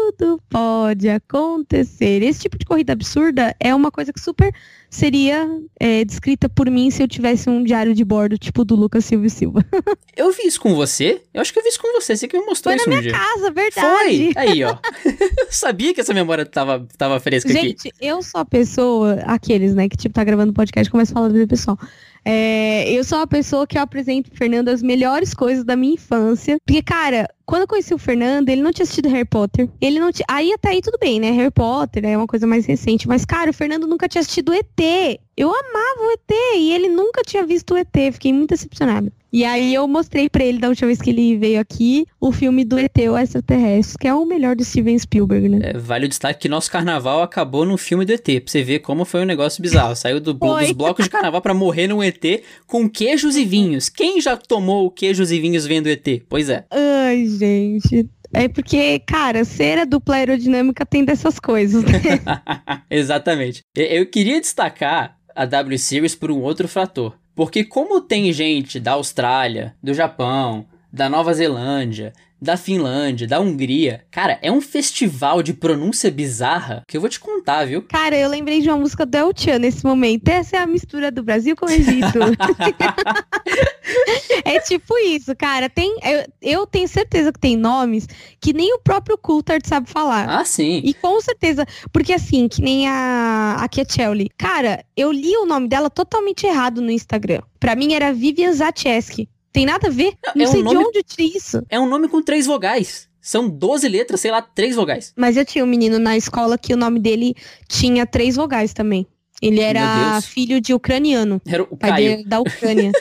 pode 0.49 1.09
acontecer. 1.09 2.21
Esse 2.21 2.41
tipo 2.41 2.57
de 2.57 2.65
corrida 2.65 2.93
absurda 2.93 3.55
é 3.59 3.73
uma 3.73 3.91
coisa 3.91 4.11
que 4.13 4.19
super 4.19 4.53
seria 4.89 5.47
é, 5.79 6.05
descrita 6.05 6.47
por 6.47 6.69
mim 6.69 6.89
se 6.89 7.03
eu 7.03 7.07
tivesse 7.07 7.49
um 7.49 7.63
diário 7.63 7.93
de 7.93 8.03
bordo, 8.05 8.37
tipo 8.37 8.63
do 8.63 8.75
Lucas 8.75 9.05
Silva 9.05 9.29
Silva. 9.29 9.65
eu 10.15 10.31
vi 10.31 10.43
isso 10.43 10.59
com 10.59 10.73
você? 10.73 11.21
Eu 11.33 11.41
acho 11.41 11.51
que 11.51 11.59
eu 11.59 11.63
vi 11.63 11.69
isso 11.69 11.81
com 11.81 11.91
você. 11.93 12.15
Você 12.15 12.27
que 12.27 12.39
me 12.39 12.45
mostrou 12.45 12.73
Foi 12.73 12.81
isso 12.81 12.89
na 12.89 12.95
um 12.95 12.99
minha 12.99 13.11
dia. 13.11 13.19
casa, 13.19 13.51
verdade. 13.51 14.33
Foi! 14.33 14.33
Aí, 14.35 14.63
ó. 14.63 14.77
eu 15.39 15.47
sabia 15.49 15.93
que 15.93 16.01
essa 16.01 16.13
memória 16.13 16.45
tava, 16.45 16.87
tava 16.97 17.19
fresca 17.19 17.51
Gente, 17.51 17.71
aqui. 17.71 17.83
Gente, 17.83 17.95
eu 18.01 18.21
sou 18.21 18.41
a 18.41 18.45
pessoa, 18.45 19.15
aqueles, 19.25 19.75
né, 19.75 19.89
que 19.89 19.97
tipo, 19.97 20.15
tá 20.15 20.23
gravando 20.23 20.53
podcast 20.53 20.87
e 20.87 20.91
começa 20.91 21.11
a 21.11 21.15
falar 21.15 21.27
da 21.27 21.33
vida 21.33 21.47
pessoal. 21.47 21.77
É, 22.23 22.91
eu 22.91 23.03
sou 23.05 23.19
uma 23.19 23.27
pessoa 23.27 23.65
que 23.65 23.77
eu 23.77 23.81
apresento 23.81 24.29
pro 24.29 24.37
Fernando 24.37 24.67
as 24.67 24.81
melhores 24.81 25.33
coisas 25.33 25.63
da 25.63 25.75
minha 25.75 25.93
infância. 25.93 26.57
Porque, 26.65 26.81
cara, 26.81 27.29
quando 27.47 27.61
eu 27.61 27.67
conheci 27.67 27.93
o 27.93 27.97
Fernando, 27.97 28.49
ele 28.49 28.61
não 28.61 28.73
tinha 28.73 28.83
assistido 28.83 29.07
Harry 29.07 29.23
Potter. 29.23 29.69
Ele 29.79 30.01
não 30.01 30.11
tinha. 30.11 30.25
Aí 30.29 30.51
até 30.51 30.71
aí 30.71 30.81
tudo 30.81 30.97
bem, 30.99 31.17
né? 31.17 31.31
Harry 31.31 31.49
Potter 31.49 32.03
é 32.03 32.17
uma 32.17 32.27
coisa 32.27 32.45
mais 32.45 32.65
recente. 32.65 33.07
Mas, 33.07 33.23
cara, 33.23 33.49
o 33.49 33.53
Fernando 33.53 33.87
nunca 33.87 34.07
tinha 34.09 34.19
assistido 34.19 34.53
ET. 34.53 35.19
Eu 35.37 35.49
amava 35.49 36.01
o 36.01 36.11
ET 36.13 36.57
e 36.57 36.73
ele 36.73 36.89
nunca 36.89 37.21
tinha 37.21 37.45
visto 37.45 37.75
o 37.75 37.77
ET. 37.77 37.95
Fiquei 38.11 38.33
muito 38.33 38.49
decepcionada. 38.49 39.13
E 39.31 39.45
aí 39.45 39.71
eu 39.71 39.87
mostrei 39.87 40.27
para 40.27 40.43
ele 40.43 40.57
da 40.57 40.67
última 40.67 40.87
vez 40.87 40.99
que 40.99 41.11
ele 41.11 41.37
veio 41.37 41.59
aqui 41.59 42.07
o 42.19 42.31
filme 42.31 42.65
do 42.65 42.79
ET, 42.79 42.97
o 43.07 43.15
extraterrestre, 43.15 43.99
que 43.99 44.07
é 44.07 44.13
o 44.15 44.25
melhor 44.25 44.55
do 44.55 44.63
Steven 44.63 44.97
Spielberg, 44.97 45.47
né? 45.47 45.59
É, 45.61 45.77
vale 45.77 46.05
o 46.05 46.09
destaque 46.09 46.39
que 46.39 46.49
nosso 46.49 46.71
carnaval 46.71 47.21
acabou 47.21 47.65
no 47.65 47.77
filme 47.77 48.03
do 48.03 48.13
ET, 48.13 48.23
pra 48.23 48.41
você 48.47 48.63
ver 48.63 48.79
como 48.79 49.05
foi 49.05 49.21
um 49.21 49.25
negócio 49.25 49.61
bizarro. 49.61 49.95
Saiu 49.95 50.19
do, 50.19 50.33
dos 50.33 50.71
blocos 50.71 51.05
de 51.05 51.11
carnaval 51.11 51.41
para 51.41 51.53
morrer 51.53 51.87
num 51.87 52.01
ET 52.01 52.23
com 52.65 52.89
queijos 52.89 53.35
e 53.35 53.45
vinhos. 53.45 53.89
Quem 53.89 54.19
já 54.19 54.35
tomou 54.35 54.89
queijos 54.89 55.31
e 55.31 55.39
vinhos 55.39 55.67
vendo 55.67 55.87
ET? 55.87 56.23
Pois 56.27 56.49
é. 56.49 56.65
Ai, 56.71 57.27
gente. 57.27 58.09
É 58.33 58.47
porque, 58.47 58.99
cara, 58.99 59.43
ser 59.45 59.77
a 59.77 59.85
dupla 59.85 60.15
aerodinâmica 60.15 60.85
tem 60.85 61.05
dessas 61.05 61.39
coisas, 61.39 61.83
né? 61.83 62.01
Exatamente. 62.89 63.61
Eu 63.75 64.05
queria 64.05 64.39
destacar 64.39 65.16
a 65.37 65.45
W 65.45 65.77
Series 65.77 66.15
por 66.15 66.31
um 66.31 66.41
outro 66.41 66.67
fator. 66.67 67.15
Porque 67.35 67.63
como 67.63 68.01
tem 68.01 68.33
gente 68.33 68.79
da 68.79 68.93
Austrália, 68.93 69.75
do 69.81 69.93
Japão, 69.93 70.65
da 70.91 71.07
Nova 71.07 71.31
Zelândia, 71.31 72.11
da 72.41 72.55
Finlândia, 72.55 73.27
da 73.27 73.39
Hungria. 73.39 74.05
Cara, 74.11 74.39
é 74.41 74.51
um 74.51 74.61
festival 74.61 75.41
de 75.41 75.53
pronúncia 75.53 76.11
bizarra 76.11 76.83
que 76.87 76.95
eu 76.95 77.01
vou 77.01 77.09
te 77.09 77.19
contar, 77.19 77.65
viu? 77.65 77.81
Cara, 77.81 78.15
eu 78.15 78.29
lembrei 78.29 78.61
de 78.61 78.69
uma 78.69 78.77
música 78.77 79.05
do 79.05 79.15
El 79.15 79.31
Chan 79.35 79.59
nesse 79.59 79.83
momento. 79.83 80.27
Essa 80.27 80.57
é 80.57 80.59
a 80.59 80.67
mistura 80.67 81.11
do 81.11 81.23
Brasil 81.23 81.55
com 81.55 81.65
o 81.65 81.69
Egito. 81.69 82.19
é 84.45 84.59
tipo 84.59 84.97
isso, 84.99 85.35
cara. 85.35 85.69
Tem, 85.69 85.97
eu, 86.03 86.25
eu, 86.41 86.67
tenho 86.67 86.87
certeza 86.87 87.31
que 87.31 87.39
tem 87.39 87.57
nomes 87.57 88.07
que 88.39 88.53
nem 88.53 88.73
o 88.73 88.79
próprio 88.79 89.17
Coulthard 89.17 89.67
sabe 89.67 89.89
falar. 89.89 90.29
Ah, 90.29 90.45
sim. 90.45 90.81
E 90.83 90.93
com 90.93 91.19
certeza, 91.21 91.65
porque 91.91 92.13
assim, 92.13 92.47
que 92.47 92.61
nem 92.61 92.87
a, 92.87 93.57
a 93.59 93.67
Ketchelli. 93.67 94.29
Cara, 94.37 94.83
eu 94.95 95.11
li 95.11 95.35
o 95.37 95.45
nome 95.45 95.67
dela 95.67 95.89
totalmente 95.89 96.45
errado 96.45 96.81
no 96.81 96.91
Instagram. 96.91 97.41
Pra 97.59 97.75
mim 97.75 97.93
era 97.93 98.13
Vivian 98.13 98.53
Zacheski. 98.53 99.27
Tem 99.57 99.65
nada 99.65 99.87
a 99.87 99.89
ver. 99.89 100.13
Não, 100.35 100.43
é 100.43 100.47
sei 100.47 100.61
um 100.61 100.63
nome, 100.63 100.77
de 100.77 100.85
onde 100.85 100.99
eu 100.99 101.03
tirei 101.03 101.31
isso. 101.35 101.63
É 101.67 101.79
um 101.79 101.89
nome 101.89 102.07
com 102.07 102.21
três 102.21 102.45
vogais. 102.45 103.09
São 103.19 103.49
12 103.49 103.89
letras, 103.89 104.21
sei 104.21 104.29
lá, 104.29 104.39
três 104.39 104.75
vogais. 104.75 105.13
Mas 105.17 105.35
eu 105.35 105.43
tinha 105.43 105.63
um 105.63 105.67
menino 105.67 105.97
na 105.97 106.15
escola 106.15 106.59
que 106.59 106.75
o 106.75 106.77
nome 106.77 106.99
dele 106.99 107.35
tinha 107.67 108.05
três 108.05 108.35
vogais 108.35 108.71
também. 108.71 109.07
Ele 109.41 109.59
era 109.59 110.21
filho 110.21 110.61
de 110.61 110.75
ucraniano. 110.75 111.41
Era 111.43 111.63
o 111.63 111.75
pai 111.75 111.89
Caio. 111.89 112.23
da 112.27 112.39
Ucrânia. 112.39 112.91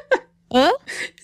Hã? 0.50 0.70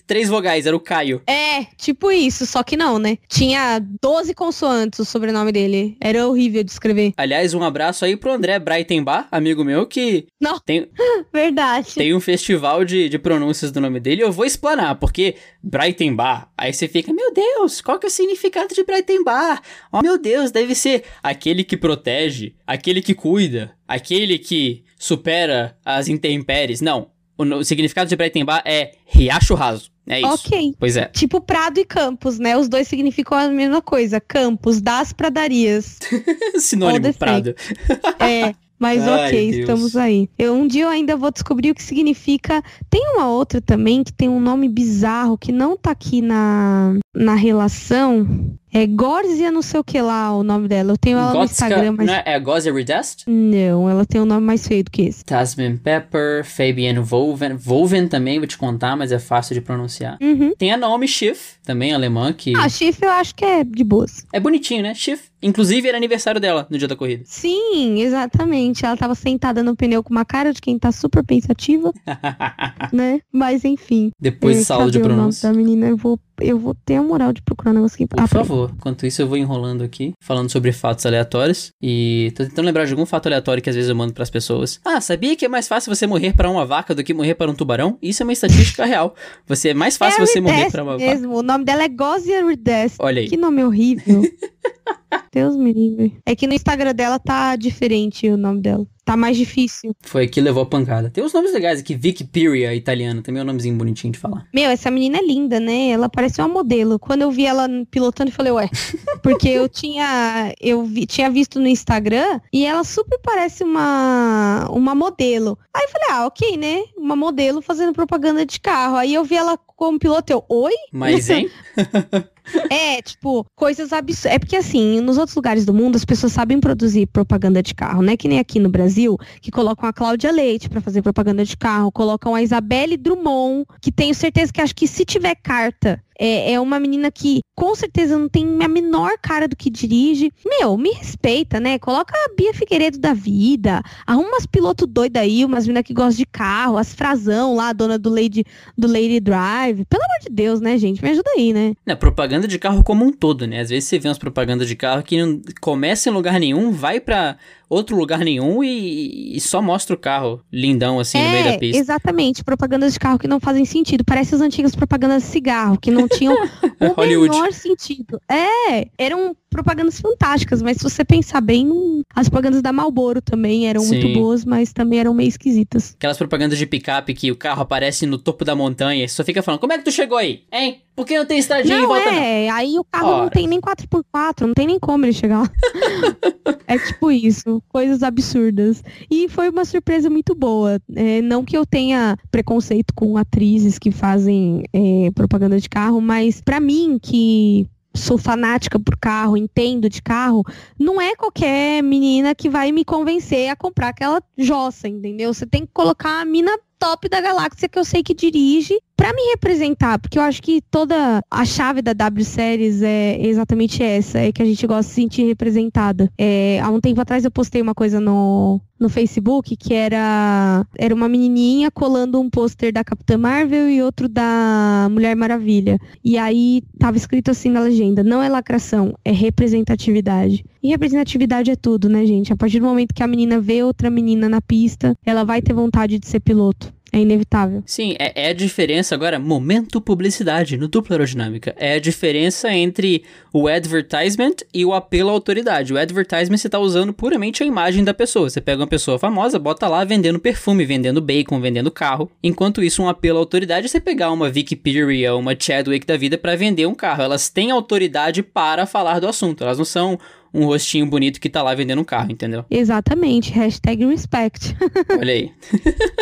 Três 0.05 0.29
vogais, 0.29 0.65
era 0.65 0.75
o 0.75 0.79
Caio. 0.79 1.21
É, 1.27 1.65
tipo 1.77 2.11
isso, 2.11 2.45
só 2.45 2.63
que 2.63 2.77
não, 2.77 2.99
né? 2.99 3.17
Tinha 3.27 3.79
12 4.01 4.33
consoantes 4.33 4.99
o 4.99 5.05
sobrenome 5.05 5.51
dele. 5.51 5.97
Era 5.99 6.27
horrível 6.27 6.63
de 6.63 6.71
escrever. 6.71 7.13
Aliás, 7.17 7.53
um 7.53 7.63
abraço 7.63 8.05
aí 8.05 8.15
pro 8.15 8.31
André 8.31 8.59
Breitenbach, 8.59 9.27
amigo 9.31 9.63
meu, 9.63 9.85
que. 9.85 10.27
Não. 10.39 10.59
Tem, 10.59 10.89
Verdade. 11.31 11.95
Tem 11.95 12.13
um 12.13 12.19
festival 12.19 12.83
de, 12.85 13.09
de 13.09 13.19
pronúncias 13.19 13.71
do 13.71 13.81
nome 13.81 13.99
dele. 13.99 14.23
Eu 14.23 14.31
vou 14.31 14.45
explanar, 14.45 14.95
porque 14.95 15.35
Breitenbach, 15.61 16.47
aí 16.57 16.73
você 16.73 16.87
fica, 16.87 17.13
meu 17.13 17.33
Deus, 17.33 17.81
qual 17.81 17.99
que 17.99 18.05
é 18.05 18.09
o 18.09 18.11
significado 18.11 18.73
de 18.73 18.83
Breitenbach? 18.83 19.61
Oh, 19.91 20.01
meu 20.01 20.17
Deus, 20.17 20.51
deve 20.51 20.75
ser 20.75 21.03
aquele 21.21 21.63
que 21.63 21.77
protege, 21.77 22.55
aquele 22.65 23.01
que 23.01 23.13
cuida, 23.13 23.75
aquele 23.87 24.37
que 24.37 24.83
supera 24.97 25.77
as 25.85 26.07
intempéries. 26.07 26.81
Não. 26.81 27.11
O, 27.37 27.63
significado 27.63 28.09
de 28.09 28.15
Breitenbach 28.15 28.61
é 28.65 28.93
riacho 29.05 29.55
raso. 29.55 29.92
É 30.07 30.19
isso. 30.19 30.33
Ok. 30.33 30.75
Pois 30.77 30.97
é. 30.97 31.05
Tipo 31.05 31.39
Prado 31.39 31.79
e 31.79 31.85
Campos, 31.85 32.37
né? 32.39 32.57
Os 32.57 32.67
dois 32.67 32.87
significam 32.87 33.37
a 33.37 33.47
mesma 33.47 33.81
coisa. 33.81 34.19
Campos, 34.19 34.81
das 34.81 35.13
pradarias. 35.13 35.99
Sinônimo, 36.59 37.13
Prado. 37.13 37.55
é. 38.19 38.53
Mas 38.77 39.01
Ai, 39.07 39.27
ok, 39.27 39.51
Deus. 39.51 39.59
estamos 39.61 39.95
aí. 39.95 40.29
Eu, 40.37 40.55
um 40.55 40.67
dia 40.67 40.83
eu 40.83 40.89
ainda 40.89 41.15
vou 41.15 41.31
descobrir 41.31 41.71
o 41.71 41.75
que 41.75 41.81
significa. 41.81 42.61
Tem 42.89 43.13
uma 43.15 43.29
outra 43.29 43.61
também 43.61 44.03
que 44.03 44.11
tem 44.11 44.27
um 44.27 44.41
nome 44.41 44.67
bizarro 44.67 45.37
que 45.37 45.53
não 45.53 45.77
tá 45.77 45.91
aqui 45.91 46.21
na, 46.21 46.97
na 47.15 47.33
relação. 47.33 48.27
É 48.73 48.87
Gorzia 48.87 49.51
não 49.51 49.61
sei 49.61 49.79
o 49.79 49.83
que 49.83 50.01
lá 50.01 50.35
o 50.35 50.43
nome 50.43 50.67
dela. 50.67 50.93
Eu 50.93 50.97
tenho 50.97 51.17
ela 51.17 51.33
no 51.33 51.43
Instagram, 51.43 51.93
mas... 51.97 52.07
Não 52.07 52.13
é, 52.15 52.23
é 52.25 52.39
Gorzia 52.39 52.73
Redest? 52.73 53.25
Não, 53.27 53.87
ela 53.87 54.03
tem 54.03 54.19
um 54.19 54.25
nome 54.25 54.45
mais 54.45 54.67
feio 54.67 54.83
do 54.83 54.89
que 54.89 55.03
esse. 55.03 55.23
Tasman 55.23 55.77
Pepper, 55.77 56.43
Fabian 56.43 57.01
Volven. 57.01 57.55
Volven 57.55 58.07
também, 58.07 58.39
vou 58.39 58.47
te 58.47 58.57
contar, 58.57 58.95
mas 58.95 59.11
é 59.11 59.19
fácil 59.19 59.53
de 59.53 59.61
pronunciar. 59.61 60.17
Uhum. 60.19 60.53
Tem 60.57 60.71
a 60.71 60.77
Naomi 60.77 61.07
Schiff, 61.07 61.57
também 61.63 61.93
alemã, 61.93 62.33
que... 62.33 62.53
Ah, 62.57 62.67
Schiff 62.67 62.99
eu 63.03 63.11
acho 63.11 63.35
que 63.35 63.45
é 63.45 63.63
de 63.63 63.83
boas. 63.83 64.25
É 64.33 64.39
bonitinho, 64.39 64.81
né? 64.81 64.95
Schiff. 64.95 65.33
Inclusive, 65.43 65.87
era 65.89 65.97
aniversário 65.97 66.39
dela 66.39 66.65
no 66.69 66.77
dia 66.77 66.87
da 66.87 66.95
corrida. 66.95 67.23
Sim, 67.25 68.01
exatamente. 68.01 68.85
Ela 68.85 68.95
tava 68.95 69.13
sentada 69.13 69.61
no 69.61 69.75
pneu 69.75 70.01
com 70.01 70.09
uma 70.13 70.23
cara 70.23 70.53
de 70.53 70.61
quem 70.61 70.79
tá 70.79 70.89
super 70.91 71.23
pensativa, 71.23 71.91
né? 72.93 73.19
Mas 73.31 73.65
enfim. 73.65 74.11
Depois 74.17 74.65
saldo 74.65 74.89
de 74.89 74.99
cadê 74.99 75.05
o 75.05 75.09
nome 75.09 75.19
pronúncia. 75.19 75.49
da 75.49 75.55
menina, 75.55 75.87
eu 75.87 75.97
vou, 75.97 76.17
eu 76.43 76.59
vou 76.59 76.75
ter 76.85 76.95
a 76.95 77.03
moral 77.03 77.31
de 77.33 77.41
procurar 77.41 77.71
um 77.71 77.75
negócio 77.75 77.95
aqui. 77.95 78.07
Por 78.07 78.19
Ah, 78.19 78.27
favor. 78.27 78.71
Enquanto 78.75 79.05
isso, 79.05 79.21
eu 79.21 79.27
vou 79.27 79.37
enrolando 79.37 79.83
aqui, 79.83 80.13
falando 80.21 80.49
sobre 80.49 80.71
fatos 80.71 81.05
aleatórios. 81.05 81.71
E 81.81 82.31
tô 82.35 82.43
tentando 82.43 82.65
lembrar 82.65 82.85
de 82.85 82.91
algum 82.91 83.05
fato 83.05 83.27
aleatório 83.27 83.61
que 83.63 83.69
às 83.69 83.75
vezes 83.75 83.89
eu 83.89 83.95
mando 83.95 84.13
pras 84.13 84.29
pessoas. 84.29 84.79
Ah, 84.85 84.99
sabia 85.01 85.35
que 85.35 85.45
é 85.45 85.47
mais 85.49 85.67
fácil 85.67 85.93
você 85.93 86.05
morrer 86.07 86.33
para 86.35 86.49
uma 86.49 86.65
vaca 86.65 86.93
do 86.93 87.03
que 87.03 87.13
morrer 87.13 87.35
para 87.35 87.49
um 87.49 87.55
tubarão? 87.55 87.97
Isso 88.01 88.21
é 88.21 88.25
uma 88.25 88.33
estatística 88.33 88.83
real. 88.85 89.15
Você 89.47 89.69
é 89.69 89.73
mais 89.73 89.97
fácil 89.97 90.21
É 90.23 90.25
você 90.25 90.41
morrer 90.41 90.71
para 90.71 90.83
uma 90.83 90.93
vaca. 90.97 91.05
mesmo. 91.05 91.33
O 91.35 91.43
nome 91.43 91.63
dela 91.65 91.83
é 91.83 91.87
Gozia 91.89 92.45
Ridest. 92.45 92.97
Olha 92.99 93.21
aí. 93.21 93.27
Que 93.29 93.37
nome 93.37 93.63
horrível. 93.63 94.21
Deus 95.31 95.55
me 95.55 95.73
livre. 95.73 96.15
É 96.25 96.35
que 96.35 96.45
no 96.47 96.53
Instagram 96.53 96.93
dela 96.93 97.17
tá 97.19 97.55
diferente 97.55 98.27
o 98.29 98.37
nome 98.37 98.61
dela. 98.61 98.85
Tá 99.05 99.17
mais 99.17 99.35
difícil. 99.35 99.93
Foi 100.01 100.27
que 100.27 100.39
levou 100.39 100.63
a 100.63 100.65
pancada. 100.65 101.09
Tem 101.09 101.23
uns 101.23 101.33
nomes 101.33 101.51
legais 101.53 101.79
aqui. 101.79 101.93
Vicky 101.93 102.23
Piria, 102.23 102.73
italiano. 102.73 103.21
Também 103.21 103.41
é 103.41 103.43
um 103.43 103.47
nomezinho 103.47 103.75
bonitinho 103.75 104.13
de 104.13 104.19
falar. 104.19 104.47
Meu, 104.53 104.69
essa 104.69 104.89
menina 104.89 105.17
é 105.17 105.21
linda, 105.25 105.59
né? 105.59 105.89
Ela 105.89 106.07
parece 106.07 106.39
uma 106.39 106.47
modelo. 106.47 106.97
Quando 106.97 107.23
eu 107.23 107.31
vi 107.31 107.45
ela 107.45 107.67
pilotando, 107.91 108.29
eu 108.31 108.35
falei, 108.35 108.51
ué. 108.53 108.69
Porque 109.21 109.49
eu 109.49 109.67
tinha, 109.67 110.53
eu 110.61 110.83
vi- 110.85 111.05
tinha 111.05 111.29
visto 111.29 111.59
no 111.59 111.67
Instagram 111.67 112.39
e 112.51 112.65
ela 112.65 112.83
super 112.85 113.19
parece 113.21 113.63
uma, 113.63 114.69
uma 114.71 114.95
modelo. 114.95 115.57
Aí 115.75 115.83
eu 115.83 115.89
falei, 115.89 116.07
ah, 116.11 116.25
ok, 116.27 116.55
né? 116.57 116.83
Uma 116.97 117.15
modelo 117.15 117.61
fazendo 117.61 117.91
propaganda 117.93 118.45
de 118.45 118.59
carro. 118.59 118.95
Aí 118.95 119.13
eu 119.13 119.23
vi 119.25 119.35
ela 119.35 119.57
como 119.75 119.99
piloto, 119.99 120.31
eu, 120.31 120.45
oi? 120.47 120.73
Mas, 120.93 121.29
hein? 121.29 121.49
É, 122.69 123.01
tipo, 123.01 123.45
coisas 123.55 123.93
absurdas. 123.93 124.33
É 124.33 124.39
porque 124.39 124.55
assim, 124.55 124.99
nos 125.01 125.17
outros 125.17 125.35
lugares 125.35 125.65
do 125.65 125.73
mundo 125.73 125.95
as 125.95 126.05
pessoas 126.05 126.33
sabem 126.33 126.59
produzir 126.59 127.05
propaganda 127.07 127.61
de 127.61 127.73
carro, 127.73 128.01
né? 128.01 128.17
Que 128.17 128.27
nem 128.27 128.39
aqui 128.39 128.59
no 128.59 128.69
Brasil, 128.69 129.17
que 129.41 129.51
colocam 129.51 129.87
a 129.87 129.93
Cláudia 129.93 130.31
Leite 130.31 130.69
pra 130.69 130.81
fazer 130.81 131.01
propaganda 131.01 131.43
de 131.43 131.55
carro, 131.55 131.91
colocam 131.91 132.35
a 132.35 132.41
Isabelle 132.41 132.97
Drummond, 132.97 133.65
que 133.81 133.91
tenho 133.91 134.13
certeza 134.13 134.51
que 134.51 134.61
acho 134.61 134.75
que 134.75 134.87
se 134.87 135.05
tiver 135.05 135.35
carta, 135.35 136.01
é, 136.19 136.53
é 136.53 136.59
uma 136.59 136.79
menina 136.79 137.11
que 137.11 137.41
com 137.55 137.75
certeza 137.75 138.17
não 138.17 138.27
tem 138.27 138.57
a 138.63 138.67
menor 138.67 139.17
cara 139.21 139.47
do 139.47 139.55
que 139.55 139.69
dirige. 139.69 140.31
Meu, 140.45 140.77
me 140.77 140.91
respeita, 140.91 141.59
né? 141.59 141.77
Coloca 141.77 142.13
a 142.15 142.35
Bia 142.35 142.53
Figueiredo 142.53 142.97
da 142.97 143.13
vida, 143.13 143.81
arruma 144.05 144.29
umas 144.29 144.45
pilotos 144.45 144.87
doidas 144.87 145.21
aí, 145.21 145.45
umas 145.45 145.65
meninas 145.65 145.83
que 145.83 145.93
gostam 145.93 146.17
de 146.17 146.25
carro, 146.25 146.77
as 146.77 146.93
frasão 146.93 147.55
lá, 147.55 147.69
a 147.69 147.73
dona 147.73 147.97
do 147.97 148.09
Lady, 148.09 148.45
do 148.77 148.87
Lady 148.87 149.19
Drive. 149.19 149.85
Pelo 149.85 150.03
amor 150.03 150.19
de 150.21 150.29
Deus, 150.29 150.59
né, 150.61 150.77
gente? 150.77 151.03
Me 151.03 151.09
ajuda 151.11 151.29
aí, 151.35 151.53
né? 151.53 151.73
Não, 151.85 151.95
propaganda 151.95 152.47
de 152.47 152.57
carro 152.57 152.83
como 152.83 153.05
um 153.05 153.11
todo, 153.11 153.45
né? 153.45 153.59
Às 153.59 153.69
vezes 153.69 153.89
você 153.89 153.99
vê 153.99 154.07
umas 154.07 154.17
propagandas 154.17 154.67
de 154.67 154.75
carro 154.75 155.03
que 155.03 155.21
não 155.21 155.41
começa 155.61 156.09
em 156.09 156.13
lugar 156.13 156.39
nenhum, 156.39 156.71
vai 156.71 156.99
pra 156.99 157.37
outro 157.73 157.95
lugar 157.95 158.19
nenhum 158.19 158.63
e, 158.63 159.35
e 159.35 159.39
só 159.39 159.61
mostra 159.61 159.95
o 159.95 159.99
carro 159.99 160.41
lindão 160.51 160.99
assim 160.99 161.17
no 161.17 161.29
meio 161.29 161.43
da 161.43 161.57
pista. 161.57 161.77
É, 161.77 161.79
Exatamente, 161.79 162.43
propagandas 162.43 162.93
de 162.93 162.99
carro 162.99 163.17
que 163.17 163.27
não 163.27 163.39
fazem 163.39 163.65
sentido. 163.65 164.03
Parece 164.05 164.35
as 164.35 164.41
antigas 164.41 164.75
propagandas 164.75 165.23
de 165.23 165.29
cigarro, 165.29 165.77
que 165.77 165.89
não 165.89 166.02
tinham 166.07 166.35
o 166.97 167.21
menor 167.21 167.53
sentido. 167.53 168.19
É, 168.29 168.87
eram 168.97 169.35
propagandas 169.53 170.01
fantásticas, 170.01 170.61
mas 170.61 170.77
se 170.77 170.83
você 170.83 171.05
pensar 171.05 171.39
bem, 171.39 171.65
não- 171.65 172.01
as 172.13 172.27
propagandas 172.27 172.61
da 172.61 172.73
Marlboro 172.73 173.21
também 173.21 173.67
eram 173.67 173.81
Sim. 173.81 173.99
muito 173.99 174.13
boas, 174.19 174.43
mas 174.43 174.73
também 174.73 174.99
eram 174.99 175.13
meio 175.13 175.29
esquisitas. 175.29 175.93
Aquelas 175.97 176.17
propagandas 176.17 176.57
de 176.57 176.65
picape 176.65 177.13
que 177.13 177.31
o 177.31 177.35
carro 177.35 177.61
aparece 177.61 178.05
no 178.05 178.17
topo 178.17 178.43
da 178.43 178.55
montanha 178.55 179.05
e 179.05 179.09
só 179.09 179.23
fica 179.23 179.41
falando, 179.41 179.61
como 179.61 179.71
é 179.73 179.77
que 179.77 179.85
tu 179.85 179.91
chegou 179.91 180.17
aí? 180.17 180.41
Hein? 180.51 180.81
Por 180.95 181.07
que 181.07 181.17
não 181.17 181.25
tem 181.25 181.39
estradinha 181.39 181.77
em 181.77 181.81
Não, 181.81 181.87
volta 181.87 182.11
não? 182.11 182.19
é, 182.19 182.49
aí 182.49 182.77
o 182.77 182.83
carro 182.83 183.07
Ora. 183.07 183.21
não 183.23 183.29
tem 183.29 183.47
nem 183.47 183.59
4x4, 183.59 184.41
não 184.45 184.53
tem 184.53 184.67
nem 184.67 184.77
como 184.79 185.05
ele 185.05 185.13
chegar 185.13 185.39
lá. 185.41 185.51
é 186.67 186.77
tipo 186.77 187.11
isso, 187.11 187.61
coisas 187.67 188.03
absurdas. 188.03 188.83
E 189.09 189.27
foi 189.29 189.49
uma 189.49 189.65
surpresa 189.65 190.09
muito 190.09 190.35
boa. 190.35 190.79
É, 190.95 191.21
não 191.21 191.43
que 191.43 191.57
eu 191.57 191.65
tenha 191.65 192.15
preconceito 192.29 192.93
com 192.95 193.17
atrizes 193.17 193.79
que 193.79 193.89
fazem 193.91 194.63
é, 194.71 195.09
propaganda 195.15 195.59
de 195.59 195.67
carro, 195.69 195.99
mas 195.99 196.41
pra 196.41 196.59
mim, 196.59 196.99
que 197.01 197.67
sou 197.95 198.17
fanática 198.17 198.79
por 198.79 198.97
carro, 198.97 199.37
entendo 199.37 199.89
de 199.89 200.01
carro, 200.01 200.43
não 200.79 200.99
é 200.99 201.15
qualquer 201.15 201.83
menina 201.83 202.33
que 202.33 202.49
vai 202.49 202.71
me 202.71 202.83
convencer 202.83 203.49
a 203.49 203.55
comprar 203.55 203.89
aquela 203.89 204.21
jossa, 204.37 204.87
entendeu? 204.87 205.33
Você 205.33 205.45
tem 205.45 205.65
que 205.65 205.71
colocar 205.73 206.19
a 206.21 206.25
mina 206.25 206.57
top 206.79 207.07
da 207.07 207.21
galáxia 207.21 207.69
que 207.69 207.79
eu 207.79 207.85
sei 207.85 208.03
que 208.03 208.13
dirige 208.13 208.77
pra 208.95 209.13
me 209.13 209.21
representar, 209.31 209.99
porque 209.99 210.17
eu 210.17 210.23
acho 210.23 210.41
que 210.41 210.61
toda 210.71 211.21
a 211.29 211.45
chave 211.45 211.81
da 211.81 211.93
W 211.93 212.23
Series 212.23 212.81
é 212.81 213.19
exatamente 213.25 213.81
essa, 213.83 214.19
é 214.19 214.31
que 214.31 214.41
a 214.41 214.45
gente 214.45 214.65
gosta 214.65 214.83
de 214.83 214.89
se 214.89 214.95
sentir 214.95 215.25
representada. 215.25 216.11
É, 216.17 216.59
há 216.61 216.69
um 216.69 216.79
tempo 216.79 217.01
atrás 217.01 217.25
eu 217.25 217.31
postei 217.31 217.61
uma 217.61 217.73
coisa 217.73 217.99
no, 217.99 218.61
no 218.79 218.89
Facebook 218.89 219.55
que 219.55 219.73
era 219.73 220.65
era 220.77 220.93
uma 220.93 221.09
menininha 221.09 221.71
colando 221.71 222.19
um 222.19 222.29
pôster 222.29 222.71
da 222.71 222.83
Capitã 222.83 223.17
Marvel 223.17 223.69
e 223.69 223.81
outro 223.81 224.07
da 224.07 224.87
Mulher 224.91 225.15
Maravilha. 225.15 225.77
E 226.03 226.17
aí 226.17 226.61
tava 226.79 226.97
escrito 226.97 227.31
assim 227.31 227.49
na 227.49 227.61
legenda: 227.61 228.03
não 228.03 228.21
é 228.21 228.29
lacração, 228.29 228.93
é 229.03 229.11
representatividade. 229.11 230.45
E 230.61 230.69
representatividade 230.69 231.51
é 231.51 231.55
tudo, 231.55 231.89
né, 231.89 232.05
gente? 232.05 232.31
A 232.31 232.37
partir 232.37 232.59
do 232.59 232.65
momento 232.65 232.93
que 232.93 233.03
a 233.03 233.07
menina 233.07 233.39
vê 233.39 233.63
outra 233.63 233.89
menina 233.89 234.29
na 234.29 234.41
pista, 234.41 234.95
ela 235.05 235.23
vai 235.23 235.41
ter 235.41 235.53
vontade 235.53 235.99
de 235.99 236.07
ser 236.07 236.19
piloto. 236.19 236.73
É 236.93 236.99
inevitável. 236.99 237.63
Sim, 237.65 237.95
é, 237.97 238.27
é 238.27 238.29
a 238.29 238.33
diferença 238.33 238.93
agora, 238.93 239.17
momento 239.17 239.81
publicidade 239.81 240.57
no 240.57 240.67
dupla 240.67 240.93
aerodinâmica. 240.95 241.55
É 241.57 241.73
a 241.73 241.79
diferença 241.79 242.53
entre 242.53 243.03
o 243.33 243.47
advertisement 243.47 244.35
e 244.53 244.63
o 244.63 244.75
apelo 244.75 245.09
à 245.09 245.11
autoridade. 245.11 245.73
O 245.73 245.77
advertisement 245.79 246.37
você 246.37 246.47
tá 246.47 246.59
usando 246.59 246.93
puramente 246.93 247.41
a 247.41 247.47
imagem 247.47 247.83
da 247.83 247.95
pessoa. 247.95 248.29
Você 248.29 248.39
pega 248.39 248.61
uma 248.61 248.67
pessoa 248.67 248.99
famosa, 248.99 249.39
bota 249.39 249.67
lá 249.67 249.83
vendendo 249.83 250.19
perfume, 250.19 250.65
vendendo 250.65 251.01
bacon, 251.01 251.41
vendendo 251.41 251.71
carro. 251.71 252.11
Enquanto 252.21 252.61
isso, 252.61 252.83
um 252.83 252.87
apelo 252.87 253.17
à 253.17 253.21
autoridade 253.21 253.65
é 253.65 253.69
você 253.69 253.79
pegar 253.79 254.11
uma 254.11 254.29
Vicky 254.29 254.55
Peary 254.55 255.07
ou 255.07 255.19
uma 255.19 255.35
Chadwick 255.37 255.87
da 255.87 255.97
vida 255.97 256.15
para 256.15 256.35
vender 256.35 256.67
um 256.67 256.75
carro. 256.75 257.01
Elas 257.01 257.27
têm 257.27 257.49
autoridade 257.49 258.21
para 258.21 258.67
falar 258.67 258.99
do 258.99 259.07
assunto. 259.07 259.43
Elas 259.43 259.57
não 259.57 259.65
são 259.65 259.97
um 260.33 260.45
rostinho 260.45 260.85
bonito 260.85 261.21
que 261.21 261.29
tá 261.29 261.43
lá 261.43 261.53
vendendo 261.53 261.81
um 261.81 261.85
carro, 261.85 262.11
entendeu? 262.11 262.43
Exatamente. 262.49 263.31
Hashtag 263.31 263.85
respect. 263.85 264.55
Olha 264.99 265.13
aí. 265.13 265.31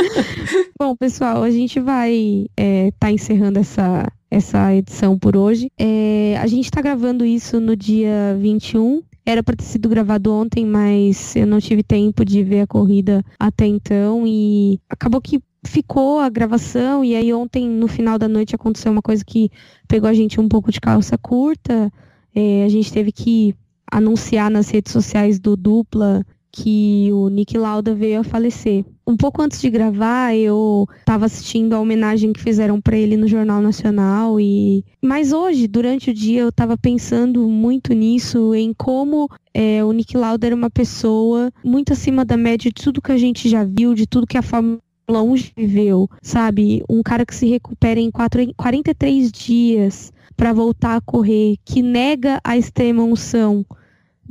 Bom, 0.79 0.95
pessoal, 0.95 1.43
a 1.43 1.51
gente 1.51 1.79
vai 1.79 2.47
estar 2.57 3.11
encerrando 3.11 3.59
essa, 3.59 4.11
essa 4.29 4.73
edição 4.73 5.19
por 5.19 5.35
hoje. 5.35 5.69
É, 5.77 6.37
a 6.39 6.47
gente 6.47 6.65
está 6.65 6.81
gravando 6.81 7.25
isso 7.25 7.59
no 7.59 7.75
dia 7.75 8.37
21. 8.39 9.03
Era 9.25 9.43
para 9.43 9.55
ter 9.55 9.65
sido 9.65 9.89
gravado 9.89 10.33
ontem, 10.33 10.65
mas 10.65 11.35
eu 11.35 11.45
não 11.45 11.59
tive 11.59 11.83
tempo 11.83 12.25
de 12.25 12.43
ver 12.43 12.61
a 12.61 12.67
corrida 12.67 13.23
até 13.39 13.67
então 13.67 14.25
e 14.25 14.79
acabou 14.89 15.21
que 15.21 15.39
ficou 15.63 16.19
a 16.19 16.27
gravação 16.27 17.05
e 17.05 17.15
aí 17.15 17.31
ontem 17.31 17.69
no 17.69 17.87
final 17.87 18.17
da 18.17 18.27
noite 18.27 18.55
aconteceu 18.55 18.91
uma 18.91 19.01
coisa 19.01 19.23
que 19.23 19.51
pegou 19.87 20.09
a 20.09 20.13
gente 20.13 20.39
um 20.39 20.49
pouco 20.49 20.71
de 20.71 20.81
calça 20.81 21.17
curta. 21.17 21.91
É, 22.33 22.63
a 22.63 22.69
gente 22.69 22.91
teve 22.91 23.11
que 23.11 23.53
anunciar 23.91 24.49
nas 24.49 24.69
redes 24.69 24.91
sociais 24.91 25.39
do 25.39 25.55
Dupla 25.55 26.25
que 26.51 27.09
o 27.13 27.29
Nick 27.29 27.57
Lauda 27.57 27.95
veio 27.95 28.19
a 28.19 28.23
falecer. 28.23 28.83
Um 29.07 29.15
pouco 29.15 29.41
antes 29.41 29.61
de 29.61 29.69
gravar, 29.69 30.35
eu 30.35 30.85
estava 30.99 31.25
assistindo 31.25 31.73
a 31.73 31.79
homenagem 31.79 32.33
que 32.33 32.41
fizeram 32.41 32.81
para 32.81 32.97
ele 32.97 33.15
no 33.15 33.27
Jornal 33.27 33.61
Nacional 33.61 34.39
e 34.39 34.83
mas 35.01 35.31
hoje, 35.31 35.67
durante 35.67 36.11
o 36.11 36.13
dia, 36.13 36.41
eu 36.41 36.49
estava 36.49 36.77
pensando 36.77 37.47
muito 37.47 37.93
nisso, 37.93 38.53
em 38.53 38.73
como 38.73 39.29
é, 39.53 39.83
o 39.83 39.91
Nick 39.91 40.15
Lauda 40.15 40.45
era 40.47 40.55
uma 40.55 40.69
pessoa 40.69 41.51
muito 41.63 41.93
acima 41.93 42.25
da 42.25 42.37
média 42.37 42.69
de 42.69 42.83
tudo 42.83 43.01
que 43.01 43.11
a 43.11 43.17
gente 43.17 43.49
já 43.49 43.63
viu, 43.63 43.93
de 43.93 44.05
tudo 44.05 44.27
que 44.27 44.37
a 44.37 44.41
Fórmula 44.41 44.79
1 45.09 45.37
já 45.37 45.49
viveu, 45.55 46.09
sabe? 46.21 46.83
Um 46.89 47.01
cara 47.01 47.25
que 47.25 47.35
se 47.35 47.47
recupera 47.47 47.99
em 47.99 48.11
quatro, 48.11 48.41
43 48.55 49.31
dias 49.31 50.11
para 50.35 50.53
voltar 50.53 50.95
a 50.97 51.01
correr, 51.01 51.57
que 51.65 51.81
nega 51.81 52.39
a 52.43 52.57
extrema 52.57 53.03
unção, 53.03 53.65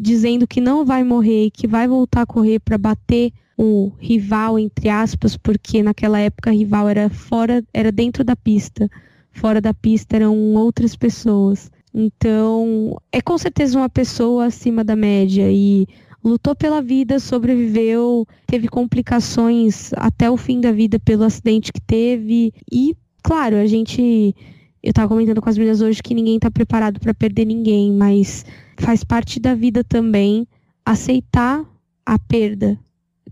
dizendo 0.00 0.46
que 0.46 0.60
não 0.60 0.84
vai 0.84 1.04
morrer, 1.04 1.50
que 1.50 1.66
vai 1.66 1.86
voltar 1.86 2.22
a 2.22 2.26
correr 2.26 2.58
para 2.58 2.78
bater 2.78 3.32
o 3.56 3.92
rival 3.98 4.58
entre 4.58 4.88
aspas, 4.88 5.36
porque 5.36 5.82
naquela 5.82 6.18
época 6.18 6.50
rival 6.50 6.88
era 6.88 7.10
fora, 7.10 7.62
era 7.74 7.92
dentro 7.92 8.24
da 8.24 8.34
pista. 8.34 8.88
Fora 9.32 9.60
da 9.60 9.74
pista 9.74 10.16
eram 10.16 10.54
outras 10.54 10.96
pessoas. 10.96 11.70
Então, 11.92 12.96
é 13.12 13.20
com 13.20 13.36
certeza 13.36 13.78
uma 13.78 13.88
pessoa 13.88 14.46
acima 14.46 14.82
da 14.82 14.96
média 14.96 15.50
e 15.52 15.86
lutou 16.24 16.54
pela 16.54 16.80
vida, 16.80 17.18
sobreviveu, 17.18 18.26
teve 18.46 18.68
complicações 18.68 19.92
até 19.94 20.30
o 20.30 20.36
fim 20.36 20.60
da 20.60 20.72
vida 20.72 20.98
pelo 20.98 21.24
acidente 21.24 21.72
que 21.72 21.80
teve 21.80 22.52
e, 22.70 22.96
claro, 23.22 23.56
a 23.56 23.66
gente 23.66 24.34
eu 24.82 24.94
tava 24.94 25.08
comentando 25.08 25.42
com 25.42 25.48
as 25.48 25.58
meninas 25.58 25.82
hoje 25.82 26.02
que 26.02 26.14
ninguém 26.14 26.38
tá 26.38 26.50
preparado 26.50 26.98
para 26.98 27.12
perder 27.12 27.44
ninguém, 27.44 27.92
mas 27.92 28.46
faz 28.80 29.04
parte 29.04 29.38
da 29.38 29.54
vida 29.54 29.84
também 29.84 30.46
aceitar 30.84 31.64
a 32.04 32.18
perda. 32.18 32.78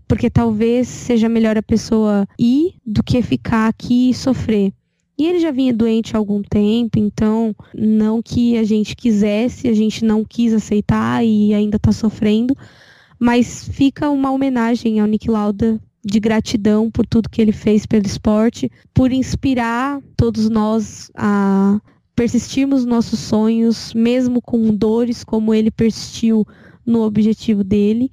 Porque 0.07 0.29
talvez 0.29 0.87
seja 0.87 1.29
melhor 1.29 1.57
a 1.57 1.63
pessoa 1.63 2.27
ir 2.37 2.75
do 2.85 3.03
que 3.03 3.21
ficar 3.21 3.67
aqui 3.67 4.09
e 4.09 4.13
sofrer. 4.13 4.73
E 5.17 5.27
ele 5.27 5.39
já 5.39 5.51
vinha 5.51 5.73
doente 5.73 6.15
há 6.15 6.17
algum 6.17 6.41
tempo, 6.41 6.97
então 6.97 7.53
não 7.75 8.21
que 8.21 8.57
a 8.57 8.63
gente 8.63 8.95
quisesse, 8.95 9.67
a 9.67 9.73
gente 9.73 10.05
não 10.05 10.23
quis 10.23 10.53
aceitar 10.53 11.25
e 11.25 11.53
ainda 11.53 11.75
está 11.75 11.91
sofrendo, 11.91 12.55
mas 13.19 13.67
fica 13.67 14.09
uma 14.09 14.31
homenagem 14.31 15.01
ao 15.01 15.07
Nick 15.07 15.29
Lauda 15.29 15.77
de 16.05 16.21
gratidão 16.21 16.89
por 16.89 17.05
tudo 17.05 17.29
que 17.29 17.41
ele 17.41 17.51
fez 17.51 17.85
pelo 17.85 18.05
esporte, 18.05 18.71
por 18.93 19.11
inspirar 19.11 20.01
todos 20.15 20.49
nós 20.49 21.11
a 21.13 21.81
persistirmos 22.19 22.83
nossos 22.83 23.17
sonhos, 23.17 23.93
mesmo 23.93 24.41
com 24.41 24.75
dores, 24.75 25.23
como 25.23 25.53
ele 25.53 25.71
persistiu 25.71 26.45
no 26.85 27.03
objetivo 27.03 27.63
dele. 27.63 28.11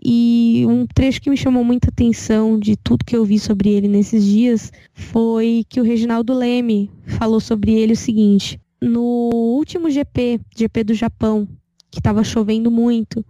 E 0.00 0.64
um 0.68 0.86
trecho 0.86 1.20
que 1.20 1.28
me 1.28 1.36
chamou 1.36 1.64
muita 1.64 1.88
atenção 1.88 2.56
de 2.56 2.76
tudo 2.76 3.04
que 3.04 3.16
eu 3.16 3.24
vi 3.24 3.36
sobre 3.36 3.70
ele 3.70 3.88
nesses 3.88 4.24
dias 4.24 4.70
foi 4.94 5.66
que 5.68 5.80
o 5.80 5.82
Reginaldo 5.82 6.34
Leme 6.34 6.88
falou 7.04 7.40
sobre 7.40 7.72
ele 7.72 7.94
o 7.94 7.96
seguinte: 7.96 8.60
no 8.80 9.28
último 9.32 9.90
GP, 9.90 10.40
GP 10.56 10.84
do 10.84 10.94
Japão, 10.94 11.48
que 11.90 11.98
estava 11.98 12.22
chovendo 12.22 12.70
muito, 12.70 13.26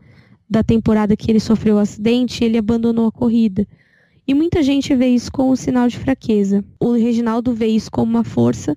da 0.46 0.62
temporada 0.62 1.16
que 1.16 1.30
ele 1.30 1.40
sofreu 1.40 1.76
o 1.76 1.78
acidente, 1.78 2.44
ele 2.44 2.58
abandonou 2.58 3.06
a 3.06 3.12
corrida. 3.12 3.66
E 4.26 4.34
muita 4.34 4.62
gente 4.62 4.94
vê 4.94 5.06
isso 5.06 5.32
como 5.32 5.52
um 5.52 5.56
sinal 5.56 5.88
de 5.88 5.96
fraqueza. 5.96 6.62
O 6.78 6.92
Reginaldo 6.92 7.54
vê 7.54 7.68
isso 7.68 7.90
como 7.90 8.10
uma 8.10 8.24
força 8.24 8.76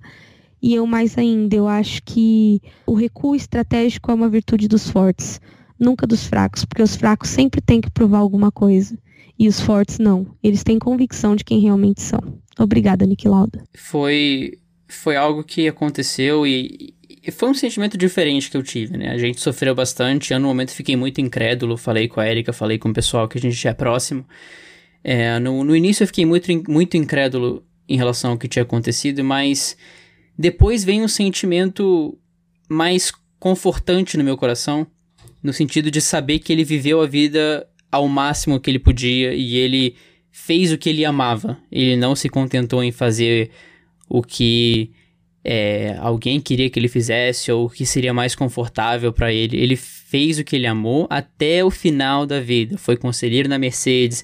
e 0.62 0.74
eu 0.74 0.86
mais 0.86 1.18
ainda. 1.18 1.56
Eu 1.56 1.66
acho 1.66 2.02
que 2.04 2.62
o 2.86 2.94
recuo 2.94 3.34
estratégico 3.34 4.10
é 4.10 4.14
uma 4.14 4.28
virtude 4.28 4.68
dos 4.68 4.88
fortes 4.88 5.40
nunca 5.82 6.06
dos 6.06 6.26
fracos, 6.26 6.64
porque 6.64 6.82
os 6.82 6.94
fracos 6.94 7.28
sempre 7.28 7.60
têm 7.60 7.80
que 7.80 7.90
provar 7.90 8.18
alguma 8.18 8.52
coisa. 8.52 8.96
E 9.38 9.48
os 9.48 9.58
fortes 9.58 9.98
não. 9.98 10.26
Eles 10.42 10.62
têm 10.62 10.78
convicção 10.78 11.34
de 11.34 11.42
quem 11.42 11.58
realmente 11.58 12.00
são. 12.00 12.20
Obrigada, 12.58 13.04
Nick 13.04 13.26
Lauda. 13.26 13.64
Foi, 13.74 14.52
foi 14.86 15.16
algo 15.16 15.42
que 15.42 15.66
aconteceu 15.66 16.46
e, 16.46 16.94
e, 17.26 17.30
foi 17.32 17.48
um 17.48 17.54
sentimento 17.54 17.98
diferente 17.98 18.48
que 18.48 18.56
eu 18.56 18.62
tive, 18.62 18.96
né? 18.96 19.10
A 19.10 19.18
gente 19.18 19.40
sofreu 19.40 19.74
bastante. 19.74 20.32
Eu, 20.32 20.38
no 20.38 20.46
momento, 20.46 20.70
fiquei 20.70 20.94
muito 20.94 21.20
incrédulo. 21.20 21.76
Falei 21.76 22.06
com 22.06 22.20
a 22.20 22.28
Erika, 22.28 22.52
falei 22.52 22.78
com 22.78 22.90
o 22.90 22.94
pessoal 22.94 23.26
que 23.26 23.38
a 23.38 23.40
gente 23.40 23.66
é 23.66 23.74
próximo. 23.74 24.24
É, 25.02 25.38
no, 25.40 25.64
no 25.64 25.74
início, 25.74 26.04
eu 26.04 26.06
fiquei 26.06 26.24
muito, 26.24 26.48
muito 26.70 26.96
incrédulo 26.96 27.64
em 27.88 27.96
relação 27.96 28.32
ao 28.32 28.38
que 28.38 28.46
tinha 28.46 28.62
acontecido, 28.62 29.24
mas 29.24 29.76
depois 30.38 30.84
vem 30.84 31.02
um 31.02 31.08
sentimento 31.08 32.18
mais 32.68 33.12
confortante 33.38 34.16
no 34.16 34.24
meu 34.24 34.36
coração, 34.36 34.86
no 35.42 35.52
sentido 35.52 35.90
de 35.90 36.00
saber 36.00 36.38
que 36.38 36.52
ele 36.52 36.64
viveu 36.64 37.00
a 37.00 37.06
vida 37.06 37.66
ao 37.90 38.08
máximo 38.08 38.60
que 38.60 38.70
ele 38.70 38.78
podia 38.78 39.34
e 39.34 39.56
ele 39.56 39.96
fez 40.30 40.72
o 40.72 40.78
que 40.78 40.88
ele 40.88 41.04
amava. 41.04 41.58
Ele 41.70 41.96
não 41.96 42.16
se 42.16 42.28
contentou 42.28 42.82
em 42.82 42.90
fazer 42.90 43.50
o 44.08 44.22
que 44.22 44.90
é, 45.44 45.96
alguém 45.98 46.40
queria 46.40 46.70
que 46.70 46.78
ele 46.78 46.88
fizesse 46.88 47.50
ou 47.50 47.66
o 47.66 47.70
que 47.70 47.84
seria 47.84 48.14
mais 48.14 48.34
confortável 48.34 49.12
para 49.12 49.32
ele. 49.32 49.56
Ele 49.56 49.76
fez 49.76 50.38
o 50.38 50.44
que 50.44 50.56
ele 50.56 50.66
amou 50.66 51.06
até 51.10 51.64
o 51.64 51.70
final 51.70 52.24
da 52.24 52.40
vida. 52.40 52.78
Foi 52.78 52.96
conselheiro 52.96 53.48
na 53.48 53.58
Mercedes, 53.58 54.22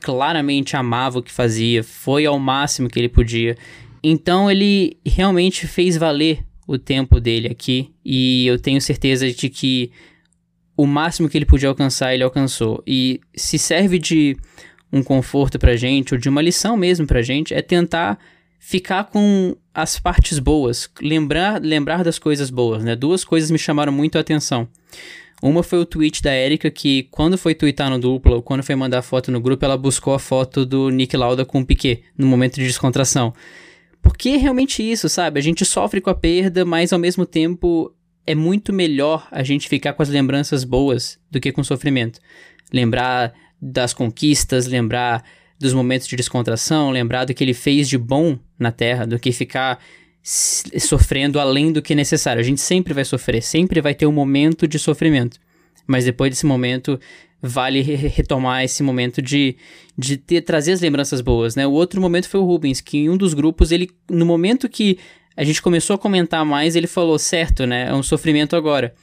claramente 0.00 0.76
amava 0.76 1.18
o 1.18 1.22
que 1.22 1.32
fazia, 1.32 1.82
foi 1.82 2.26
ao 2.26 2.38
máximo 2.38 2.88
que 2.88 2.98
ele 2.98 3.08
podia. 3.08 3.56
Então 4.02 4.50
ele 4.50 4.98
realmente 5.04 5.66
fez 5.66 5.96
valer 5.96 6.44
o 6.66 6.78
tempo 6.78 7.20
dele 7.20 7.48
aqui 7.48 7.92
e 8.04 8.46
eu 8.46 8.58
tenho 8.58 8.80
certeza 8.80 9.30
de 9.30 9.48
que 9.48 9.90
o 10.76 10.86
máximo 10.86 11.28
que 11.28 11.38
ele 11.38 11.46
podia 11.46 11.68
alcançar, 11.68 12.12
ele 12.12 12.22
alcançou. 12.22 12.82
E 12.86 13.20
se 13.34 13.58
serve 13.58 13.98
de 13.98 14.36
um 14.92 15.02
conforto 15.02 15.58
pra 15.58 15.76
gente, 15.76 16.14
ou 16.14 16.20
de 16.20 16.28
uma 16.28 16.42
lição 16.42 16.76
mesmo 16.76 17.06
pra 17.06 17.22
gente, 17.22 17.54
é 17.54 17.62
tentar 17.62 18.18
ficar 18.58 19.04
com 19.04 19.56
as 19.72 19.98
partes 19.98 20.38
boas, 20.38 20.90
lembrar, 21.00 21.60
lembrar 21.62 22.02
das 22.02 22.18
coisas 22.18 22.50
boas, 22.50 22.82
né? 22.82 22.96
Duas 22.96 23.24
coisas 23.24 23.50
me 23.50 23.58
chamaram 23.58 23.92
muito 23.92 24.18
a 24.18 24.20
atenção. 24.20 24.68
Uma 25.42 25.62
foi 25.62 25.78
o 25.78 25.84
tweet 25.84 26.22
da 26.22 26.34
Erika, 26.34 26.70
que 26.70 27.04
quando 27.10 27.36
foi 27.36 27.54
twittar 27.54 27.90
no 27.90 27.98
duplo, 27.98 28.42
quando 28.42 28.62
foi 28.62 28.74
mandar 28.74 29.02
foto 29.02 29.30
no 29.30 29.40
grupo, 29.40 29.64
ela 29.64 29.76
buscou 29.76 30.14
a 30.14 30.18
foto 30.18 30.64
do 30.64 30.88
Nick 30.88 31.14
Lauda 31.16 31.44
com 31.44 31.60
o 31.60 31.66
Piquet, 31.66 32.02
no 32.16 32.26
momento 32.26 32.54
de 32.54 32.66
descontração. 32.66 33.34
Porque 34.06 34.28
é 34.28 34.36
realmente 34.36 34.88
isso, 34.88 35.08
sabe? 35.08 35.40
A 35.40 35.42
gente 35.42 35.64
sofre 35.64 36.00
com 36.00 36.08
a 36.08 36.14
perda, 36.14 36.64
mas 36.64 36.92
ao 36.92 36.98
mesmo 36.98 37.26
tempo 37.26 37.92
é 38.24 38.36
muito 38.36 38.72
melhor 38.72 39.26
a 39.32 39.42
gente 39.42 39.68
ficar 39.68 39.94
com 39.94 40.02
as 40.02 40.08
lembranças 40.08 40.62
boas 40.62 41.18
do 41.28 41.40
que 41.40 41.50
com 41.50 41.60
o 41.60 41.64
sofrimento. 41.64 42.20
Lembrar 42.72 43.34
das 43.60 43.92
conquistas, 43.92 44.68
lembrar 44.68 45.24
dos 45.58 45.74
momentos 45.74 46.06
de 46.06 46.14
descontração, 46.14 46.92
lembrar 46.92 47.24
do 47.24 47.34
que 47.34 47.42
ele 47.42 47.52
fez 47.52 47.88
de 47.88 47.98
bom 47.98 48.38
na 48.56 48.70
Terra, 48.70 49.08
do 49.08 49.18
que 49.18 49.32
ficar 49.32 49.80
sofrendo 50.22 51.40
além 51.40 51.72
do 51.72 51.82
que 51.82 51.92
é 51.92 51.96
necessário. 51.96 52.38
A 52.38 52.44
gente 52.44 52.60
sempre 52.60 52.94
vai 52.94 53.04
sofrer, 53.04 53.42
sempre 53.42 53.80
vai 53.80 53.92
ter 53.92 54.06
um 54.06 54.12
momento 54.12 54.68
de 54.68 54.78
sofrimento. 54.78 55.40
Mas 55.86 56.04
depois 56.04 56.30
desse 56.30 56.46
momento, 56.46 56.98
vale 57.40 57.80
retomar 57.82 58.64
esse 58.64 58.82
momento 58.82 59.20
de, 59.20 59.56
de 59.96 60.16
ter, 60.16 60.40
trazer 60.42 60.72
as 60.72 60.80
lembranças 60.80 61.20
boas, 61.20 61.54
né? 61.54 61.66
O 61.66 61.72
outro 61.72 62.00
momento 62.00 62.28
foi 62.28 62.40
o 62.40 62.44
Rubens, 62.44 62.80
que 62.80 62.98
em 62.98 63.10
um 63.10 63.16
dos 63.16 63.34
grupos, 63.34 63.70
ele, 63.70 63.90
no 64.10 64.26
momento 64.26 64.68
que 64.68 64.98
a 65.36 65.44
gente 65.44 65.60
começou 65.60 65.94
a 65.94 65.98
comentar 65.98 66.44
mais, 66.44 66.76
ele 66.76 66.86
falou, 66.86 67.18
certo, 67.18 67.66
né? 67.66 67.88
É 67.88 67.94
um 67.94 68.02
sofrimento 68.02 68.56
agora. 68.56 68.94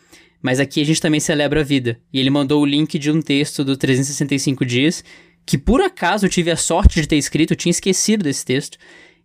Mas 0.41 0.59
aqui 0.59 0.81
a 0.81 0.85
gente 0.85 0.99
também 0.99 1.19
celebra 1.19 1.61
a 1.61 1.63
vida. 1.63 1.99
E 2.11 2.19
ele 2.19 2.29
mandou 2.29 2.61
o 2.61 2.65
link 2.65 2.99
de 2.99 3.09
um 3.11 3.21
texto 3.21 3.63
do 3.63 3.77
365 3.77 4.65
dias, 4.65 5.03
que 5.45 5.57
por 5.57 5.79
acaso 5.79 6.25
eu 6.25 6.29
tive 6.29 6.51
a 6.51 6.57
sorte 6.57 6.99
de 6.99 7.07
ter 7.07 7.17
escrito, 7.17 7.51
eu 7.51 7.57
tinha 7.57 7.71
esquecido 7.71 8.23
desse 8.23 8.43
texto, 8.43 8.77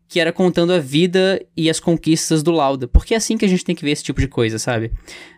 que 0.06 0.20
era 0.20 0.32
contando 0.32 0.72
a 0.72 0.78
vida 0.78 1.44
e 1.56 1.68
as 1.68 1.80
conquistas 1.80 2.42
do 2.42 2.50
Lauda. 2.50 2.86
Porque 2.86 3.14
é 3.14 3.16
assim 3.16 3.36
que 3.36 3.44
a 3.44 3.48
gente 3.48 3.64
tem 3.64 3.74
que 3.74 3.84
ver 3.84 3.92
esse 3.92 4.04
tipo 4.04 4.20
de 4.20 4.28
coisa, 4.28 4.58
sabe? 4.58 4.92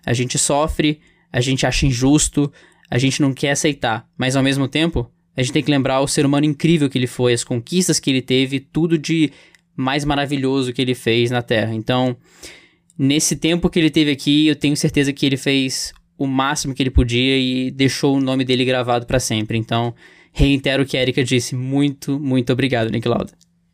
A 0.05 0.13
gente 0.13 0.39
sofre, 0.39 1.01
a 1.33 1.41
gente 1.41 1.67
acha 1.67 1.87
injusto, 1.87 2.53
a 2.91 2.99
gente 2.99 3.23
não 3.23 3.33
quer 3.33 3.53
aceitar, 3.53 4.09
mas 4.19 4.37
ao 4.37 4.43
mesmo 4.43 4.67
tempo, 4.67 5.11
a 5.37 5.43
gente 5.43 5.53
tem 5.53 5.63
que 5.63 5.71
lembrar 5.71 6.01
o 6.01 6.09
ser 6.09 6.27
humano 6.27 6.47
incrível 6.47 6.89
que 6.91 6.99
ele 6.99 7.07
foi, 7.07 7.33
as 7.33 7.45
conquistas 7.45 8.01
que 8.01 8.11
ele 8.11 8.23
teve, 8.23 8.61
tudo 8.61 8.99
de 8.99 9.33
mais 9.77 10.05
maravilhoso 10.05 10.73
que 10.73 10.83
ele 10.83 10.95
fez 10.95 11.31
na 11.31 11.41
Terra. 11.41 11.75
Então, 11.75 12.17
nesse 12.99 13.37
tempo 13.37 13.71
que 13.71 13.79
ele 13.79 13.91
teve 13.91 14.11
aqui, 14.11 14.47
eu 14.47 14.57
tenho 14.57 14.77
certeza 14.77 15.13
que 15.13 15.25
ele 15.25 15.37
fez 15.37 15.93
o 16.19 16.27
máximo 16.27 16.75
que 16.75 16.83
ele 16.83 16.91
podia 16.91 17.39
e 17.39 17.71
deixou 17.71 18.17
o 18.17 18.21
nome 18.21 18.45
dele 18.45 18.65
gravado 18.65 19.07
para 19.07 19.19
sempre. 19.19 19.57
Então, 19.57 19.95
reitero 20.33 20.83
o 20.83 20.87
que 20.87 20.97
a 20.97 21.03
Erika 21.03 21.25
disse. 21.25 21.55
Muito, 21.55 22.21
muito 22.21 22.53
obrigado, 22.53 22.91
Nick 22.91 23.09
Lauda. 23.09 23.33